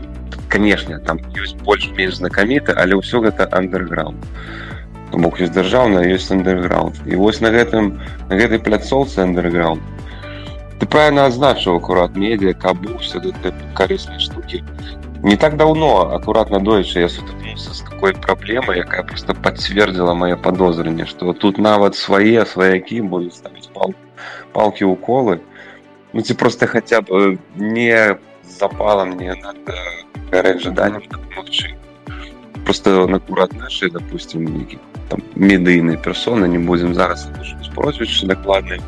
конечно 0.49 0.99
там 1.01 1.21
ёсць 1.35 1.57
больш-менш 1.65 2.21
знакаміты 2.21 2.73
але 2.77 3.01
ўсё 3.01 3.25
гэта 3.25 3.49
андерграунд 3.53 4.21
бок 5.13 5.41
ёсць 5.41 5.53
дзяржаўна 5.57 6.05
ёсць 6.05 6.31
андерграунд 6.33 7.01
і 7.07 7.17
вось 7.17 7.41
на 7.41 7.51
гэтым 7.51 7.97
на 8.29 8.37
гэтай 8.37 8.61
пляцоўцы 8.61 9.25
андерграунд 9.25 9.81
ты 10.79 10.87
правильно 10.87 11.25
адзначыў 11.27 11.81
акурат 11.81 12.17
медиа 12.17 12.53
кабуся 12.53 13.23
карыснай 13.75 14.21
штукі 14.21 14.63
не 15.23 15.37
так 15.37 15.57
давно 15.57 16.15
акуратна 16.15 16.61
дойчы 16.61 17.01
я 17.01 17.09
сутыкнулся 17.09 17.75
с 17.75 17.81
такой 17.81 18.15
праблемай 18.15 18.79
якая 18.79 19.03
просто 19.03 19.35
подцвердзіла 19.35 20.15
мае 20.15 20.37
падозрэнне 20.37 21.07
что 21.07 21.33
тут 21.33 21.59
нават 21.59 21.97
свае 21.97 22.45
сваякі 22.47 23.01
будуць 23.01 23.35
ставіць 23.35 23.69
пал 23.75 23.95
палки 24.53 24.85
уколы 24.85 25.41
ну 26.13 26.23
ці 26.23 26.35
просто 26.35 26.67
хотя 26.67 27.01
бы 27.01 27.39
не 27.57 28.19
запала 28.59 29.05
мне 29.05 29.35
надо 29.35 29.75
гарэць 30.31 30.63
жаданнем 30.63 31.03
дапамагчы 31.09 31.75
просто 32.65 33.07
накурат 33.07 33.53
наши 33.53 33.91
допустим 33.91 34.69
там 35.09 35.23
медыйныя 35.35 35.97
персоны 35.97 36.47
не 36.47 36.59
будем 36.59 36.95
зараз 36.95 37.29
прозвішча 37.75 38.27
дакладны 38.27 38.81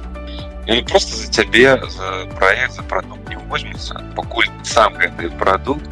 ён 0.69 0.85
просто 0.85 1.17
за 1.17 1.33
цябе 1.33 1.81
за 1.89 2.27
проект 2.37 2.73
за 2.73 2.83
прадукт 2.83 3.29
не 3.29 3.37
возьмецца 3.49 4.03
пакуль 4.17 4.49
сам 4.63 4.95
гэты 4.95 5.31
прадукт 5.31 5.89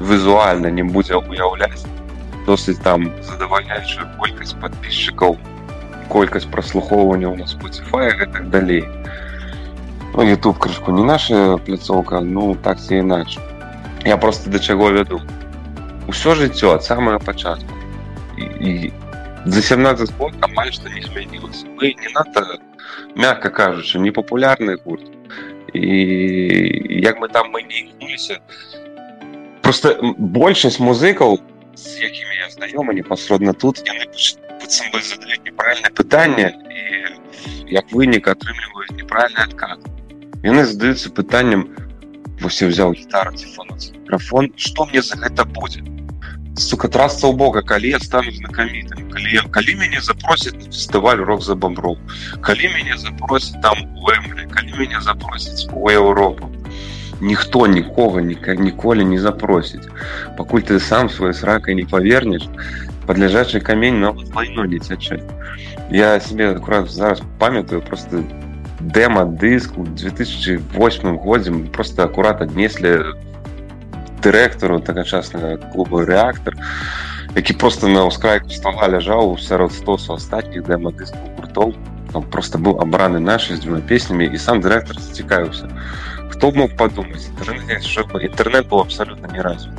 візуальна 0.00 0.70
не 0.70 0.82
будзе 0.82 1.16
уяўляць 1.16 1.86
досыць 2.46 2.78
там 2.82 3.10
задавальняючую 3.22 4.06
колькасць 4.18 4.54
подписчикаў 4.62 5.36
колькасць 6.08 6.46
праслухоўвання 6.46 7.28
у 7.28 7.36
нас 7.36 7.56
Spotify 7.56 8.14
гэтак 8.20 8.50
далей 8.50 8.84
ну, 10.14 10.22
YouTube 10.22 10.58
крышку 10.58 10.92
не 10.92 11.04
наша 11.04 11.58
пляцоўка 11.58 12.20
ну 12.20 12.54
так 12.54 12.80
ці 12.80 13.02
іначе 13.02 13.40
я 14.04 14.16
просто 14.16 14.50
да 14.50 14.58
чаго 14.58 14.90
вяду 14.90 15.20
ўсё 16.08 16.34
жыццё 16.34 16.74
ад 16.74 16.84
самага 16.84 17.18
пачатку 17.18 17.74
і, 18.38 18.44
і 18.70 18.92
за 19.44 19.62
17 19.62 20.16
год 20.18 20.34
амаль 20.40 20.72
што 20.72 20.88
не 20.88 21.02
змянілася 21.02 21.66
мы 21.76 21.92
не 21.92 22.08
надта 22.14 22.58
мягка 23.14 23.50
кажучы 23.50 23.98
непапулярны 23.98 24.78
гурт 24.84 25.10
і 25.74 27.00
як 27.02 27.20
мы 27.20 27.28
там 27.28 27.50
мы 27.50 27.62
не 27.62 27.80
іхнуліся 27.84 28.40
просто 29.62 29.96
большасць 30.18 30.80
музыкаў 30.80 31.38
з 31.74 32.00
якімі 32.02 32.34
я 32.40 32.48
знаёмы 32.54 32.94
непасрэдна 32.94 33.52
тут 33.52 33.82
яны 33.86 34.06
бы 34.08 35.02
задаюць 35.02 35.44
неправільнае 35.44 35.92
пытанне 35.94 36.48
і 36.72 37.72
як 37.74 37.92
вынік 37.92 38.28
атрымліваюць 38.28 38.96
неправільны 38.96 39.44
адказ 39.44 39.78
яны 40.42 40.64
задаюцца 40.64 41.10
пытаннем 41.10 41.68
вось 42.40 42.62
я 42.62 42.68
взял 42.68 42.92
гітару 42.92 43.32
мікрафон 44.08 44.52
что 44.56 44.86
мне 44.86 45.02
за 45.02 45.16
гэта 45.16 45.44
будзе 45.44 45.82
сука 46.56 46.88
трасца 46.88 47.26
у 47.26 47.32
бога 47.32 47.62
калі 47.62 47.90
я 47.90 48.00
стану 48.00 48.32
знакамітым 48.32 49.10
калі 49.10 49.42
калі 49.50 49.74
мяне 49.74 50.00
запросят 50.00 50.54
на 50.54 50.64
фестываль 50.64 51.20
рок 51.20 51.42
за 51.42 51.54
бамбров 51.54 51.98
калі 52.40 52.68
мяне 52.74 52.96
запросят 52.96 53.60
там 53.62 53.78
Уэмблі, 54.00 54.46
калі 54.50 54.72
мяне 54.78 55.00
запросяць 55.00 55.68
у 55.72 55.90
Еўропу 55.90 56.50
ніхто 57.22 57.66
нікога 57.66 58.20
ніколі 58.20 59.04
не 59.04 59.18
запросіць 59.18 59.88
пакуль 60.36 60.62
ты 60.62 60.78
сам 60.80 61.10
свой 61.10 61.34
сракай 61.34 61.74
не 61.74 61.84
павернеш 61.84 62.46
падляжачы 63.06 63.60
камень 63.60 63.98
нават 64.04 64.28
вайно 64.34 64.64
не 64.64 64.78
цячэ 64.78 65.18
я 65.90 66.20
себе 66.20 66.50
аккурат 66.50 66.90
зараз 66.90 67.22
памятаю 67.38 67.82
просто 67.82 68.22
демо-дыск 68.80 69.78
у 69.78 69.84
2008 69.84 71.18
годзе 71.18 71.52
просто 71.72 72.04
акурат 72.04 72.42
аднеслі 72.42 72.94
дырэктару 74.22 74.80
тагачаснага 74.80 75.56
клуба 75.72 76.06
рэактор 76.06 76.54
які 77.34 77.52
просто 77.52 77.88
на 77.88 78.06
ўскрайку 78.06 78.50
стола 78.54 78.88
ляжаў 78.88 79.38
сярод 79.42 79.72
стосу 79.72 80.14
астатніх 80.14 80.62
демо-дыскаў 80.70 81.34
гуртоў 81.36 81.74
там 81.74 81.91
просто 82.30 82.58
быў 82.58 82.80
абраны 82.80 83.20
наши 83.20 83.56
з 83.56 83.60
дзвюма 83.60 83.80
песнямі 83.80 84.26
і 84.26 84.38
сам 84.38 84.60
дырэктар 84.60 85.00
зацікавіўся 85.00 85.68
хто 86.30 86.50
мог 86.52 86.74
падумаць 86.76 87.28
інтэрнет 87.28 88.68
быў 88.70 88.80
абсалютна 88.80 89.28
не 89.32 89.42
развіт 89.42 89.78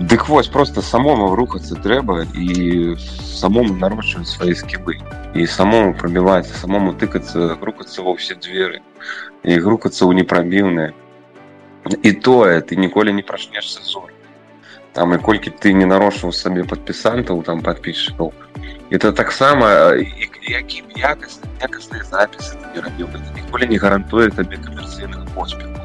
Дык 0.00 0.28
вось 0.28 0.48
просто 0.48 0.80
самому 0.80 1.34
рухацца 1.36 1.74
трэба 1.76 2.24
і 2.32 2.96
самому 3.20 3.76
нарошчваць 3.76 4.32
свае 4.32 4.54
скібы 4.54 4.96
і 5.34 5.46
самому 5.46 5.92
пробіваць 5.94 6.48
самому 6.48 6.94
тыкацца 6.94 7.58
рухацца 7.60 8.02
ва 8.02 8.16
ўсе 8.16 8.34
дзверы 8.40 8.80
і 9.44 9.58
грукацца 9.60 10.08
ў 10.08 10.16
непрабіўнае 10.22 10.92
і 12.02 12.12
тое 12.12 12.60
ты 12.60 12.80
ніколі 12.80 13.12
не 13.12 13.22
прачнешся 13.22 13.84
зор 13.84 14.08
там 14.94 15.14
і 15.14 15.18
колькі 15.18 15.50
ты 15.50 15.72
не 15.72 15.86
нарошваў 15.86 16.32
сабе 16.32 16.64
падпісантаў 16.64 17.42
там 17.46 17.62
подписчикаў 17.62 18.32
это 18.90 19.12
таксама 19.12 19.94
якім 20.42 20.90
якасць 20.96 21.40
якасныя 21.62 22.04
запісы 22.04 22.58
не 22.74 22.82
рабіў 22.82 23.08
ніколі 23.34 23.70
не 23.70 23.78
гарантуе 23.78 24.30
табе 24.30 24.58
камерцыйных 24.58 25.26
поспеху 25.34 25.78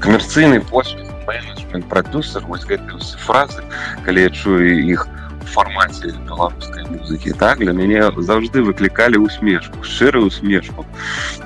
камерцыйны 0.00 0.60
поспех 0.60 1.12
менеджмент 1.26 1.88
продюсер 1.88 2.44
вось 2.46 2.64
гэты 2.64 3.00
фразы 3.26 3.62
калі 4.04 4.28
я 4.28 4.30
чую 4.30 4.80
іх 4.88 5.06
фармаце 5.52 6.12
беларускай 6.26 6.84
музыкі 6.88 7.36
так 7.38 7.58
для 7.60 7.72
мяне 7.76 8.00
заўжды 8.16 8.62
выклікалі 8.64 9.20
усмешку 9.20 9.84
шчырую 9.84 10.26
усмешку 10.26 10.86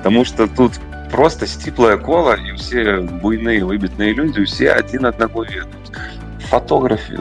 Таму 0.03 0.23
что 0.25 0.47
тут 0.47 0.79
просто 1.11 1.47
сціплае 1.47 1.97
кола 1.97 2.35
і 2.39 2.55
ўсе 2.55 3.01
буйныя 3.23 3.65
выбітныя 3.67 4.15
людзі 4.15 4.47
усе 4.47 4.71
адзін 4.71 5.11
аднаго 5.11 5.43
ведаюць 5.43 5.91
фотографі 6.51 7.17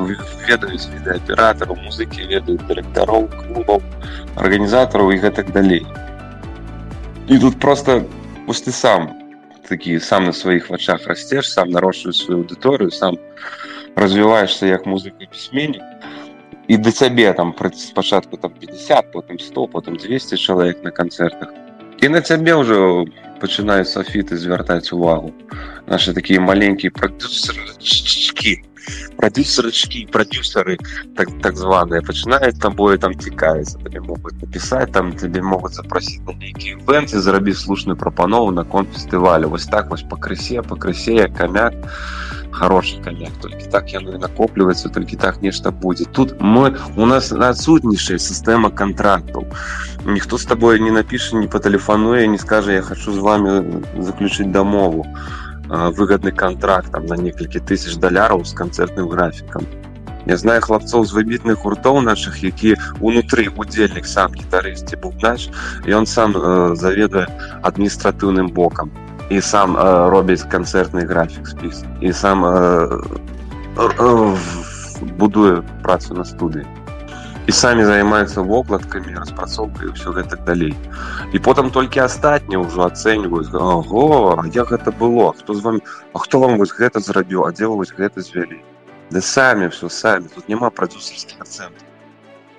ведаюць 0.48 0.88
відэаператару 0.92 1.76
музыкі 1.82 2.28
ведаюць 2.30 2.62
дырэктароў 2.70 3.28
клубаў 3.32 3.82
арганізатараў 4.36 5.12
і 5.12 5.20
гэтак 5.24 5.52
далей 5.52 5.84
і 7.28 7.38
тут 7.38 7.58
просто 7.58 8.04
пусты 8.46 8.72
сам 8.72 9.10
такі 9.68 9.98
сам 9.98 10.30
на 10.30 10.32
сваіх 10.32 10.70
вачах 10.70 11.06
расцеш 11.10 11.50
сам 11.50 11.70
нарошчваеш 11.74 12.22
сваю 12.22 12.44
аўдыторыю 12.44 12.90
сам 12.90 13.18
развіваешься 13.96 14.66
як 14.66 14.86
музыка 14.86 15.26
пісьменнік 15.30 15.82
і 16.68 16.76
да 16.76 16.90
цябе 16.90 17.32
там 17.32 17.54
спачатку 17.74 18.36
там 18.36 18.52
50 18.60 19.12
потым 19.12 19.38
100 19.38 19.66
потым 19.66 19.96
200 19.96 20.36
чалавек 20.36 20.84
на 20.84 20.90
канцэртах 20.90 21.50
і 22.02 22.08
на 22.08 22.20
цябе 22.20 22.54
ўжо 22.54 23.06
пачынаюць 23.40 23.90
софіты 23.90 24.36
звяртаць 24.36 24.92
увагу 24.92 25.32
наши 25.86 26.14
такія 26.14 26.40
маленькія 26.40 26.90
прадюсерчки 26.90 28.62
продюсерочки 29.16 30.06
продюсеры 30.06 30.78
так 31.16 31.28
так 31.42 31.56
званые 31.56 32.02
пачынаюць 32.02 32.60
табою 32.60 32.98
там 32.98 33.18
цікавіцца 33.18 33.78
тебе 33.78 34.00
могуць 34.00 34.36
написать 34.42 34.92
там 34.92 35.12
тебе 35.12 35.42
могуць 35.42 35.74
запросіць 35.74 36.22
на 36.26 36.32
нейкі 36.32 36.76
івент 36.76 37.14
і 37.14 37.18
зарабіць 37.18 37.58
слушную 37.58 37.96
прапанову 37.96 38.50
на 38.50 38.64
конт 38.64 38.92
фестывалю 38.94 39.48
вось 39.48 39.66
так 39.66 39.90
вось 39.90 40.02
пакрысе 40.02 40.62
пакрысе 40.62 41.14
як 41.14 41.34
камяк 41.34 41.74
хороший 42.50 43.00
коньяк 43.04 43.32
толькі 43.40 43.66
так 43.66 43.92
яно 43.92 44.14
і 44.14 44.18
накопліваецца 44.18 44.88
толькі 44.88 45.16
так 45.16 45.42
нешта 45.42 45.70
будзе 45.70 46.04
тут 46.04 46.40
мы 46.40 46.76
у 46.96 47.06
нас 47.06 47.32
адсутнейшая 47.32 48.18
сістэма 48.18 48.70
контрактаў 48.70 49.44
ніхто 50.06 50.38
з 50.38 50.44
табой 50.44 50.80
не 50.80 50.90
напіша 50.90 51.36
не 51.36 51.48
патэлефануе 51.48 52.26
не 52.28 52.38
скажа 52.38 52.72
я 52.72 52.82
хочу 52.82 53.12
з 53.12 53.18
вами 53.18 53.82
заключыць 53.98 54.52
дамову 54.52 55.04
выгодны 55.70 56.30
контракт 56.30 56.92
там 56.92 57.06
на 57.06 57.16
некалькі 57.18 57.60
тысяч 57.60 57.96
даляраў 57.98 58.44
з 58.44 58.54
канцэртным 58.54 59.08
графікам 59.08 59.66
Я 60.26 60.36
знаю 60.36 60.60
хлапцоў 60.60 61.06
з 61.06 61.14
выбітных 61.14 61.62
гуртоў 61.62 62.02
наших 62.02 62.42
які 62.42 62.74
унутры 62.98 63.46
удзельнік 63.54 64.06
сам 64.10 64.34
гітарысці 64.34 64.98
бубнач 64.98 65.46
ён 65.86 66.06
сам 66.06 66.34
э, 66.34 66.74
заведае 66.74 67.30
адміністратыўным 67.62 68.50
бокам 68.50 68.90
і 69.30 69.40
сам 69.40 69.76
э, 69.76 70.10
робіць 70.10 70.42
канцэртны 70.50 71.06
графік 71.06 71.46
спіс 71.46 71.84
і 72.00 72.12
сам 72.12 72.44
э, 72.44 72.98
э, 73.78 74.36
будуе 75.18 75.62
працу 75.82 76.14
на 76.14 76.24
студыі 76.24 76.66
і 77.46 77.52
самі 77.52 77.84
займаюцца 77.86 78.42
вокладкамі 78.42 79.14
распрацоўкай 79.14 79.94
ўсё 79.94 80.10
гэта 80.18 80.38
далей 80.46 80.74
і 81.32 81.38
потым 81.38 81.70
толькі 81.70 82.02
астатні 82.02 82.58
ўжо 82.58 82.90
ацэньваюць 82.90 83.54
Ого 83.54 84.42
як 84.54 84.74
гэта 84.74 84.90
было 84.90 85.30
хто 85.38 85.54
з 85.54 85.62
вами 85.62 85.80
А 86.12 86.18
хто 86.18 86.40
вам 86.42 86.58
вось 86.58 86.74
гэта 86.74 87.00
зрабіў 87.00 87.46
а 87.46 87.52
дзе 87.54 87.70
вось 87.70 87.94
гэта 87.94 88.20
звялі 88.20 88.58
Ды 89.14 89.22
самі 89.22 89.70
все 89.70 89.88
самі 89.88 90.26
тут 90.34 90.48
няма 90.50 90.70
прадюсерскіх 90.70 91.38
ацэнтаў 91.46 91.86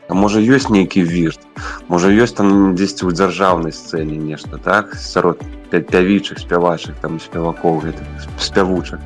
А 0.07 0.15
можа 0.15 0.39
ёсць 0.39 0.71
нейкі 0.71 1.03
вірт 1.03 1.43
можа 1.91 2.07
ёсць 2.07 2.39
там 2.39 2.79
дзесьці 2.79 3.03
ў 3.03 3.11
дзяржаўнай 3.11 3.75
сцэне 3.75 4.15
нешта 4.15 4.55
так 4.55 4.95
сярод 4.95 5.43
пявічых 5.67 6.39
спявачых 6.39 6.95
там 7.03 7.19
спевакоў 7.19 7.83
гэтых 7.83 8.07
спявучак 8.39 9.03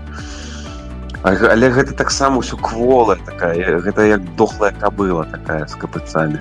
але 1.27 1.71
гэта 1.75 1.91
таксама 1.99 2.39
ўсё 2.39 2.55
кволая 2.63 3.19
такая 3.27 3.83
гэта 3.83 4.07
як 4.07 4.23
дохлая 4.39 4.71
кабыла 4.71 5.27
такая 5.27 5.67
з 5.67 5.75
капыцамі. 5.75 6.39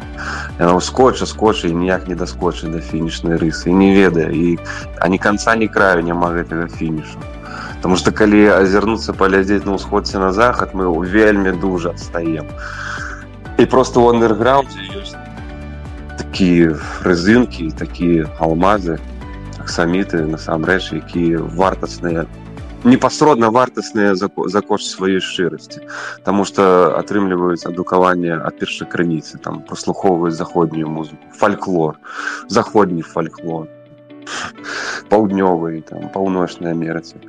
Яна 0.62 0.78
скотча 0.78 1.26
скотча 1.26 1.68
і 1.68 1.74
ніяк 1.74 2.06
не 2.08 2.14
даскочы 2.14 2.70
да 2.70 2.78
фінішнай 2.86 3.42
рысы 3.42 3.74
не 3.74 3.90
ведае 3.98 4.30
і 4.30 4.60
ані 5.02 5.18
канца 5.18 5.56
ні 5.58 5.68
краю 5.68 6.06
няма 6.06 6.30
гэтага 6.38 6.70
фінішу. 6.70 7.18
Таму 7.82 7.98
што 7.98 8.14
калі 8.14 8.46
азірнуцца 8.62 9.18
паглядзець 9.18 9.66
на 9.66 9.82
ўсходце 9.82 10.22
на 10.22 10.30
захад 10.30 10.78
мы 10.78 10.86
вельмі 11.02 11.58
дужа 11.58 11.98
адстаем. 11.98 12.46
І 13.58 13.66
просто 13.66 14.06
у 14.06 14.10
андерграундзе 14.14 14.86
ёсць 15.02 15.18
такія 16.22 16.78
фрызынкі 16.78 17.74
такія 17.74 18.30
алмазы 18.38 19.02
аксаміты 19.58 20.30
насамрэч 20.30 20.94
якія 20.94 21.42
вартасныя 21.42 22.30
непасродна 22.85 23.51
вартасныя 23.51 24.15
за, 24.15 24.31
за 24.47 24.61
кошт 24.63 24.89
сваёй 24.89 25.21
шчырасці 25.21 25.85
Таму 26.25 26.45
што 26.45 26.97
атрымліваюць 26.97 27.67
адукаванне 27.69 28.33
ад 28.37 28.57
першай 28.59 28.89
крыніцы 28.89 29.39
там 29.39 29.63
праслухоўваюць 29.69 30.37
заходнюю 30.37 30.89
музыку 30.89 31.21
фальклор 31.33 31.99
заходні 32.49 33.03
фальклор 33.03 33.69
паўднёвы 35.11 35.83
там 35.83 36.09
паўночнай 36.15 36.73
амерыцы 36.73 37.21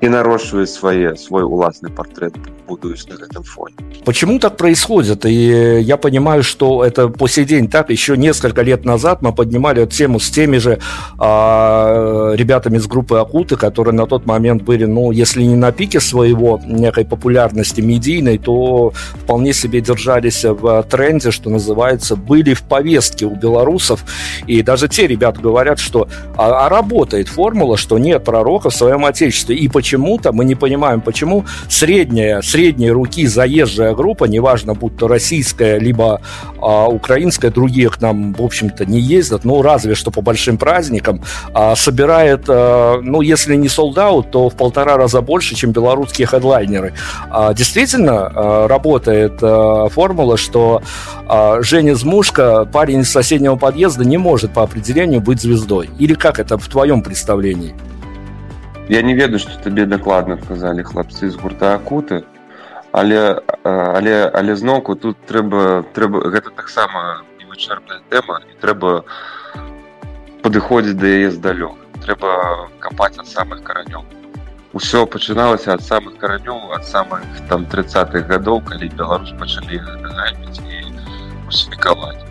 и 0.00 0.08
нарощивают 0.08 0.70
свои, 0.70 1.16
свой 1.16 1.42
уластный 1.42 1.90
портрет, 1.90 2.32
будуясь 2.68 3.06
на 3.08 3.14
этом 3.14 3.42
фоне. 3.42 3.74
Почему 4.04 4.38
так 4.38 4.56
происходит? 4.56 5.26
И 5.26 5.80
я 5.80 5.96
понимаю, 5.96 6.42
что 6.44 6.84
это 6.84 7.08
по 7.08 7.26
сей 7.28 7.44
день 7.44 7.68
так. 7.68 7.90
Еще 7.90 8.16
несколько 8.16 8.62
лет 8.62 8.84
назад 8.84 9.22
мы 9.22 9.32
поднимали 9.32 9.82
эту 9.82 9.96
тему 9.96 10.20
с 10.20 10.30
теми 10.30 10.58
же 10.58 10.78
а, 11.18 12.32
ребятами 12.34 12.76
из 12.76 12.86
группы 12.86 13.16
Акуты, 13.16 13.56
которые 13.56 13.94
на 13.94 14.06
тот 14.06 14.24
момент 14.24 14.62
были, 14.62 14.84
ну, 14.84 15.10
если 15.10 15.42
не 15.42 15.56
на 15.56 15.72
пике 15.72 15.98
своего 15.98 16.60
некой 16.64 17.04
популярности 17.04 17.80
медийной, 17.80 18.38
то 18.38 18.92
вполне 19.22 19.52
себе 19.52 19.80
держались 19.80 20.44
в 20.44 20.82
тренде, 20.84 21.32
что 21.32 21.50
называется, 21.50 22.14
были 22.14 22.54
в 22.54 22.62
повестке 22.62 23.26
у 23.26 23.34
белорусов. 23.34 24.04
И 24.46 24.62
даже 24.62 24.86
те 24.86 25.08
ребята 25.08 25.40
говорят, 25.40 25.80
что 25.80 26.08
а, 26.36 26.66
а 26.66 26.68
работает 26.68 27.28
формула, 27.28 27.76
что 27.76 27.98
нет 27.98 28.24
пророка 28.24 28.70
в 28.70 28.74
своем 28.74 29.04
отечестве. 29.04 29.56
И 29.56 29.66
почему 29.68 29.87
почему-то, 29.88 30.32
мы 30.32 30.44
не 30.44 30.54
понимаем, 30.54 31.00
почему 31.00 31.46
средняя, 31.70 32.42
средней 32.42 32.90
руки 32.90 33.26
заезжая 33.26 33.94
группа, 33.94 34.24
неважно, 34.24 34.74
будь 34.74 34.98
то 34.98 35.08
российская, 35.08 35.78
либо 35.78 36.20
а, 36.60 36.88
украинская, 36.88 37.50
другие 37.50 37.88
к 37.88 37.98
нам, 38.02 38.34
в 38.34 38.42
общем-то, 38.42 38.84
не 38.84 39.00
ездят, 39.00 39.46
ну, 39.46 39.62
разве 39.62 39.94
что 39.94 40.10
по 40.10 40.20
большим 40.20 40.58
праздникам, 40.58 41.22
а, 41.54 41.74
собирает, 41.74 42.44
а, 42.48 43.00
ну, 43.00 43.22
если 43.22 43.56
не 43.56 43.68
солдат, 43.68 44.30
то 44.30 44.50
в 44.50 44.56
полтора 44.56 44.98
раза 44.98 45.22
больше, 45.22 45.54
чем 45.54 45.72
белорусские 45.72 46.26
хедлайнеры. 46.26 46.92
А, 47.30 47.54
действительно 47.54 48.12
а, 48.26 48.68
работает 48.68 49.38
а, 49.40 49.88
формула, 49.88 50.36
что 50.36 50.82
а, 51.26 51.62
Женя 51.62 51.94
Змушка, 51.94 52.66
парень 52.66 53.00
из 53.00 53.10
соседнего 53.10 53.56
подъезда, 53.56 54.04
не 54.04 54.18
может 54.18 54.52
по 54.52 54.62
определению 54.62 55.22
быть 55.22 55.40
звездой. 55.40 55.88
Или 55.98 56.12
как 56.12 56.38
это 56.38 56.58
в 56.58 56.68
твоем 56.68 57.00
представлении? 57.00 57.74
Я 58.89 59.01
не 59.01 59.13
ведаю 59.15 59.39
што 59.39 59.55
табе 59.63 59.85
дакладна 59.85 60.35
адказалі 60.35 60.83
хлапцы 60.83 61.29
з 61.29 61.39
гурта 61.39 61.75
акуты 61.75 62.23
але 62.93 63.41
але 63.63 64.29
але 64.29 64.55
зноўку 64.55 64.95
тут 64.95 65.17
трэба 65.29 65.85
трэба 65.97 66.29
гэта 66.35 66.51
таксама 66.57 67.23
невычарпная 67.39 68.01
тэма 68.09 68.41
і 68.51 68.59
трэба 68.61 68.91
падыходзіць 70.45 70.99
да 71.01 71.13
яе 71.19 71.31
здалёк 71.31 71.79
трэба 72.05 72.33
капаць 72.83 73.17
ад 73.17 73.27
самых 73.31 73.63
каранёў 73.69 74.03
усё 74.77 75.05
пачыналася 75.15 75.73
ад 75.73 75.81
самых 75.87 76.17
каранёў 76.21 76.75
ад 76.77 76.85
самых 76.85 77.25
там 77.49 77.65
тридцатых 77.65 78.27
гадоў 78.27 78.61
калі 78.69 78.91
беларус 78.99 79.33
пачалі 79.41 79.81
гаміць 80.03 80.61
і 80.61 80.83
усмікаваць 81.47 82.21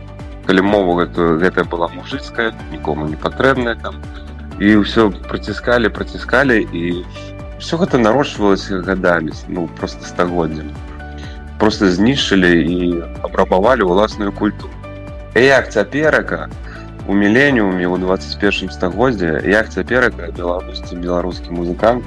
калі 0.46 0.62
мову 0.68 0.94
гэтую 1.00 1.38
гэта 1.42 1.64
была 1.64 1.88
мужыцкая 1.96 2.50
нікому 2.70 3.08
не 3.10 3.16
патрэбная 3.16 3.74
там 3.82 3.98
і 3.98 4.25
ўсё 4.60 5.10
праціскалі 5.28 5.88
праціскалі 5.88 6.62
і 6.72 7.04
все 7.58 7.78
гэта 7.78 7.98
нарошчвалася 7.98 8.82
гадамі 8.82 9.32
ну 9.48 9.68
просто 9.78 10.04
стагоддзям 10.04 10.70
просто 11.58 11.90
знішчылі 11.90 12.52
і 12.58 12.78
абрабавалі 13.22 13.86
ўласную 13.86 14.32
культуру 14.32 14.72
як 15.34 15.70
цяперака 15.72 16.50
у 17.08 17.14
міленіуме 17.18 17.82
ў 17.86 17.98
21 17.98 18.70
стагоддзе 18.70 19.42
як 19.46 19.70
цяперака 19.74 20.30
беларусці 20.36 20.98
беларускі 21.02 21.50
музыкант 21.50 22.06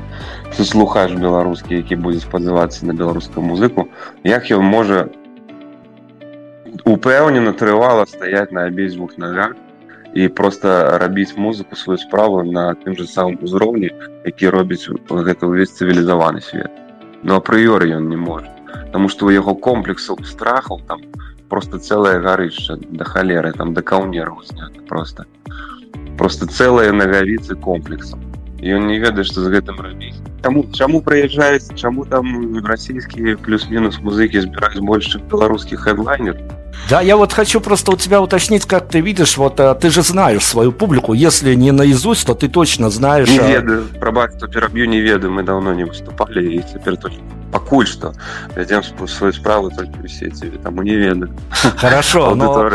ты 0.55 0.63
слухаеш 0.63 1.15
беларускі 1.19 1.75
які 1.83 1.99
будзе 1.99 2.23
спадзявацца 2.23 2.85
на 2.87 2.93
беларускую 2.95 3.43
музыку 3.43 3.87
як 4.23 4.47
ён 4.51 4.63
можа 4.63 5.07
упэўнена 6.83 7.51
трывала 7.53 8.05
стаять 8.05 8.51
на 8.51 8.67
абедзвюх 8.71 9.17
нагах 9.17 9.55
і 10.15 10.27
просто 10.29 10.97
рабіць 10.97 11.35
музыку 11.37 11.75
сваю 11.75 11.97
справу 11.99 12.43
на 12.43 12.73
тым 12.73 12.95
же 12.95 13.05
самым 13.07 13.37
узроўні 13.43 13.91
які 14.23 14.49
робіць 14.49 14.87
гэта 15.11 15.47
ўвесь 15.47 15.75
цывілізаваны 15.75 16.41
свет 16.41 16.71
но 17.23 17.41
апрыёры 17.41 17.91
ён 17.91 18.09
не 18.09 18.17
можа 18.17 18.51
Таму 18.91 19.09
што 19.11 19.27
у 19.27 19.31
яго 19.31 19.55
комплексаў 19.55 20.23
страхаў 20.23 20.79
там 20.87 21.01
просто 21.49 21.79
цэлае 21.79 22.19
гарышча 22.23 22.79
да 22.79 23.03
халеры 23.03 23.51
там 23.51 23.73
да 23.73 23.81
каўнеру 23.81 24.39
знята 24.47 24.79
просто 24.87 25.25
просто 26.17 26.47
цэлыя 26.47 26.95
нагавіцы 26.95 27.55
комплексам 27.55 28.23
ён 28.63 28.87
не 28.87 28.99
ведае 29.03 29.27
што 29.27 29.43
з 29.43 29.51
гэтым 29.51 29.83
рабіць 29.83 30.15
Таму 30.41 30.63
чаму 30.71 31.01
прыязджаюць 31.01 31.75
чаму 31.75 32.05
там 32.05 32.63
расійскія 32.63 33.35
плюс-мінус 33.35 33.99
музыкі 33.99 34.47
збіраюць 34.47 34.85
больш 34.91 35.11
чым 35.11 35.27
беларускіх 35.27 35.83
хедлайнер 35.83 36.39
да, 36.88 37.00
я 37.00 37.16
вот 37.16 37.32
хочу 37.32 37.60
просто 37.60 37.92
у 37.92 37.96
тебя 37.96 38.20
уточнить, 38.20 38.66
как 38.66 38.88
ты 38.88 39.00
видишь, 39.00 39.36
вот 39.36 39.60
э, 39.60 39.74
ты 39.80 39.90
же 39.90 40.02
знаешь 40.02 40.44
свою 40.44 40.72
публику, 40.72 41.12
если 41.12 41.54
не 41.54 41.72
наизусть, 41.72 42.26
то 42.26 42.34
ты 42.34 42.48
точно 42.48 42.90
знаешь... 42.90 43.28
Не 43.28 43.38
а 43.38 43.48
ведаю, 43.48 43.86
пробак, 43.98 44.38
то 44.38 44.48
перебью, 44.48 44.86
не 44.86 45.00
ведаю, 45.00 45.32
мы 45.32 45.42
давно 45.42 45.72
не 45.74 45.84
выступали, 45.84 46.56
и 46.56 46.62
теперь 46.62 46.96
точно 46.96 47.22
пакуль 47.55 47.87
што 47.87 48.13
вядзем 48.55 48.83
сваю 49.07 49.31
справу 49.33 49.71
толькі 49.71 50.03
ў 50.03 50.09
сеці 50.11 50.51
таму 50.59 50.83
не 50.83 50.95
ведаю 50.95 51.31
хорошо 51.77 52.35
но... 52.35 52.69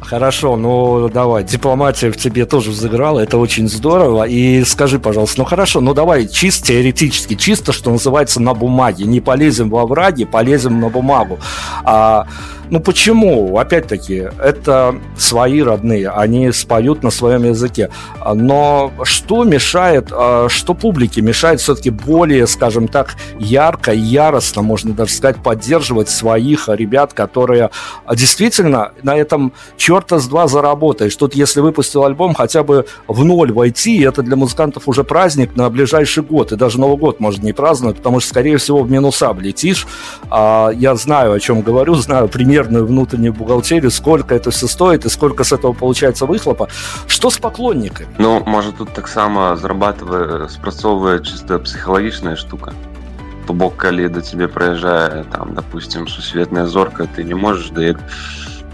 хорошо 0.00 0.56
ну 0.56 1.08
давай 1.08 1.44
дипломатия 1.44 2.10
в 2.10 2.16
тебе 2.16 2.46
тоже 2.46 2.70
взыграла 2.70 3.20
это 3.20 3.36
очень 3.36 3.68
здорово 3.68 4.24
и 4.24 4.64
скажи 4.64 4.98
пожалуйста 4.98 5.40
ну 5.40 5.44
хорошо 5.44 5.80
ну 5.80 5.92
давай 5.92 6.28
чисто 6.28 6.68
теоретически 6.68 7.34
чисто 7.34 7.72
что 7.72 7.90
называется 7.90 8.40
на 8.40 8.54
бумаге 8.54 9.04
не 9.04 9.20
полезем 9.20 9.68
во 9.68 9.86
враги 9.86 10.24
полезем 10.24 10.80
на 10.80 10.88
бумагу 10.88 11.38
а 11.84 12.26
ну 12.70 12.80
почему? 12.80 13.58
Опять-таки, 13.58 14.28
это 14.42 14.96
свои 15.16 15.62
родные, 15.62 16.10
они 16.10 16.50
споют 16.52 17.02
на 17.02 17.10
своем 17.10 17.44
языке. 17.44 17.90
Но 18.34 18.92
что 19.04 19.44
мешает, 19.44 20.08
а, 20.10 20.48
что 20.48 20.74
публике 20.74 21.22
мешает 21.22 21.60
все-таки 21.60 21.90
более, 21.90 22.46
скажем 22.46 22.88
так, 22.88 23.14
ярко, 23.38 23.92
яростно, 24.01 24.61
можно 24.61 24.93
даже 24.93 25.13
сказать, 25.13 25.37
поддерживать 25.43 26.09
своих 26.09 26.69
ребят, 26.69 27.13
которые 27.13 27.71
действительно 28.13 28.91
на 29.03 29.15
этом 29.15 29.53
черта 29.77 30.19
с 30.19 30.27
два 30.27 30.47
заработаешь. 30.47 31.15
Тут, 31.15 31.35
если 31.35 31.59
выпустил 31.59 32.03
альбом, 32.03 32.33
хотя 32.33 32.63
бы 32.63 32.85
в 33.07 33.25
ноль 33.25 33.51
войти, 33.51 34.01
это 34.01 34.21
для 34.21 34.35
музыкантов 34.35 34.87
уже 34.87 35.03
праздник 35.03 35.55
на 35.55 35.69
ближайший 35.69 36.23
год. 36.23 36.51
И 36.51 36.55
даже 36.55 36.79
Новый 36.79 36.97
год 36.97 37.19
может 37.19 37.43
не 37.43 37.53
праздновать, 37.53 37.97
потому 37.97 38.19
что, 38.19 38.29
скорее 38.29 38.57
всего, 38.57 38.83
в 38.83 38.91
минуса 38.91 39.29
облетишь. 39.29 39.87
А, 40.29 40.69
я 40.69 40.95
знаю, 40.95 41.33
о 41.33 41.39
чем 41.39 41.61
говорю, 41.61 41.95
знаю 41.95 42.27
пример 42.27 42.51
примерную 42.51 42.85
внутреннюю 42.85 43.33
бухгалтерию, 43.33 43.91
сколько 43.91 44.35
это 44.35 44.51
все 44.51 44.67
стоит 44.67 45.05
и 45.05 45.09
сколько 45.09 45.43
с 45.43 45.51
этого 45.51 45.73
получается 45.73 46.25
выхлопа. 46.25 46.67
Что 47.07 47.29
с 47.29 47.37
поклонниками? 47.37 48.09
Ну, 48.17 48.43
может, 48.45 48.77
тут 48.77 48.93
так 48.93 49.07
само 49.07 49.55
зарабатывая, 49.55 50.47
спрацовывая 50.47 51.19
чисто 51.19 51.59
психологичная 51.59 52.35
штука 52.35 52.73
То 53.50 53.52
бок, 53.52 53.76
калі 53.76 54.08
да 54.08 54.20
тебе 54.20 54.48
прыязджае 54.48 55.24
там 55.30 55.54
допустим 55.54 56.08
сусветная 56.08 56.66
зорка 56.66 57.06
ты 57.06 57.22
не 57.24 57.34
можешь 57.34 57.70
да 57.70 57.94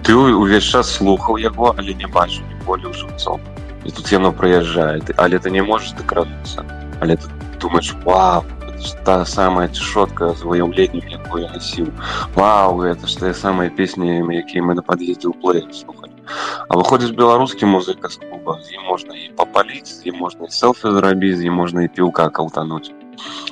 ты 0.03 0.17
увесь 0.17 0.65
час 0.65 0.91
слухаў 0.91 1.37
яго 1.37 1.75
але 1.77 1.95
не 1.95 2.07
бачу 2.07 2.41
не 2.49 2.57
более 2.65 2.93
жыўцом 2.93 3.41
і 3.85 3.91
тут 3.91 4.13
яно 4.13 4.33
прыязджае 4.33 5.03
але 5.17 5.39
ты 5.39 5.51
не 5.51 5.63
можешь 5.63 5.93
дакрануцца 5.93 6.65
але 7.01 7.17
ты 7.17 7.29
думаешь 7.61 7.95
вау 8.05 8.45
та 9.05 9.25
самая 9.25 9.69
цішотка 9.69 10.33
з 10.35 10.43
выяўленнем 10.43 11.07
якую 11.07 11.45
я 11.45 11.51
насіў 11.53 11.91
Вау 12.35 12.83
это 12.83 13.07
ж 13.07 13.19
тыя 13.19 13.35
самыя 13.35 13.71
песні 13.71 14.23
якія 14.35 14.63
мы 14.63 14.75
на 14.75 14.83
пад'ездзе 14.83 15.31
ў 15.31 15.35
плей 15.39 15.67
слухали 15.71 16.11
А 16.69 16.77
выходзіць 16.77 17.15
беларускі 17.15 17.67
музыка 17.67 18.09
з 18.09 18.19
клуба 18.19 18.59
з 18.63 18.75
ім 18.75 18.83
можна 18.91 19.15
і 19.15 19.31
папаліць 19.39 19.87
з 19.87 20.11
ім 20.11 20.19
можна 20.25 20.51
і 20.51 20.51
селфі 20.51 20.91
зрабіць 20.99 21.39
з 21.39 21.47
ім 21.47 21.55
можна 21.63 21.87
і 21.87 21.93
піўка 21.95 22.29
калтануць 22.31 22.91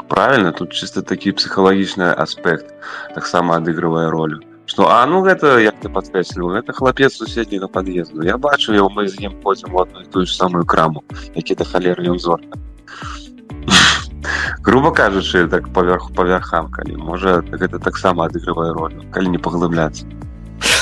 правильно 0.08 0.52
тут 0.52 0.72
чисто 0.72 1.02
такі 1.02 1.32
псіхалагічны 1.32 2.12
аспект 2.14 2.74
таксама 3.14 3.56
адыгрывае 3.56 4.08
ролю 4.10 4.40
что 4.66 4.86
а 4.88 5.04
ну 5.06 5.22
гэта 5.26 5.58
як 5.58 5.78
ты 5.82 5.88
подкрэсліваў 5.90 6.62
это 6.62 6.72
хлапец 6.72 7.14
суседняга 7.14 7.68
пад'езду 7.68 8.22
я 8.22 8.38
бачу 8.38 8.72
его 8.72 8.88
мы 8.88 9.08
з 9.08 9.18
ім 9.26 9.34
ходзім 9.42 9.74
у 9.74 9.82
одну 9.82 10.04
тую 10.14 10.26
ж 10.26 10.36
самую 10.36 10.64
краму 10.64 11.04
які 11.34 11.54
да 11.54 11.64
халеры 11.64 12.06
ён 12.06 12.18
зорка 12.18 12.58
грубо 14.62 14.92
кажучы 14.92 15.48
так 15.48 15.72
паверху 15.72 16.12
па 16.14 16.24
вярхам 16.24 16.70
калі 16.70 16.96
можа 16.96 17.40
гэта 17.50 17.78
таксама 17.78 18.26
адыгрывае 18.30 18.72
ролю 18.72 19.02
калі 19.10 19.34
не 19.34 19.38
паглыбляцца 19.38 20.06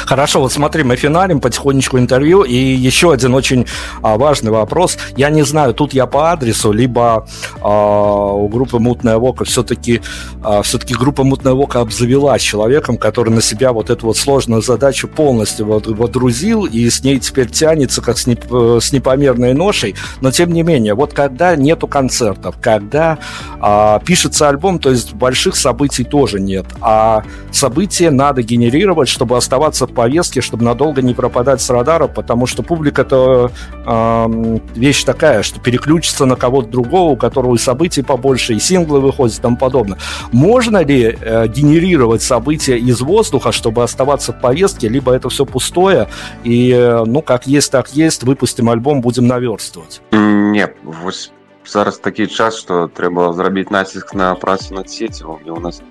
Хорошо, 0.06 0.41
вот 0.41 0.51
смотри, 0.51 0.84
мы 0.84 0.95
финалим 0.95 1.39
потихонечку 1.39 1.97
интервью. 1.97 2.43
И 2.43 2.56
еще 2.56 3.12
один 3.12 3.34
очень 3.34 3.66
а, 4.01 4.18
важный 4.18 4.51
вопрос. 4.51 4.97
Я 5.16 5.30
не 5.30 5.43
знаю, 5.43 5.74
тут 5.74 5.93
я 5.93 6.06
по 6.06 6.32
адресу, 6.32 6.72
либо 6.72 7.28
а, 7.62 8.34
у 8.34 8.47
группы 8.47 8.80
«Мутная 8.80 9.18
Вока» 9.18 9.45
все-таки 9.45 10.01
а, 10.43 10.62
все-таки 10.62 10.93
группа 10.93 11.24
«Мутная 11.24 11.54
Вока» 11.54 11.80
обзавелась 11.82 12.41
человеком, 12.41 12.97
который 12.97 13.30
на 13.30 13.41
себя 13.41 13.72
вот 13.72 13.89
эту 13.89 14.08
вот 14.08 14.18
сложную 14.18 14.62
задачу 14.62 15.08
полностью 15.08 15.66
водрузил 15.66 16.66
и 16.66 16.89
с 16.89 17.04
ней 17.04 17.20
теперь 17.20 17.49
тянется 17.49 18.01
как 18.01 18.18
с, 18.18 18.28
не, 18.28 18.38
с 18.80 18.91
непомерной 18.91 19.54
ношей. 19.54 19.95
Но 20.22 20.32
тем 20.32 20.51
не 20.51 20.64
менее, 20.64 20.93
вот 20.95 21.14
когда 21.14 21.56
нету 21.56 21.88
концертов, 21.88 22.56
когда 22.62 23.20
а, 23.60 23.99
пишется 23.99 24.49
альбом, 24.49 24.80
то 24.80 24.89
есть 24.89 25.14
больших 25.14 25.56
событий 25.56 26.04
тоже 26.04 26.39
нет, 26.39 26.66
а 26.82 27.24
события 27.51 28.12
надо 28.12 28.41
генерировать, 28.41 29.08
чтобы 29.08 29.38
оставаться 29.38 29.88
повестке, 29.93 30.41
чтобы 30.41 30.64
надолго 30.64 31.03
не 31.03 31.14
пропадать 31.14 31.61
с 31.61 31.70
радара, 31.70 32.07
потому 32.09 32.47
что 32.47 32.62
публика 32.62 33.03
это 33.03 33.51
э, 33.86 34.59
вещь 34.74 35.05
такая, 35.05 35.43
что 35.43 35.61
переключится 35.61 36.26
на 36.26 36.36
кого-то 36.36 36.68
другого, 36.68 37.12
у 37.12 37.16
которого 37.16 37.55
и 37.55 37.59
событий 37.59 38.03
побольше, 38.03 38.55
и 38.55 38.59
синглы 38.59 39.01
выходят 39.01 39.39
и 39.39 39.41
тому 39.41 39.57
подобное. 39.57 39.99
Можно 40.32 40.82
ли 40.84 41.16
э, 41.20 41.49
генерировать 41.49 42.22
события 42.22 42.78
из 42.78 43.01
воздуха, 43.01 43.53
чтобы 43.53 43.82
оставаться 43.82 44.32
в 44.32 44.41
повестке, 44.41 44.89
либо 44.89 45.12
это 45.12 45.28
все 45.28 45.45
пустое, 45.45 46.09
и, 46.45 46.70
э, 46.72 47.05
ну, 47.05 47.22
как 47.22 47.47
есть, 47.47 47.72
так 47.72 47.91
есть, 47.93 48.22
выпустим 48.22 48.70
альбом, 48.70 49.01
будем 49.01 49.26
наверстывать? 49.26 50.01
Нет, 50.12 50.76
вот 50.84 51.30
зараз 51.68 51.99
такі 51.99 52.26
час 52.26 52.57
што 52.57 52.89
трэба 52.89 53.32
зрабіць 53.36 53.70
націск 53.70 54.14
на 54.14 54.34
працу 54.34 54.74
над 54.74 54.91
сецівам 54.91 55.39
і 55.47 55.51
у 55.51 55.61
нас 55.61 55.82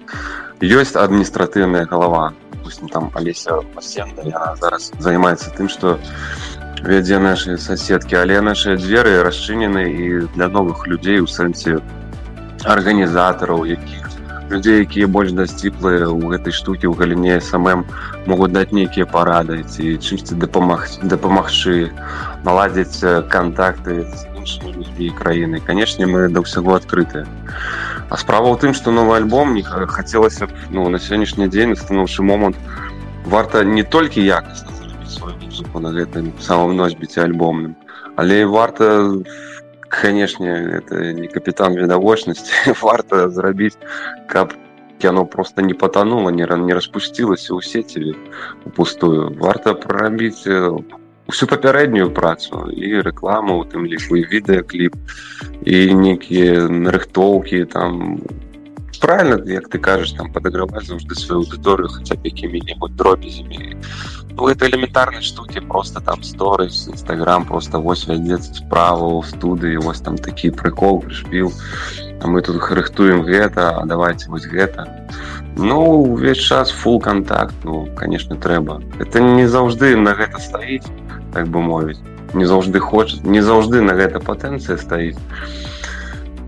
ёсць 0.62 0.96
адміністратыўная 0.96 1.86
галава 1.86 2.34
допустим, 2.68 2.90
там 2.90 3.12
Олеся 3.16 3.62
Пасенда, 3.74 4.24
яна 4.28 4.56
зараз 4.60 4.92
займаецца 5.00 5.56
тым, 5.56 5.70
што 5.72 5.96
вядзе 6.84 7.16
нашы 7.16 7.56
соседкі, 7.58 8.20
але 8.20 8.42
нашыя 8.44 8.76
дзверы 8.76 9.24
расчынены 9.24 9.88
і 9.88 10.08
для 10.36 10.52
новых 10.52 10.84
людзей 10.88 11.24
у 11.24 11.28
сэнсе 11.32 11.80
арганізатараў, 12.68 13.64
якіх 13.64 14.04
людзей, 14.52 14.84
якія 14.84 15.08
больш 15.08 15.32
дасціплыя 15.32 16.12
ў 16.12 16.20
гэтай 16.36 16.52
штукі 16.52 16.92
ў 16.92 17.00
галіне 17.00 17.40
самым 17.40 17.88
могуць 18.28 18.52
даць 18.52 18.76
нейкія 18.76 19.08
парады 19.08 19.64
ці 19.64 19.96
чымсьці 20.04 20.36
дапамагчы 20.36 21.92
наладзіць 22.44 23.00
кантакты 23.32 24.04
з 24.04 24.31
іншымі 24.42 24.74
людзьмі 24.74 25.10
краіны. 25.14 25.62
Канешне, 25.62 26.08
мы 26.08 26.30
да 26.30 26.42
ўсяго 26.42 26.80
адкрытыя. 26.80 27.28
А 28.10 28.16
справа 28.16 28.50
ў 28.50 28.58
тым 28.62 28.72
што 28.72 28.96
новы 28.96 29.20
альбом 29.20 29.54
не 29.54 29.64
хацелася 29.64 30.48
б 30.48 30.56
ну, 30.72 30.88
на 30.90 30.98
сённяшні 30.98 31.52
дзень 31.52 31.76
станоўчы 31.76 32.24
момант 32.24 32.56
варта 33.28 33.64
не 33.64 33.84
толькі 33.84 34.24
якасна 34.24 34.72
зрабіць 34.72 35.12
сваю 35.12 35.36
музыку 35.44 35.80
на 35.84 35.92
гэтым 35.92 36.32
самым 36.40 36.78
носьбіце 36.80 37.28
альбомным 37.28 37.76
але 38.16 38.46
варта 38.46 38.88
канешне 39.90 40.80
это 40.80 41.12
не 41.14 41.28
капітан 41.28 41.76
відавочнасці 41.76 42.78
варта 42.82 43.30
зрабіць 43.30 43.78
каб 44.32 44.56
яно 45.04 45.26
просто 45.26 45.62
не 45.62 45.74
патанула 45.74 46.32
не 46.32 46.48
не 46.48 46.74
распусцілася 46.74 47.54
ў 47.54 47.62
сеціве 47.62 48.16
у 48.66 48.70
пустую 48.70 49.36
варта 49.36 49.74
прарабіць 49.74 50.48
всю 51.32 51.48
папярэднюю 51.50 52.12
працу 52.12 52.72
і 52.72 53.04
рэкламу 53.04 53.60
у 53.60 53.64
тым 53.68 53.84
ліку 53.86 54.16
і 54.16 54.24
відэакліп 54.32 54.96
і 55.68 55.78
нейкія 55.94 56.68
нарыхтоўкі 56.72 57.66
там 57.68 58.22
правильно 59.02 59.38
як 59.46 59.68
ты 59.70 59.80
кажаш 59.80 60.16
там 60.16 60.32
падаграваць 60.32 60.88
заўжды 60.88 61.16
сваю 61.16 61.44
аўдыторыю 61.44 61.92
хаця 61.92 62.16
б 62.16 62.32
якімі-небудзь 62.32 62.96
дробязямі 62.96 63.76
ну 64.38 64.48
это 64.48 64.70
элементарнай 64.72 65.22
штукі 65.22 65.60
просто 65.68 66.00
там 66.00 66.24
сторыс 66.24 66.88
нстаграм 66.88 67.46
просто 67.46 67.82
вось 67.82 68.08
вядзецца 68.08 68.54
справа 68.54 69.20
ў 69.20 69.28
студыі 69.28 69.84
вось 69.84 70.02
там 70.02 70.18
такі 70.18 70.56
прыкол 70.56 71.02
прышпіў 71.04 71.52
а 72.22 72.28
мы 72.28 72.42
тут 72.42 72.64
рыхтуем 72.72 73.28
гэта 73.28 73.76
а 73.76 73.86
давайте 73.86 74.30
вось 74.30 74.48
гэта 74.48 74.88
ну 75.58 76.08
увесь 76.08 76.40
час 76.40 76.72
фул 76.72 77.02
контакт 77.02 77.56
ну 77.64 77.90
конечно 77.98 78.36
трэба 78.36 78.82
это 79.00 79.20
не 79.20 79.48
заўжды 79.48 79.96
на 79.98 80.16
гэта 80.16 80.40
стаіць 80.40 80.88
так 81.34 81.48
бы 81.48 81.62
мовіць 81.62 82.00
не 82.34 82.46
заўжды 82.46 82.80
хоча 82.80 83.18
не 83.24 83.42
заўжды 83.42 83.82
на 83.82 83.94
гэта 84.00 84.20
патэнцыя 84.20 84.78
стаіць 84.78 85.18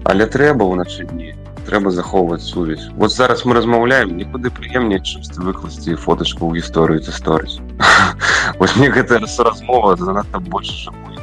але 0.04 0.26
трэба 0.26 0.66
ўначы 0.66 1.06
дні 1.12 1.36
трэба 1.70 1.92
захоўваць 1.92 2.42
сувязь 2.42 2.90
вот 2.96 3.14
зараз 3.14 3.46
мы 3.46 3.54
размаўляем 3.56 4.16
нікуды 4.18 4.50
прыемней 4.50 5.00
чымсьці 5.00 5.46
выкласці 5.46 5.96
фотачку 5.96 6.50
ў 6.50 6.60
гісторыю 6.60 7.04
ці 7.06 7.14
сторыць 7.14 7.62
вось 8.60 8.76
мне 8.76 8.90
гэта 8.90 9.22
размова 9.22 9.96
занадта 9.96 10.40
больш 10.40 10.72
жывой 10.86 11.22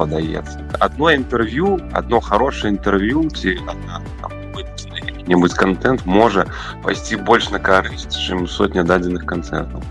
падаецца 0.00 0.58
одно 0.80 1.12
інтэрв'ю 1.14 1.78
одно 1.92 2.20
хорошее 2.20 2.74
інтэрв'ю 2.74 3.28
ці 3.30 3.56
небудзь 5.28 5.54
контент 5.54 6.06
можа 6.06 6.46
пайсці 6.82 7.22
больш 7.30 7.50
на 7.54 7.62
карысць 7.70 8.16
чым 8.16 8.46
сотня 8.48 8.84
дадзеных 8.84 9.26
канцэртаў 9.26 9.84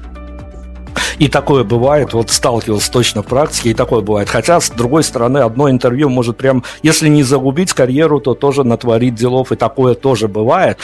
И 1.18 1.28
такое 1.28 1.64
бывает, 1.64 2.12
вот 2.12 2.30
сталкивался 2.30 2.90
точно 2.90 3.22
в 3.22 3.26
практике, 3.26 3.70
и 3.70 3.74
такое 3.74 4.00
бывает. 4.00 4.28
Хотя, 4.28 4.60
с 4.60 4.70
другой 4.70 5.02
стороны, 5.02 5.38
одно 5.38 5.70
интервью 5.70 6.08
может 6.08 6.36
прям, 6.36 6.64
если 6.82 7.08
не 7.08 7.22
загубить 7.22 7.72
карьеру, 7.72 8.20
то 8.20 8.34
тоже 8.34 8.64
натворить 8.64 9.14
делов, 9.14 9.52
и 9.52 9.56
такое 9.56 9.94
тоже 9.94 10.28
бывает. 10.28 10.78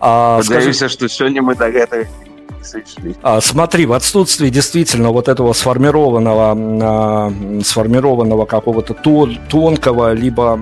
А, 0.00 0.42
скажи, 0.42 0.72
что 0.72 1.08
сегодня 1.08 1.42
мы 1.42 1.54
до 1.54 1.68
этого 1.68 2.04
а, 3.22 3.40
смотри, 3.40 3.86
в 3.86 3.92
отсутствии 3.92 4.50
действительно 4.50 5.10
вот 5.10 5.28
этого 5.28 5.52
сформированного, 5.52 6.56
а, 6.82 7.32
сформированного 7.62 8.46
какого-то 8.46 8.94
тонкого, 8.94 10.12
либо 10.12 10.58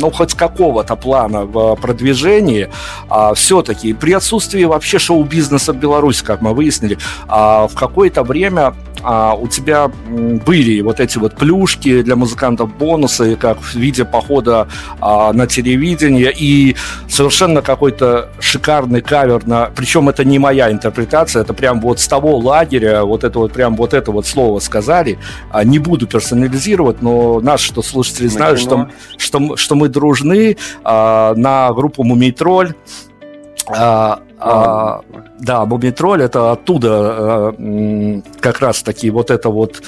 ну, 0.00 0.10
хоть 0.10 0.34
какого-то 0.34 0.96
плана 0.96 1.44
в 1.44 1.76
продвижении, 1.76 2.70
а, 3.08 3.34
все-таки 3.34 3.92
при 3.92 4.12
отсутствии 4.12 4.64
вообще 4.64 4.98
шоу-бизнеса 4.98 5.72
в 5.72 5.76
Беларуси, 5.76 6.24
как 6.24 6.40
мы 6.40 6.54
выяснили, 6.54 6.98
а, 7.28 7.68
в 7.68 7.74
какое-то 7.74 8.22
время 8.22 8.74
а, 9.02 9.34
у 9.34 9.48
тебя 9.48 9.88
были 9.88 10.80
вот 10.82 11.00
эти 11.00 11.18
вот 11.18 11.36
плюшки 11.36 12.02
для 12.02 12.16
музыкантов, 12.16 12.76
бонусы, 12.76 13.36
как 13.36 13.60
в 13.60 13.74
виде 13.74 14.04
похода 14.04 14.68
а, 15.00 15.32
на 15.32 15.46
телевидение 15.46 16.32
и 16.36 16.76
совершенно 17.08 17.62
какой-то 17.62 18.28
шикарный 18.40 19.00
кавер 19.00 19.46
на... 19.46 19.70
Причем 19.74 20.08
это 20.08 20.24
не 20.24 20.38
моя 20.38 20.70
интерпретация, 20.70 21.42
это 21.42 21.54
прям 21.54 21.80
вот 21.80 22.00
с 22.00 22.08
того 22.08 22.36
лагеря, 22.38 23.04
вот 23.04 23.24
это 23.24 23.38
вот 23.38 23.52
прям 23.52 23.76
вот 23.76 23.94
это 23.94 24.12
вот 24.12 24.26
слово 24.26 24.58
сказали. 24.60 25.18
А, 25.50 25.64
не 25.64 25.78
буду 25.78 26.06
персонализировать, 26.06 27.02
но 27.02 27.40
наши 27.40 27.70
что 27.70 27.82
слушатели 27.82 28.26
знают, 28.26 28.58
что, 28.58 28.88
что, 29.16 29.56
что 29.56 29.74
мы 29.74 29.88
дружны 29.90 30.56
а, 30.84 31.34
на 31.34 31.72
группу 31.72 32.04
«Мумитроль». 32.04 32.74
А, 33.68 34.20
а, 34.38 35.02
да, 35.38 35.64
Мумитроль 35.66 36.22
это 36.22 36.52
оттуда 36.52 36.88
а, 36.90 38.22
как 38.40 38.60
раз 38.60 38.82
таки 38.82 39.10
вот 39.10 39.30
это 39.30 39.50
вот 39.50 39.82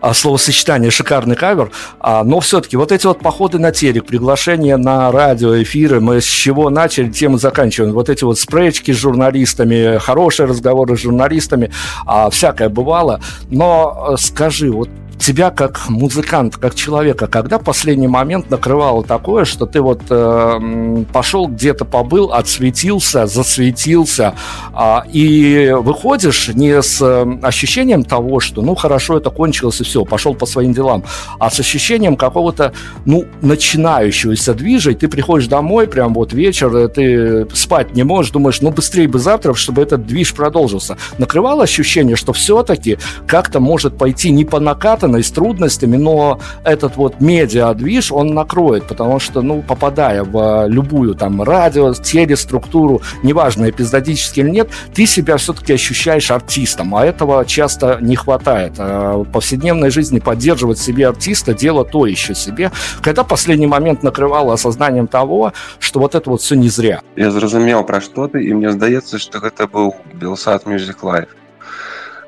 а, 0.00 0.14
словосочетание 0.14 0.90
шикарный 0.90 1.34
кавер, 1.34 1.72
а, 1.98 2.22
но 2.22 2.38
все-таки 2.40 2.76
вот 2.76 2.92
эти 2.92 3.06
вот 3.06 3.18
походы 3.20 3.58
на 3.58 3.72
телек, 3.72 4.06
приглашения 4.06 4.76
на 4.76 5.10
радио, 5.10 5.60
эфиры, 5.60 6.00
мы 6.00 6.20
с 6.20 6.24
чего 6.24 6.70
начали, 6.70 7.10
тем 7.10 7.34
и 7.34 7.38
заканчиваем. 7.38 7.92
Вот 7.92 8.08
эти 8.08 8.22
вот 8.22 8.38
спречки 8.38 8.92
с 8.92 8.96
журналистами, 8.96 9.98
хорошие 9.98 10.46
разговоры 10.46 10.96
с 10.96 11.00
журналистами, 11.00 11.72
а, 12.06 12.30
всякое 12.30 12.68
бывало. 12.68 13.20
Но 13.50 14.14
скажи, 14.18 14.70
вот 14.70 14.88
тебя 15.18 15.50
как 15.50 15.88
музыкант, 15.88 16.56
как 16.56 16.74
человека, 16.74 17.26
когда 17.26 17.58
последний 17.58 18.08
момент 18.08 18.50
накрывало 18.50 19.04
такое, 19.04 19.44
что 19.44 19.66
ты 19.66 19.80
вот 19.80 20.02
э, 20.10 21.04
пошел 21.12 21.48
где-то 21.48 21.84
побыл, 21.84 22.32
отсветился, 22.32 23.26
засветился, 23.26 24.34
э, 24.74 24.98
и 25.12 25.74
выходишь 25.78 26.48
не 26.48 26.80
с 26.82 27.00
э, 27.00 27.38
ощущением 27.42 28.04
того, 28.04 28.40
что 28.40 28.62
ну 28.62 28.74
хорошо, 28.74 29.18
это 29.18 29.30
кончилось 29.30 29.80
и 29.80 29.84
все, 29.84 30.04
пошел 30.04 30.34
по 30.34 30.46
своим 30.46 30.72
делам, 30.72 31.04
а 31.38 31.50
с 31.50 31.60
ощущением 31.60 32.16
какого-то 32.16 32.72
ну 33.04 33.26
начинающегося 33.42 34.54
движа, 34.54 34.92
ты 34.94 35.08
приходишь 35.08 35.48
домой, 35.48 35.86
прям 35.86 36.14
вот 36.14 36.32
вечер, 36.32 36.88
ты 36.88 37.46
спать 37.54 37.94
не 37.94 38.02
можешь, 38.02 38.32
думаешь, 38.32 38.60
ну 38.60 38.70
быстрее 38.70 39.08
бы 39.08 39.18
завтра, 39.18 39.54
чтобы 39.54 39.82
этот 39.82 40.06
движ 40.06 40.34
продолжился. 40.34 40.96
Накрывало 41.18 41.62
ощущение, 41.64 42.16
что 42.16 42.32
все-таки 42.32 42.98
как-то 43.26 43.60
может 43.60 43.96
пойти 43.96 44.30
не 44.30 44.44
по 44.44 44.60
накатанной, 44.60 45.17
связанный 45.18 45.22
с 45.22 45.30
трудностями, 45.30 45.96
но 45.96 46.38
этот 46.64 46.96
вот 46.96 47.20
медиа-движ, 47.20 48.12
он 48.12 48.34
накроет, 48.34 48.86
потому 48.88 49.20
что, 49.20 49.42
ну, 49.42 49.62
попадая 49.62 50.22
в 50.22 50.66
любую 50.68 51.14
там 51.14 51.42
радио, 51.42 51.94
телеструктуру, 51.94 53.00
неважно, 53.22 53.68
эпизодически 53.68 54.40
или 54.40 54.50
нет, 54.50 54.68
ты 54.94 55.06
себя 55.06 55.36
все-таки 55.36 55.74
ощущаешь 55.74 56.30
артистом, 56.30 56.94
а 56.94 57.04
этого 57.04 57.44
часто 57.44 57.98
не 58.00 58.16
хватает. 58.16 58.72
А 58.78 59.16
в 59.16 59.24
повседневной 59.24 59.90
жизни 59.90 60.20
поддерживать 60.20 60.78
себе 60.78 61.08
артиста– 61.08 61.54
дело 61.58 61.84
то 61.84 62.06
еще 62.06 62.34
себе. 62.34 62.70
Когда 63.02 63.24
последний 63.24 63.66
момент 63.66 64.02
накрывало 64.02 64.52
осознанием 64.52 65.06
того, 65.06 65.52
что 65.80 66.00
вот 66.00 66.14
это 66.14 66.30
вот 66.30 66.40
все 66.40 66.56
не 66.56 66.68
зря. 66.68 67.00
Я 67.16 67.30
зразумел, 67.30 67.84
про 67.84 68.00
что 68.00 68.28
ты, 68.28 68.42
и 68.44 68.54
мне 68.54 68.70
здаецца, 68.70 69.18
что 69.18 69.38
это 69.38 69.66
был 69.66 69.94
Белсад 70.20 70.66
Music 70.66 71.02
Live. 71.02 71.28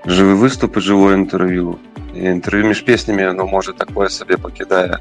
Живы 0.06 0.34
выступ 0.34 0.76
і 0.76 0.80
інтэрв'ю 1.12 1.76
інтэрв'ю 2.19 2.67
між 2.71 2.81
песнямі 2.81 3.31
ну 3.35 3.47
можа 3.47 3.73
такое 3.73 4.09
сабе 4.09 4.37
пакідае 4.37 4.99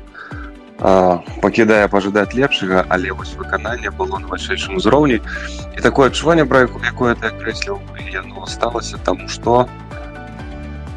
пакідае 1.41 1.87
пажадаць 1.89 2.35
лепшага 2.35 2.85
але 2.89 3.13
вось 3.13 3.35
выкананне 3.39 3.91
было 3.91 4.19
на 4.19 4.27
вышэйшым 4.27 4.77
узроўні 4.77 5.21
і 5.77 5.81
такое 5.81 6.11
адчуванне 6.11 6.45
пра 6.45 6.67
якое 6.67 7.15
ты 7.15 7.31
акрэсліў 7.31 7.79
яно 8.11 8.47
сталася 8.47 8.99
таму 9.07 9.29
што 9.29 9.69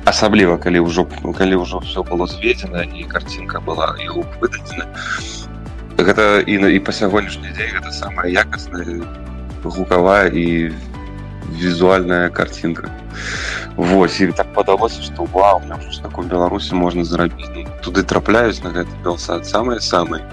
асабліва 0.06 0.58
калі 0.58 0.82
ўжо 0.88 1.06
калі 1.38 1.62
ўжо 1.62 1.80
все 1.86 2.04
было 2.04 2.28
зведзена 2.28 2.84
і 2.84 3.04
карцінка 3.06 3.60
была 3.62 3.94
і 4.02 4.10
выдадзена 4.42 4.90
гэта 5.98 6.42
і 6.42 6.58
і 6.74 6.80
па 6.80 6.92
сягонняшні 6.92 7.54
дзень 7.54 7.74
гэта 7.78 7.92
самая 7.92 8.30
якасная 8.34 9.06
гукавая 9.64 10.30
і 10.34 10.74
візуальная 11.52 12.30
картинка 12.30 12.92
Вось 13.78 14.22
і 14.22 14.32
так 14.32 14.54
падалося 14.54 15.02
што 15.02 15.26
вау 15.34 15.62
такой 16.02 16.26
беларусі 16.26 16.76
можна 16.76 17.04
зарабіць 17.04 17.50
ну, 17.56 17.66
туды 17.84 18.04
трапляюць 18.04 18.64
на 18.64 18.72
гэты 18.74 18.94
белсад 19.04 19.46
самыя 19.46 19.80
самыя 19.80 20.26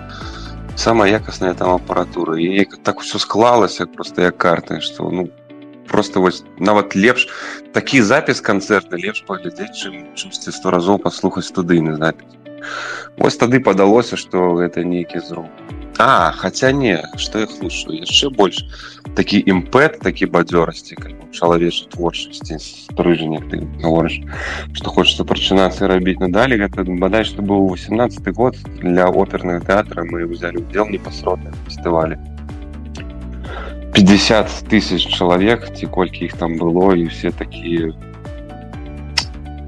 самая 0.76 1.10
якасная 1.10 1.54
там 1.54 1.74
апаратура 1.76 2.38
і 2.40 2.64
так 2.82 3.00
усё 3.00 3.18
склалася 3.18 3.86
просто 3.86 4.22
як 4.22 4.38
карты 4.38 4.80
што 4.80 5.10
ну 5.10 5.28
просто 5.88 6.20
вось 6.20 6.44
нават 6.58 6.96
лепш 6.96 7.28
такі 7.72 8.02
запіс 8.02 8.40
канцэрта 8.40 8.96
лепш 8.96 9.24
паглядзець 9.28 9.76
чым 9.76 10.14
чымсьці 10.14 10.52
сто 10.52 10.70
разоў 10.70 10.98
паслухаць 10.98 11.46
студыйны 11.46 11.96
запіс 11.96 12.28
Вось 13.16 13.36
тады 13.36 13.60
падалося 13.60 14.16
што 14.16 14.54
гэта 14.56 14.82
нейкі 14.82 15.20
зруб 15.20 15.77
А 15.98 16.32
хаця 16.32 16.72
не 16.72 16.96
што 17.16 17.38
я 17.38 17.46
слушаю 17.46 18.00
яшчэ 18.02 18.30
больш 18.34 18.64
такі 19.14 19.38
імпэт 19.46 20.00
такі 20.02 20.26
бадзёрасці 20.26 20.98
чалавечай 21.30 21.86
творчасці 21.94 22.58
стрыжання 22.58 23.38
ты 23.46 23.62
гаворыш 23.78 24.18
што 24.74 24.90
хочется 24.90 25.22
прачынацца 25.22 25.86
рабіць 25.86 26.18
надалі 26.18 26.58
гэта 26.58 26.82
бадай 26.98 27.22
што 27.22 27.46
быў 27.46 27.70
18 27.78 28.26
год 28.34 28.58
для 28.82 29.06
опернага 29.06 29.62
тэатра 29.70 30.02
мы 30.10 30.26
ўзялі 30.26 30.66
удзел 30.66 30.90
непасродна 30.90 31.54
фестывалі 31.70 32.18
50 33.94 34.66
тысяч 34.66 35.06
чалавек 35.14 35.70
ці 35.78 35.86
колькі 35.86 36.26
іх 36.26 36.34
там 36.42 36.58
было 36.58 36.98
і 36.98 37.06
все 37.06 37.30
такія 37.30 37.94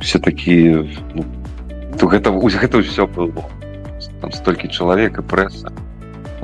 все 0.02 0.18
такія 0.18 0.82
ну, 1.14 1.22
гэта 2.02 2.34
гэта 2.34 2.82
ўсё 2.82 3.06
было 3.06 3.46
там 4.20 4.32
столькі 4.34 4.74
чалавек 4.74 5.22
і 5.22 5.22
прэса 5.22 5.70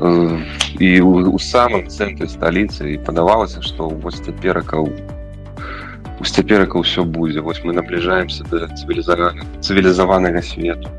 і 0.03 1.01
у, 1.01 1.13
у 1.31 1.39
самым 1.39 1.87
цэнтры 1.87 2.29
сталіцы 2.29 2.95
і 2.95 2.99
падавалася 3.07 3.63
што 3.63 3.89
вось 3.89 4.21
цяперака 4.21 4.81
у 4.83 4.89
цяперака 6.23 6.79
ўсё 6.79 7.05
будзе 7.05 7.41
вось 7.41 7.63
мы 7.65 7.75
набліжаемся 7.77 8.45
да 8.51 8.67
цывілізаванага 8.79 9.47
цывілізаванага 9.61 10.43
свету 10.43 10.91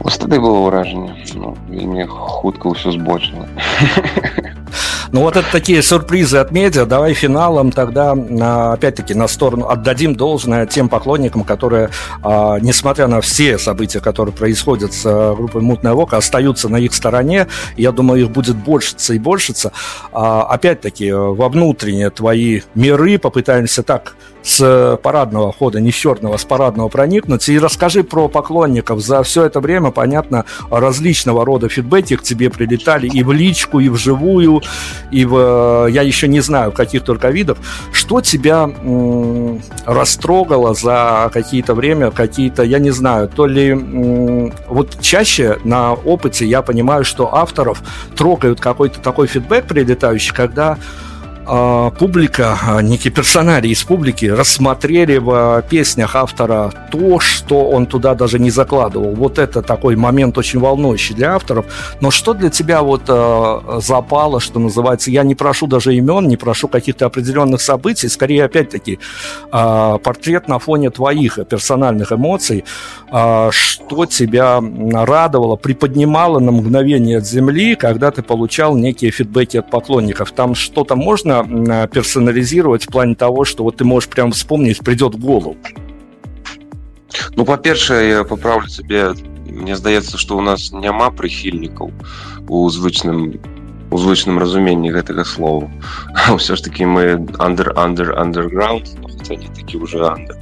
вось 0.00 0.16
тады 0.16 0.40
было 0.40 0.68
ўражанне 0.68 1.16
ну, 1.34 1.56
вельмі 1.68 2.06
хутка 2.08 2.72
ўсё 2.72 2.92
збочыла 2.96 3.48
Ну 5.11 5.21
вот 5.21 5.35
это 5.35 5.49
такие 5.51 5.81
сюрпризы 5.81 6.37
от 6.37 6.51
медиа. 6.51 6.85
Давай 6.85 7.13
финалом 7.13 7.71
тогда, 7.71 8.13
а, 8.13 8.73
опять-таки, 8.73 9.13
на 9.13 9.27
сторону 9.27 9.67
отдадим 9.69 10.15
должное 10.15 10.65
тем 10.65 10.89
поклонникам, 10.89 11.43
которые, 11.43 11.89
а, 12.23 12.59
несмотря 12.59 13.07
на 13.07 13.21
все 13.21 13.57
события, 13.57 13.99
которые 13.99 14.33
происходят 14.33 14.93
с 14.93 15.03
а, 15.05 15.35
группой 15.35 15.61
«Мутная 15.61 15.93
Вока», 15.93 16.17
остаются 16.17 16.69
на 16.69 16.77
их 16.77 16.93
стороне. 16.93 17.47
Я 17.77 17.91
думаю, 17.91 18.23
их 18.23 18.31
будет 18.31 18.55
большиться 18.55 19.13
и 19.13 19.19
большиться. 19.19 19.71
Опять-таки, 20.11 21.11
во 21.11 21.49
внутренние 21.49 22.09
твои 22.09 22.61
миры 22.73 23.17
попытаемся 23.17 23.83
так 23.83 24.15
с 24.45 24.97
парадного 25.01 25.51
хода, 25.51 25.81
не 25.81 25.91
с 25.91 25.95
черного, 25.95 26.37
с 26.37 26.45
парадного 26.45 26.87
проникнуть. 26.87 27.49
И 27.49 27.57
расскажи 27.57 28.03
про 28.03 28.27
поклонников. 28.27 29.01
За 29.01 29.23
все 29.23 29.45
это 29.45 29.59
время, 29.59 29.89
понятно, 29.89 30.45
различного 30.69 31.43
рода 31.43 31.67
фидбэки 31.67 32.15
к 32.15 32.21
тебе 32.21 32.51
прилетали 32.51 33.07
и 33.07 33.23
в 33.23 33.31
личку, 33.31 33.79
и 33.79 33.89
вживую, 33.89 34.61
и 35.09 35.25
в, 35.25 35.87
я 35.89 36.03
еще 36.03 36.27
не 36.27 36.41
знаю, 36.41 36.71
каких 36.71 37.03
только 37.03 37.29
видов. 37.29 37.57
Что 37.91 38.21
тебя 38.21 38.69
растрогало 39.85 40.75
за 40.75 41.31
какие-то 41.33 41.73
время, 41.73 42.11
какие-то, 42.11 42.61
я 42.61 42.77
не 42.77 42.91
знаю, 42.91 43.27
то 43.27 43.47
ли 43.47 43.73
вот 44.67 44.99
чаще 45.01 45.57
на 45.63 45.93
опыте 45.93 46.45
я 46.45 46.61
понимаю, 46.61 47.03
что 47.03 47.33
авторов 47.33 47.81
трогают 48.15 48.59
какой-то 48.59 48.99
такой 48.99 49.25
фидбэк 49.25 49.65
прилетающий, 49.65 50.33
когда 50.35 50.77
а, 51.47 51.91
публика, 51.91 52.57
а, 52.61 52.81
некие 52.81 53.13
персонали 53.13 53.67
из 53.67 53.83
публики 53.83 54.25
рассмотрели 54.25 55.17
в 55.17 55.63
песнях 55.69 56.15
автора 56.15 56.71
то, 56.91 57.19
что 57.19 57.69
он 57.69 57.85
туда 57.85 58.15
даже 58.15 58.39
не 58.39 58.49
закладывал. 58.49 59.13
Вот 59.13 59.37
это 59.37 59.61
такой 59.61 59.95
момент 59.95 60.37
очень 60.37 60.59
волнующий 60.59 61.13
для 61.13 61.35
авторов. 61.35 61.65
Но 62.01 62.09
что 62.09 62.33
для 62.33 62.49
тебя 62.49 62.81
вот 62.81 63.03
э, 63.07 63.79
запало, 63.81 64.39
что 64.39 64.59
называется, 64.59 65.11
я 65.11 65.23
не 65.23 65.35
прошу 65.35 65.67
даже 65.67 65.95
имен, 65.95 66.27
не 66.27 66.37
прошу 66.37 66.67
каких-то 66.67 67.05
определенных 67.05 67.61
событий, 67.61 68.07
скорее, 68.07 68.45
опять-таки, 68.45 68.99
э, 69.51 69.97
портрет 70.03 70.47
на 70.47 70.57
фоне 70.59 70.89
твоих 70.89 71.39
персональных 71.47 72.11
эмоций, 72.11 72.63
э, 73.11 73.49
что 73.51 74.05
тебя 74.05 74.61
радовало, 74.93 75.57
приподнимало 75.57 76.39
на 76.39 76.51
мгновение 76.51 77.19
от 77.19 77.25
земли, 77.27 77.75
когда 77.75 78.09
ты 78.09 78.23
получал 78.23 78.75
некие 78.75 79.11
фидбэки 79.11 79.57
от 79.57 79.69
поклонников. 79.69 80.31
Там 80.31 80.55
что-то 80.55 80.95
можно 80.95 81.34
можно 81.34 81.88
персонализировать 81.88 82.84
в 82.84 82.88
плане 82.88 83.16
того, 83.16 83.44
что 83.44 83.64
вот 83.64 83.78
ты 83.78 83.84
можешь 83.84 84.08
прям 84.08 84.30
вспомнить, 84.30 84.78
придет 84.78 85.16
в 85.16 85.18
голову? 85.18 85.56
Ну, 87.34 87.44
по-першае, 87.44 88.08
я 88.10 88.24
поправлю 88.24 88.68
цябе 88.68 89.14
мне 89.50 89.74
здаецца 89.74 90.18
што 90.18 90.36
у 90.38 90.40
нас 90.40 90.70
няма 90.72 91.10
прыхільнікаў 91.10 91.90
у 92.48 92.68
звычным 92.70 93.40
у 93.90 93.98
звычным 93.98 94.38
разуменні 94.38 94.94
гэтага 94.94 95.24
слова 95.26 95.66
ўсё 96.30 96.54
ж 96.54 96.62
таки 96.62 96.86
мы 96.86 97.18
under 97.42 97.74
under 97.74 98.14
underground 98.14 98.86
не 99.30 99.50
такі 99.58 99.78
уже 99.78 100.06
андер 100.06 100.38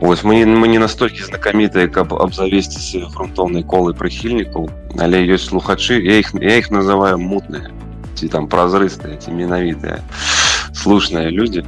Вось 0.00 0.24
мы 0.24 0.42
мы 0.46 0.66
не 0.66 0.82
настолькі 0.82 1.22
знакамітыя 1.30 1.86
каб 1.86 2.14
абзавесціся 2.14 3.06
грунтоўнай 3.14 3.62
колы 3.62 3.94
прыхільнікаў 3.94 4.66
але 4.98 5.22
ёсць 5.22 5.50
слухачы 5.54 6.02
я 6.02 6.18
іх 6.18 6.34
я 6.42 6.58
іх 6.58 6.74
называю 6.74 7.18
мутныя 7.22 7.70
ці 8.20 8.28
там 8.32 8.48
празрыстыя 8.48 9.16
ці 9.20 9.32
менавітыя 9.32 10.02
слушныя 10.72 11.30
людзі 11.30 11.64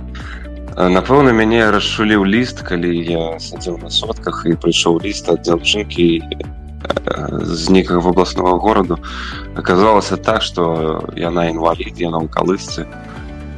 напэўна 0.79 1.33
мяне 1.35 1.65
расшуліў 1.75 2.25
ліст 2.25 2.63
калі 2.63 2.93
я 2.95 3.25
садзіў 3.43 3.83
на 3.83 3.91
сотках 3.91 4.45
і 4.47 4.55
прыйшоў 4.55 5.03
ліст 5.03 5.29
ад 5.33 5.43
дзяўчынкі 5.43 6.09
з 7.43 7.71
нейкага 7.75 8.01
вобласного 8.01 8.59
гораду 8.59 8.99
аказалася 9.57 10.17
так 10.17 10.43
что 10.43 11.03
яна 11.17 11.49
інвалід 11.51 11.99
яна 11.99 12.23
ў 12.23 12.29
калысцы 12.31 12.87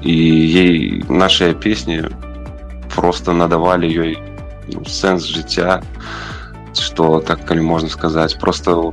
і 0.00 0.16
ей 0.64 1.04
нашыя 1.08 1.52
песні 1.52 2.08
просто 2.94 3.32
надавалі 3.32 3.86
ёй 3.86 4.16
ну, 4.72 4.84
сэнс 4.84 5.28
жыцця 5.28 5.82
что 6.72 7.20
так 7.20 7.44
калі 7.44 7.60
можна 7.60 7.88
сказаць 7.88 8.34
просто 8.34 8.92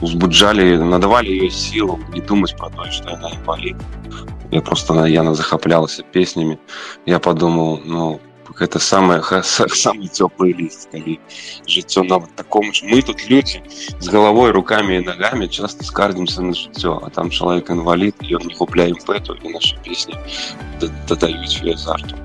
узбуджалі 0.00 0.78
надавалі 0.78 1.28
ёй 1.44 1.50
сілу 1.50 1.98
не 2.14 2.20
думаць 2.20 2.56
про 2.56 2.70
то 2.70 2.90
что 2.90 3.10
яна 3.10 3.28
інвалід 3.28 3.76
я 4.50 4.60
просто 4.60 4.94
на 4.94 5.08
яна 5.08 5.34
захаплялася 5.34 6.02
песнямі 6.12 6.58
я 7.06 7.18
подумал 7.18 7.80
ну 7.84 8.20
гэта 8.60 8.78
самое 8.78 9.22
самый 9.22 10.08
цёплый 10.08 10.52
ліст 10.52 10.88
калі 10.92 11.18
жыццё 11.66 12.02
нават 12.02 12.34
такому 12.36 12.72
ж 12.72 12.84
мы 12.84 13.02
тут 13.02 13.30
людзі 13.30 13.62
з 14.00 14.08
галавой 14.08 14.50
руками 14.50 14.96
і 14.96 15.00
ногами 15.00 15.48
часто 15.48 15.84
скардзімся 15.84 16.42
на 16.42 16.52
жыццё 16.52 17.00
а 17.04 17.10
там 17.10 17.30
чалавек 17.30 17.70
інвалід 17.70 18.14
ён 18.20 18.46
не 18.46 18.54
купляем 18.54 18.96
пэту 19.06 19.36
і 19.42 19.48
наша 19.52 19.76
песні 19.84 20.14
дадаюць 21.08 21.62
азарту 21.74 22.16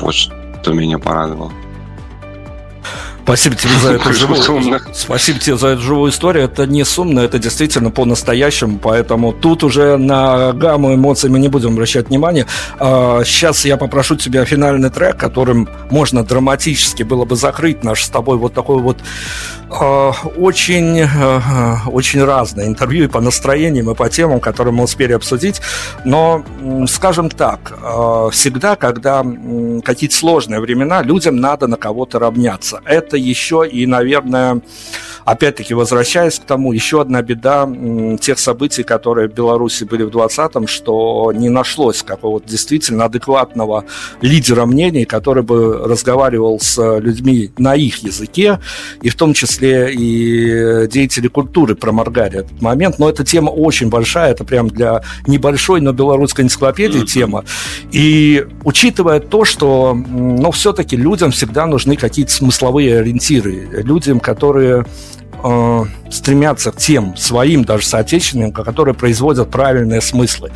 вот 0.00 0.14
что 0.14 0.74
меня 0.74 0.98
порадовало 0.98 1.52
Спасибо 3.31 3.55
тебе 3.55 3.73
за 3.81 3.93
эту 3.93 4.13
живую... 4.13 4.81
Спасибо 4.93 5.39
тебе 5.39 5.55
за 5.55 5.67
эту 5.69 5.81
живую 5.81 6.11
историю. 6.11 6.43
Это 6.43 6.65
не 6.65 6.83
сумно, 6.83 7.21
это 7.21 7.39
действительно 7.39 7.89
по-настоящему, 7.89 8.77
поэтому 8.77 9.31
тут 9.31 9.63
уже 9.63 9.95
на 9.95 10.51
гамму 10.51 10.93
эмоций 10.95 11.29
мы 11.29 11.39
не 11.39 11.47
будем 11.47 11.71
обращать 11.71 12.09
внимания. 12.09 12.45
Сейчас 12.77 13.63
а, 13.63 13.67
я 13.69 13.77
попрошу 13.77 14.17
тебя 14.17 14.43
финальный 14.43 14.89
трек, 14.89 15.15
которым 15.15 15.69
можно 15.89 16.25
драматически 16.25 17.03
было 17.03 17.23
бы 17.23 17.37
закрыть 17.37 17.85
наш 17.85 18.03
с 18.03 18.09
тобой 18.09 18.37
вот 18.37 18.53
такой 18.53 18.81
вот 18.81 18.97
а, 19.69 20.11
очень, 20.35 21.01
а, 21.01 21.83
очень 21.87 22.21
разное 22.23 22.67
интервью 22.67 23.05
и 23.05 23.07
по 23.07 23.21
настроениям, 23.21 23.89
и 23.89 23.95
по 23.95 24.09
темам, 24.09 24.41
которые 24.41 24.73
мы 24.73 24.83
успели 24.83 25.13
обсудить. 25.13 25.61
Но, 26.03 26.43
скажем 26.87 27.29
так, 27.29 27.73
всегда, 28.33 28.75
когда 28.75 29.25
какие-то 29.83 30.15
сложные 30.15 30.59
времена, 30.59 31.01
людям 31.01 31.37
надо 31.37 31.67
на 31.67 31.77
кого-то 31.77 32.19
равняться. 32.19 32.81
Это 32.83 33.20
еще 33.21 33.67
и, 33.67 33.85
наверное, 33.85 34.61
опять-таки, 35.25 35.73
возвращаясь 35.73 36.39
к 36.39 36.43
тому, 36.43 36.73
еще 36.73 37.01
одна 37.01 37.21
беда 37.21 37.69
тех 38.19 38.39
событий, 38.39 38.83
которые 38.83 39.29
в 39.29 39.33
Беларуси 39.33 39.83
были 39.83 40.03
в 40.03 40.09
20-м, 40.09 40.67
что 40.67 41.31
не 41.33 41.49
нашлось 41.49 42.03
какого-то 42.03 42.47
действительно 42.47 43.05
адекватного 43.05 43.85
лидера 44.21 44.65
мнений, 44.65 45.05
который 45.05 45.43
бы 45.43 45.87
разговаривал 45.87 46.59
с 46.59 46.99
людьми 46.99 47.51
на 47.57 47.75
их 47.75 47.99
языке, 47.99 48.59
и 49.01 49.09
в 49.09 49.15
том 49.15 49.33
числе 49.33 49.93
и 49.93 50.87
деятели 50.87 51.27
культуры 51.27 51.75
проморгали 51.75 52.39
этот 52.39 52.61
момент. 52.61 52.99
Но 52.99 53.09
эта 53.09 53.23
тема 53.23 53.49
очень 53.49 53.89
большая, 53.89 54.31
это 54.31 54.43
прям 54.43 54.69
для 54.69 55.01
небольшой, 55.27 55.81
но 55.81 55.93
белорусской 55.93 56.45
энциклопедии 56.45 57.05
тема. 57.05 57.43
И 57.91 58.45
учитывая 58.63 59.19
то, 59.19 59.45
что 59.45 59.93
ну, 59.93 60.51
все-таки 60.51 60.95
людям 60.95 61.31
всегда 61.31 61.65
нужны 61.65 61.95
какие-то 61.95 62.31
смысловые 62.31 63.00
ориентиры, 63.01 63.67
людям, 63.83 64.19
которые 64.19 64.85
э, 65.43 65.83
стремятся 66.09 66.71
к 66.71 66.77
тем 66.77 67.15
своим 67.17 67.63
даже 67.63 67.85
соотечественникам, 67.85 68.63
которые 68.63 68.95
производят 68.95 69.49
правильные 69.49 70.01
смыслы. 70.01 70.51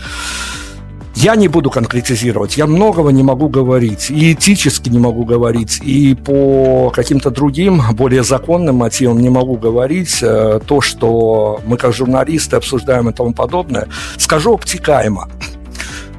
Я 1.16 1.38
не 1.38 1.48
буду 1.48 1.70
конкретизировать, 1.70 2.58
я 2.58 2.68
многого 2.68 3.10
не 3.10 3.24
могу 3.24 3.48
говорить, 3.48 4.12
и 4.12 4.34
этически 4.34 4.90
не 4.90 5.00
могу 5.00 5.24
говорить, 5.24 5.80
и 5.82 6.14
по 6.14 6.92
каким-то 6.94 7.32
другим, 7.32 7.82
более 7.94 8.24
законным 8.24 8.76
мотивам 8.76 9.20
не 9.20 9.30
могу 9.30 9.56
говорить. 9.56 10.20
Э, 10.22 10.60
то, 10.66 10.82
что 10.82 11.62
мы 11.66 11.78
как 11.78 11.94
журналисты 11.94 12.58
обсуждаем 12.58 13.10
и 13.10 13.14
тому 13.14 13.34
подобное, 13.34 13.88
скажу 14.18 14.54
обтекаемо. 14.54 15.30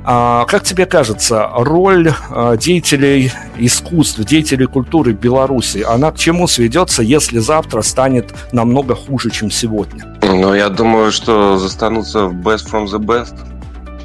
А, 0.05 0.45
как 0.45 0.63
тебе 0.63 0.85
кажется, 0.85 1.49
роль 1.53 2.11
а, 2.29 2.57
деятелей 2.57 3.31
искусств, 3.57 4.19
деятелей 4.19 4.65
культуры 4.65 5.13
в 5.13 5.19
Беларуси, 5.19 5.85
она 5.87 6.11
к 6.11 6.17
чему 6.17 6.47
сведется, 6.47 7.03
если 7.03 7.39
завтра 7.39 7.81
станет 7.81 8.33
намного 8.51 8.95
хуже, 8.95 9.29
чем 9.29 9.51
сегодня? 9.51 10.17
Ну, 10.23 10.53
я 10.53 10.69
думаю, 10.69 11.11
что 11.11 11.57
застанутся 11.57 12.25
в 12.25 12.33
best 12.33 12.71
from 12.71 12.85
the 12.85 12.99
best. 12.99 13.35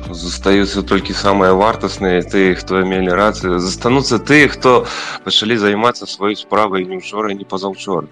Застаюцца 0.06 0.86
толькі 0.86 1.10
самыя 1.18 1.50
вартасныя 1.50 2.22
тыя, 2.22 2.54
хто 2.54 2.84
мелі 2.86 3.10
рацыю. 3.10 3.58
Застануцца 3.58 4.20
тыя, 4.22 4.46
хто 4.46 4.86
пачалі 5.24 5.58
займацца 5.58 6.06
сваёй 6.06 6.36
справай 6.36 6.84
не 6.86 7.02
ўчора, 7.02 7.34
не 7.34 7.42
пазаўчора 7.42 8.06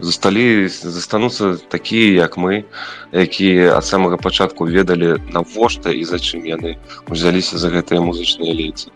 засталі 0.00 0.68
застануцца 0.68 1.56
такія 1.68 2.26
як 2.26 2.36
мы 2.36 2.64
якія 3.12 3.76
ад 3.78 3.86
самага 3.86 4.16
пачатку 4.16 4.66
ведалі 4.66 5.22
навошта 5.30 5.94
і 5.94 6.04
зачым 6.04 6.42
яны 6.44 6.76
узяліся 7.08 7.58
за 7.58 7.70
гэтыя 7.70 8.02
музычныя 8.02 8.52
лейцы 8.52 8.90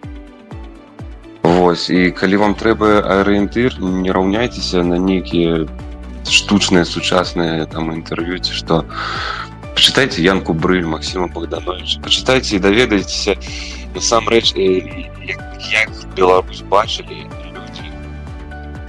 Вось 1.43 1.89
і 1.91 2.11
калі 2.11 2.37
вам 2.37 2.55
трэба 2.55 3.01
арыентыр 3.21 3.79
не 3.81 4.11
раўняйцеся 4.13 4.83
на 4.83 4.99
нейкія 4.99 5.67
штучныя 6.27 6.85
сучасныя 6.85 7.67
там 7.67 7.93
інтэрв'ю 7.95 8.43
ці 8.43 8.53
што 8.53 8.85
пачытайце 9.79 10.21
янку 10.23 10.53
брыль 10.53 10.85
Масіма 10.85 11.31
богданович 11.31 12.03
пачытайце 12.03 12.59
і 12.59 12.65
даведайцеся 12.67 13.39
насамрэч 13.95 14.53
як 14.59 15.91
Беларусь 16.17 16.67
бачылі 16.67 17.25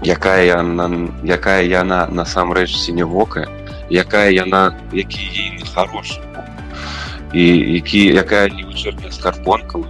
якая 0.04 0.44
яна 0.46 0.88
якая 1.24 1.62
яна 1.64 2.08
насамрэч 2.08 2.72
сінявокая 2.76 3.48
якая 3.90 4.30
яна 4.32 4.76
які 4.94 5.24
ейны 5.36 5.66
хорошы 5.74 6.22
і 7.34 7.44
які 7.78 8.02
якая 8.14 8.50
не 8.50 8.64
вычэрпе 8.64 9.12
скарпонкаў 9.12 9.86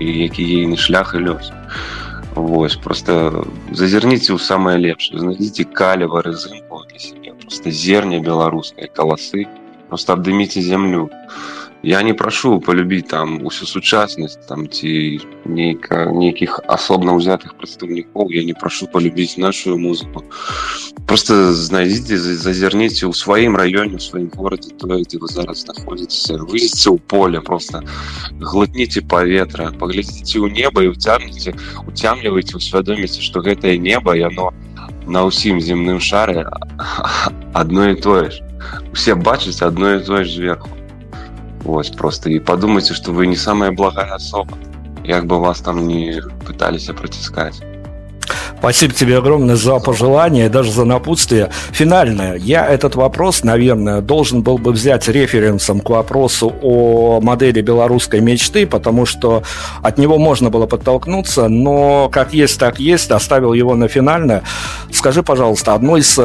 і 0.00 0.06
які 0.06 0.44
ейны 0.44 0.76
шлях 0.76 1.14
і 1.14 1.24
лёс 1.30 1.52
Вось 2.34 2.76
просто 2.76 3.44
зазірніце 3.74 4.32
ў 4.32 4.38
самае 4.38 4.78
лепшае 4.78 5.18
знайдзіце 5.18 5.64
калева 5.66 6.22
рызынку 6.22 6.86
для 6.86 7.00
сябе 7.02 7.34
просто 7.34 7.70
зерня 7.70 8.20
беларускай 8.22 8.86
каласы 8.86 9.48
просто 9.88 10.14
абдыміце 10.14 10.62
зямлю 10.62 11.10
і 11.10 11.63
я 11.84 12.02
не 12.02 12.14
прашу 12.14 12.60
полюбіць 12.60 13.08
там 13.08 13.40
усю 13.46 13.66
сучаснасць 13.66 14.38
там 14.48 14.68
ці 14.68 15.20
нейка 15.44 16.10
нейкіх 16.12 16.60
асобна 16.68 17.16
ўзятых 17.16 17.56
прадстаўнікоў 17.56 18.32
я 18.36 18.44
не 18.44 18.54
прашу 18.54 18.86
полюбіць 18.86 19.40
нашу 19.40 19.78
музыку 19.78 20.24
просто 21.06 21.52
знайдзіце 21.56 22.18
зазірніце 22.18 23.08
ў 23.08 23.12
сваім 23.16 23.56
раёне 23.56 23.96
у 23.96 24.02
сваім 24.04 24.28
горадзе 24.36 24.76
тое 24.76 25.00
дзе 25.04 25.18
вы 25.24 25.32
зараз 25.32 25.64
знаходзіцеся 25.64 26.36
выйдзеце 26.44 26.92
ў 26.92 26.98
поле 27.08 27.40
просто 27.40 27.80
глытніце 28.40 29.00
паветра 29.08 29.72
паглядзіце 29.80 30.36
ў 30.36 30.52
неба 30.52 30.84
і 30.84 30.92
уцягніце 30.92 31.56
уцямлівайце 31.88 32.60
усвядоміце 32.60 33.24
што 33.24 33.40
гэтае 33.40 33.78
неба 33.80 34.16
яно 34.20 34.52
на 35.08 35.24
ўсім 35.26 35.64
земным 35.64 35.98
шары 35.98 36.44
адно 37.56 37.88
і 37.90 37.96
тое 37.96 38.28
ж 38.30 38.44
усе 38.92 39.14
бачыць 39.14 39.62
адно 39.64 39.96
і 39.96 40.04
тое 40.04 40.24
ж 40.24 40.36
зверху 40.36 40.70
Вось 41.65 41.89
просто 41.89 42.29
и 42.29 42.39
подумайте, 42.39 42.93
что 42.93 43.11
вы 43.11 43.25
не 43.25 43.35
самая 43.35 43.71
благая 43.71 44.13
особа. 44.13 44.55
Як 45.03 45.25
бы 45.25 45.39
вас 45.39 45.59
там 45.61 45.87
не 45.87 46.21
пытались 46.45 46.85
протискать. 46.85 47.55
Спасибо 48.59 48.93
тебе 48.93 49.17
огромное 49.17 49.55
за 49.55 49.79
пожелание, 49.79 50.49
даже 50.49 50.71
за 50.71 50.85
напутствие. 50.85 51.51
Финальное. 51.71 52.35
Я 52.35 52.67
этот 52.67 52.95
вопрос, 52.95 53.43
наверное, 53.43 54.01
должен 54.01 54.41
был 54.41 54.57
бы 54.57 54.71
взять 54.71 55.07
референсом 55.07 55.81
к 55.81 55.89
вопросу 55.89 56.53
о 56.61 57.19
модели 57.21 57.61
белорусской 57.61 58.21
мечты, 58.21 58.65
потому 58.65 59.05
что 59.05 59.43
от 59.81 59.97
него 59.97 60.17
можно 60.17 60.49
было 60.49 60.67
подтолкнуться, 60.67 61.47
но 61.47 62.09
как 62.09 62.33
есть, 62.33 62.59
так 62.59 62.79
есть, 62.79 63.11
оставил 63.11 63.53
его 63.53 63.75
на 63.75 63.87
финальное. 63.87 64.43
Скажи, 64.91 65.21
пожалуйста, 65.21 65.73
одно 65.73 65.97
из 65.97 66.19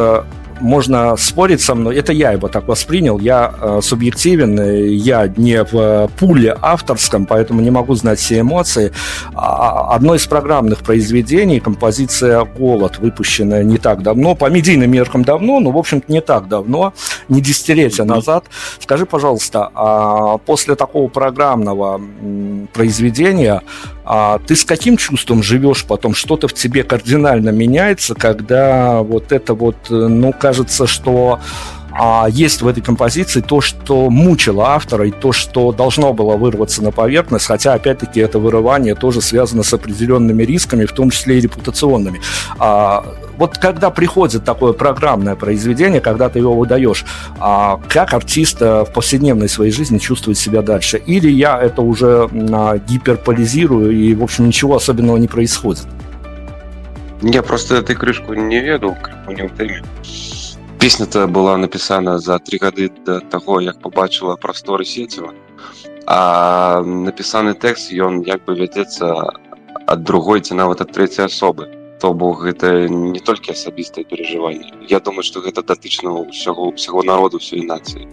можно 0.60 1.16
спорить 1.16 1.60
со 1.60 1.74
мной, 1.74 1.96
это 1.96 2.12
я 2.12 2.32
его 2.32 2.48
так 2.48 2.68
воспринял, 2.68 3.18
я 3.18 3.52
э, 3.60 3.80
субъективен, 3.82 4.60
я 4.90 5.26
не 5.36 5.64
в 5.64 6.10
пуле 6.18 6.56
авторском, 6.60 7.26
поэтому 7.26 7.60
не 7.60 7.70
могу 7.70 7.94
знать 7.94 8.18
все 8.18 8.40
эмоции. 8.40 8.92
А, 9.34 9.94
одно 9.94 10.14
из 10.14 10.26
программных 10.26 10.80
произведений, 10.80 11.60
композиция 11.60 12.44
«Голод», 12.44 12.98
выпущенная 12.98 13.64
не 13.64 13.78
так 13.78 14.02
давно, 14.02 14.34
по 14.34 14.50
медийным 14.50 14.90
меркам 14.90 15.24
давно, 15.24 15.60
но, 15.60 15.70
в 15.70 15.78
общем-то, 15.78 16.10
не 16.12 16.20
так 16.20 16.48
давно, 16.48 16.92
не 17.28 17.40
десятилетия 17.40 18.04
назад. 18.04 18.44
Скажи, 18.78 19.06
пожалуйста, 19.06 19.70
а 19.74 20.38
после 20.38 20.74
такого 20.74 21.08
программного 21.08 22.00
произведения 22.72 23.62
а 24.12 24.40
ты 24.44 24.56
с 24.56 24.64
каким 24.64 24.96
чувством 24.96 25.40
живешь 25.40 25.84
потом? 25.84 26.14
Что-то 26.14 26.48
в 26.48 26.52
тебе 26.52 26.82
кардинально 26.82 27.50
меняется, 27.50 28.16
когда 28.16 29.02
вот 29.02 29.30
это 29.30 29.54
вот, 29.54 29.76
э, 29.88 29.94
ну, 29.94 30.32
кажется, 30.32 30.88
что 30.88 31.38
а 32.02 32.28
есть 32.30 32.62
в 32.62 32.66
этой 32.66 32.80
композиции 32.80 33.42
то, 33.42 33.60
что 33.60 34.08
мучило 34.08 34.68
автора, 34.68 35.06
и 35.06 35.10
то, 35.10 35.32
что 35.32 35.70
должно 35.70 36.14
было 36.14 36.34
вырваться 36.34 36.82
на 36.82 36.92
поверхность, 36.92 37.44
хотя, 37.44 37.74
опять-таки, 37.74 38.20
это 38.20 38.38
вырывание 38.38 38.94
тоже 38.94 39.20
связано 39.20 39.62
с 39.62 39.74
определенными 39.74 40.42
рисками, 40.42 40.86
в 40.86 40.92
том 40.92 41.10
числе 41.10 41.36
и 41.36 41.40
репутационными. 41.42 42.22
А, 42.58 43.04
вот 43.36 43.58
когда 43.58 43.90
приходит 43.90 44.46
такое 44.46 44.72
программное 44.72 45.34
произведение, 45.34 46.00
когда 46.00 46.30
ты 46.30 46.38
его 46.38 46.54
выдаешь, 46.54 47.04
а, 47.38 47.78
как 47.90 48.14
артист 48.14 48.62
в 48.62 48.88
повседневной 48.94 49.50
своей 49.50 49.70
жизни 49.70 49.98
чувствует 49.98 50.38
себя 50.38 50.62
дальше? 50.62 50.96
Или 50.96 51.30
я 51.30 51.60
это 51.60 51.82
уже 51.82 52.30
а, 52.50 52.78
гиперполизирую, 52.78 53.90
и, 53.90 54.14
в 54.14 54.22
общем, 54.22 54.46
ничего 54.46 54.76
особенного 54.76 55.18
не 55.18 55.28
происходит? 55.28 55.86
Я 57.20 57.42
просто 57.42 57.76
этой 57.76 57.94
крышку 57.94 58.32
не 58.32 58.58
ведал, 58.58 58.94
крышку 58.94 59.32
не 59.32 59.42
утримил. 59.42 59.84
Песня-то 60.79 61.27
была 61.27 61.57
написана 61.57 62.19
за 62.19 62.39
три 62.39 62.57
гады 62.57 62.91
до 63.05 63.19
того, 63.21 63.61
як 63.61 63.81
побачила 63.81 64.35
просторы 64.35 64.85
сеціва 64.85 65.33
а 66.05 66.81
напісаны 66.85 67.55
тэкст 67.57 67.89
ён 67.91 68.21
як 68.25 68.45
бы 68.45 68.53
вядзецца 68.53 69.09
ад 69.89 70.03
другой 70.03 70.41
ці 70.41 70.53
нават 70.53 70.81
ад 70.85 70.93
трэцяй 70.93 71.25
асобы 71.25 71.65
то 71.99 72.13
бок 72.13 72.43
гэта 72.45 72.85
не 72.89 73.19
толькі 73.19 73.51
асабістае 73.51 74.05
перажыванне 74.05 74.69
Я 74.89 74.99
думаю 74.99 75.23
што 75.23 75.41
гэта 75.41 75.65
датычна 75.65 76.13
ўсяго 76.29 76.69
ўсяго 76.69 77.01
народу 77.01 77.41
ўсёй 77.41 77.65
нацыі 77.65 78.05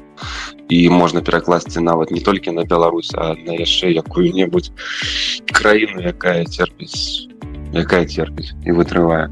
і 0.72 0.78
можна 0.88 1.20
перакласці 1.20 1.84
нават 1.84 2.10
не 2.10 2.20
толькі 2.20 2.56
на 2.56 2.64
Беларусь 2.64 3.12
а 3.12 3.36
на 3.36 3.52
яшчэ 3.52 3.92
якую-небудзь 3.92 4.72
краіну 5.52 6.00
якая 6.00 6.48
церпіць 6.48 7.28
якая 7.73 8.05
церпіць 8.05 8.53
і 8.65 8.71
вытрывае 8.71 9.27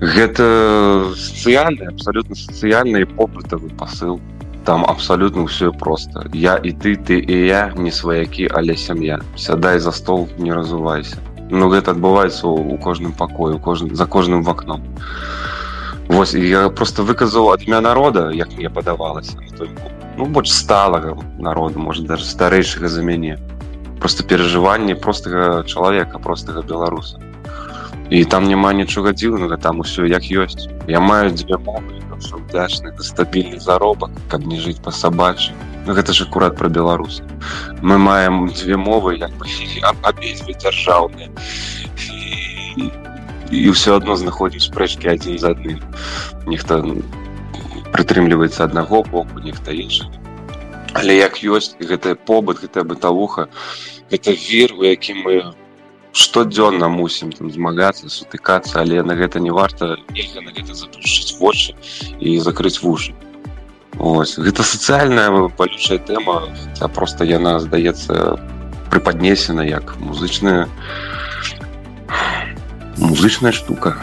гэта 0.00 1.12
сацыяльны 1.16 1.88
абсалютна 1.88 2.36
сацыяльны 2.36 3.06
попытавы 3.06 3.70
пасыл. 3.70 4.20
Там 4.66 4.84
абсалютна 4.84 5.46
ўсё 5.46 5.72
просто 5.72 6.26
я 6.34 6.56
і 6.58 6.72
ты 6.72 6.96
ты 6.96 7.22
і 7.22 7.46
я 7.46 7.72
не 7.76 7.90
сваякі 7.90 8.50
але 8.52 8.76
сям'я. 8.76 9.20
Сядай 9.36 9.78
за 9.78 9.92
стол 9.92 10.28
не 10.38 10.52
разувайся. 10.52 11.16
Ну 11.50 11.68
гэта 11.70 11.92
адбываецца 11.92 12.46
у 12.46 12.76
кожным 12.78 13.12
пакою 13.12 13.58
кожным 13.58 13.94
за 13.94 14.06
кожным 14.06 14.42
в 14.42 14.50
акном 14.50 14.82
Вось 16.08 16.34
я 16.34 16.68
просто 16.68 17.02
выказаў 17.02 17.52
ад 17.54 17.62
імя 17.62 17.80
народа 17.80 18.30
як 18.30 18.52
мне 18.56 18.70
падавалася 18.70 19.38
ну 20.16 20.24
больш 20.26 20.50
сталага 20.50 21.16
народу 21.38 21.78
может 21.78 22.06
даже 22.06 22.24
старэйшага 22.24 22.88
за 22.88 23.02
мяне. 23.02 23.38
Просто 24.00 24.24
перажыванне 24.24 24.96
простага 24.96 25.62
чалавека 25.64 26.18
простага 26.18 26.62
беларуса 26.62 27.20
і 28.09 28.25
там 28.25 28.47
няма 28.47 28.73
нічога 28.73 29.13
дзіўнага 29.13 29.57
там 29.57 29.79
усё 29.79 30.05
як 30.05 30.23
ёсць 30.31 30.69
я 30.87 30.99
маю 30.99 31.31
дзве 31.31 31.57
мовы 31.57 32.01
удачны 32.51 32.91
стабільны 32.99 33.59
заробак 33.59 34.11
каб 34.29 34.45
не 34.45 34.59
жыць 34.59 34.81
па 34.83 34.91
сабачы 34.91 35.53
ну, 35.85 35.93
гэта 35.93 36.13
ж 36.13 36.27
акурат 36.27 36.57
пра 36.57 36.69
беларус 36.69 37.21
мы 37.81 37.97
маем 37.97 38.51
дзве 38.51 38.77
мовы 38.77 39.17
як 39.17 39.31
бы 39.39 39.47
абедзве 40.03 40.53
дзяржаўныя 40.53 41.29
і, 42.77 42.91
і 43.51 43.69
ўсё 43.71 43.97
адно 43.97 44.15
знаходзім 44.15 44.61
спрэчкі 44.67 45.15
адзін 45.15 45.39
з 45.39 45.45
адным 45.55 45.79
нехта 46.45 46.83
прытрымліваецца 47.95 48.67
аднаго 48.67 49.03
боку 49.07 49.39
нехта 49.39 49.71
іншы 49.71 50.05
але 50.93 51.17
як 51.17 51.39
ёсць 51.43 51.73
гэтая 51.79 52.15
побыт 52.15 52.61
гэтая 52.61 52.83
бытавуха 52.83 53.47
гэта 54.11 54.35
вер 54.35 54.75
у 54.75 54.83
якім 54.83 55.23
мы 55.25 55.35
штодзённа 56.16 56.88
мусім 56.88 57.32
там 57.36 57.52
змагацца 57.52 58.08
сутыкацца 58.08 58.80
але 58.80 59.02
на 59.04 59.14
гэта 59.20 59.40
не 59.40 59.52
варта 59.52 59.96
на 60.08 60.50
гэта 60.56 60.72
заплюшыць 60.72 61.36
вочы 61.36 61.76
і 62.20 62.38
закрыць 62.40 62.80
вушы. 62.80 63.12
Ось 64.00 64.36
гэта 64.40 64.64
сацыяльная 64.64 65.28
балючая 65.60 65.98
тэма 66.00 66.48
а 66.80 66.88
просто 66.88 67.28
яна 67.28 67.60
здаецца 67.60 68.40
прыпаднесена 68.88 69.60
як 69.60 69.96
музычная 70.00 70.68
музычная 72.97 73.51
штука 73.51 73.97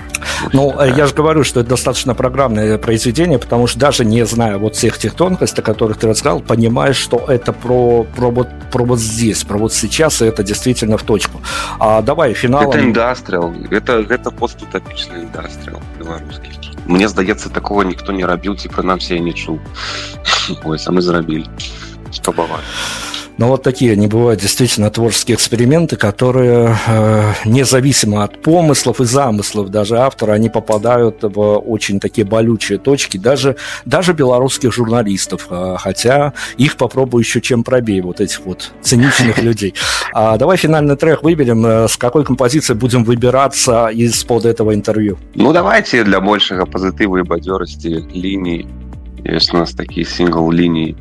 Ну, 0.53 0.75
э, 0.79 0.93
я 0.97 1.07
же 1.07 1.15
говорю, 1.15 1.45
что 1.45 1.61
это 1.61 1.71
достаточно 1.71 2.15
программное 2.15 2.79
произведение, 2.79 3.39
потому 3.39 3.67
что 3.67 3.79
даже 3.79 4.05
не 4.05 4.25
зная 4.27 4.59
вот 4.59 4.77
всех 4.77 4.99
тех 4.99 5.15
тонкостей, 5.15 5.63
о 5.63 5.67
которых 5.67 5.99
ты 5.99 6.07
рассказал, 6.09 6.41
понимаешь, 6.41 6.97
что 6.97 7.25
это 7.29 7.53
про, 7.53 8.05
про, 8.05 8.31
вот, 8.31 8.49
про 8.73 8.85
вот 8.85 8.99
здесь, 8.99 9.45
про 9.45 9.59
вот 9.59 9.73
сейчас, 9.73 10.23
и 10.23 10.27
это 10.27 10.43
действительно 10.43 10.97
в 10.97 11.03
точку. 11.03 11.41
А 11.79 12.03
давай 12.03 12.35
финал. 12.35 12.71
Это 12.71 12.81
индастриал, 12.81 13.53
это, 13.71 14.07
это 14.09 14.31
постутопичный 14.31 15.25
индастриал 15.25 15.81
белорусский. 15.99 16.59
Мне 16.89 17.07
здаецца 17.09 17.51
такого 17.51 17.85
ніхто 17.85 18.13
не 18.17 18.25
рабіў 18.25 18.57
ці 18.57 18.73
прынамсі 18.73 19.13
я 19.15 19.21
не 19.21 19.37
чуў 19.37 19.61
ой 20.65 20.79
самы 20.81 21.05
зрабілі 21.05 21.45
спрабаваць 22.11 22.65
Но 23.38 23.48
вот 23.48 23.64
такие 23.64 23.94
они 23.94 24.08
бывают 24.08 24.40
действительно 24.40 24.90
творческие 24.90 25.36
эксперименты, 25.36 25.96
которые 25.96 26.76
э, 26.88 27.34
независимо 27.46 28.24
от 28.24 28.42
помыслов 28.42 29.02
и 29.02 29.06
замыслов 29.06 29.70
даже 29.70 29.98
автора, 29.98 30.34
они 30.34 30.50
попадают 30.50 31.24
в 31.24 31.58
очень 31.58 32.00
такие 32.00 32.26
болючие 32.26 32.78
точки, 32.78 33.18
даже, 33.18 33.56
даже 33.86 34.14
белорусских 34.14 34.72
журналистов, 34.72 35.48
э, 35.50 35.76
хотя 35.80 36.34
их 36.58 36.78
попробую 36.78 37.22
еще 37.24 37.42
чем 37.42 37.64
пробей, 37.64 38.02
вот 38.02 38.22
этих 38.22 38.42
вот 38.46 38.72
циничных 38.82 39.38
людей. 39.42 39.74
А 40.14 40.38
давай 40.38 40.58
финальный 40.58 40.96
трек 40.96 41.24
выберем, 41.24 41.66
э, 41.66 41.88
с 41.88 41.98
какой 41.98 42.24
композиции 42.24 42.74
будем 42.74 43.04
выбираться 43.04 43.88
из-под 43.88 44.46
этого 44.46 44.76
интервью. 44.76 45.18
Ну 45.36 45.54
давайте 45.54 46.04
для 46.04 46.22
большего 46.22 46.66
позитива 46.66 47.18
и 47.18 47.24
бадерости 47.24 48.06
линий. 48.14 48.68
Есть 49.24 49.54
у 49.54 49.58
нас 49.58 49.72
такие 49.72 50.06
сингл-линии 50.06 50.96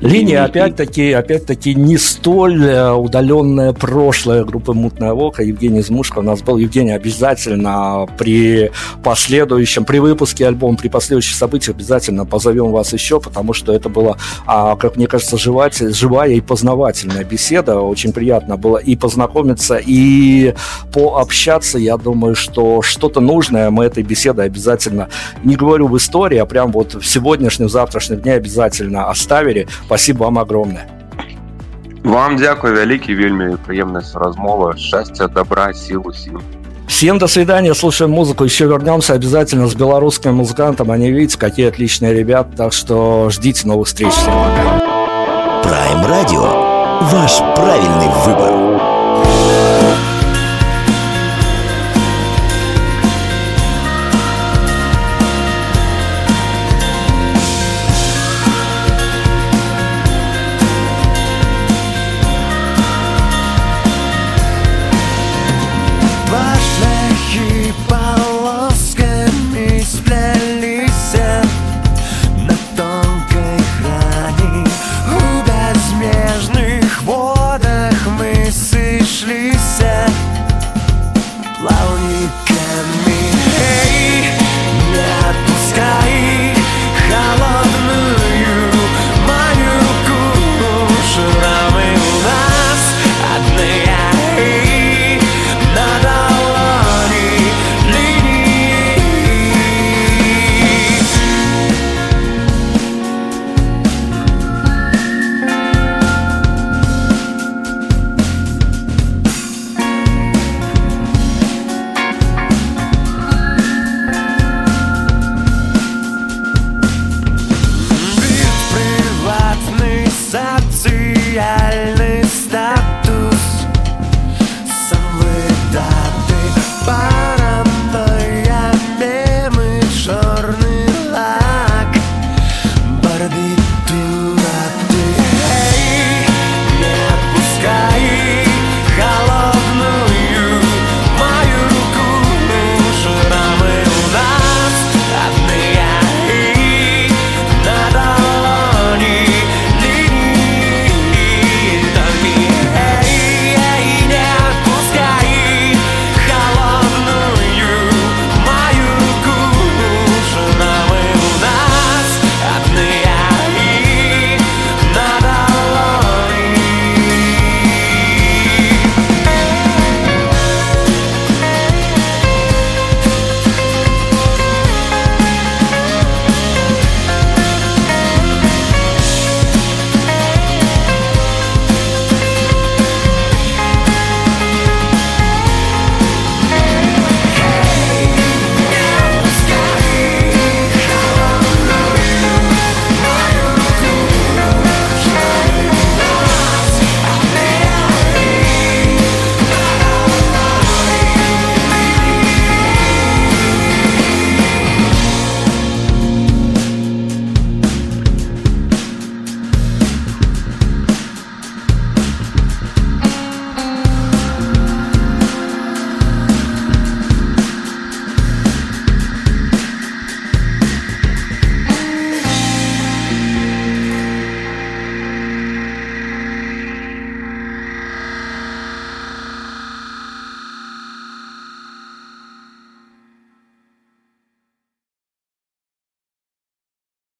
Линия, 0.00 0.44
опять-таки, 0.44 1.12
опять-таки, 1.12 1.74
не 1.74 1.98
столь 1.98 2.64
э, 2.64 2.92
удаленное 2.92 3.72
прошлое 3.72 4.44
группы 4.44 4.72
«Мутная 4.72 5.12
Вока». 5.12 5.42
Евгений 5.42 5.80
Змушко 5.82 6.18
у 6.18 6.22
нас 6.22 6.42
был. 6.42 6.58
Евгений, 6.58 6.92
обязательно 6.92 8.06
при 8.18 8.70
последующем, 9.02 9.84
при 9.84 9.98
выпуске 9.98 10.46
альбома, 10.46 10.76
при 10.76 10.88
последующих 10.88 11.36
событиях 11.36 11.76
обязательно 11.76 12.26
позовем 12.26 12.72
вас 12.72 12.92
еще, 12.92 13.20
потому 13.20 13.52
что 13.52 13.72
это 13.72 13.88
была, 13.88 14.16
а, 14.46 14.76
как 14.76 14.96
мне 14.96 15.06
кажется, 15.06 15.38
живая, 15.38 15.70
живая 15.72 16.30
и 16.30 16.40
познавательная 16.40 17.24
беседа. 17.24 17.78
Очень 17.78 18.12
приятно 18.12 18.56
было 18.56 18.78
и 18.78 18.96
познакомиться, 18.96 19.80
и 19.84 20.54
пообщаться. 20.92 21.78
Я 21.78 21.96
думаю, 21.96 22.34
что 22.34 22.82
что-то 22.82 23.20
нужное 23.20 23.70
мы 23.70 23.84
этой 23.84 24.02
беседой 24.02 24.46
обязательно, 24.46 25.08
не 25.44 25.56
говорю 25.56 25.86
в 25.86 25.96
истории, 25.96 26.38
а 26.38 26.46
прям 26.46 26.72
вот 26.72 26.94
в 26.94 27.06
сегодняшнем, 27.06 27.68
завтрашнем 27.68 28.20
дне 28.20 28.34
обязательно 28.34 29.08
оставим 29.08 29.43
правілі 29.43 29.67
спасибо 29.85 30.25
вам 30.25 30.37
огромное 30.37 30.85
вам 32.03 32.37
дзякую 32.37 32.75
вялікі 32.75 33.15
вельмі 33.15 33.57
прыемная 33.67 34.03
размова 34.13 34.77
счастья 34.77 35.27
добра 35.27 35.73
силу 35.73 36.13
сил 36.13 36.41
Всем 36.89 37.19
до 37.19 37.27
свидания, 37.27 37.75
слушаем 37.75 38.11
музыку, 38.11 38.43
еще 38.43 38.65
вернемся 38.65 39.13
обязательно 39.13 39.67
с 39.67 39.75
белорусским 39.75 40.33
музыкантом, 40.33 40.89
они 40.89 41.11
видите, 41.11 41.37
какие 41.37 41.67
отличные 41.67 42.15
ребята, 42.15 42.49
так 42.57 42.73
что 42.73 43.29
ждите 43.29 43.67
новых 43.67 43.87
встреч. 43.87 44.11
Всем 44.11 44.33
пока. 44.33 44.89
Prime 45.63 46.03
Radio. 46.09 46.69
Ваш 47.11 47.37
правильный 47.55 48.09
выбор. 48.25 49.72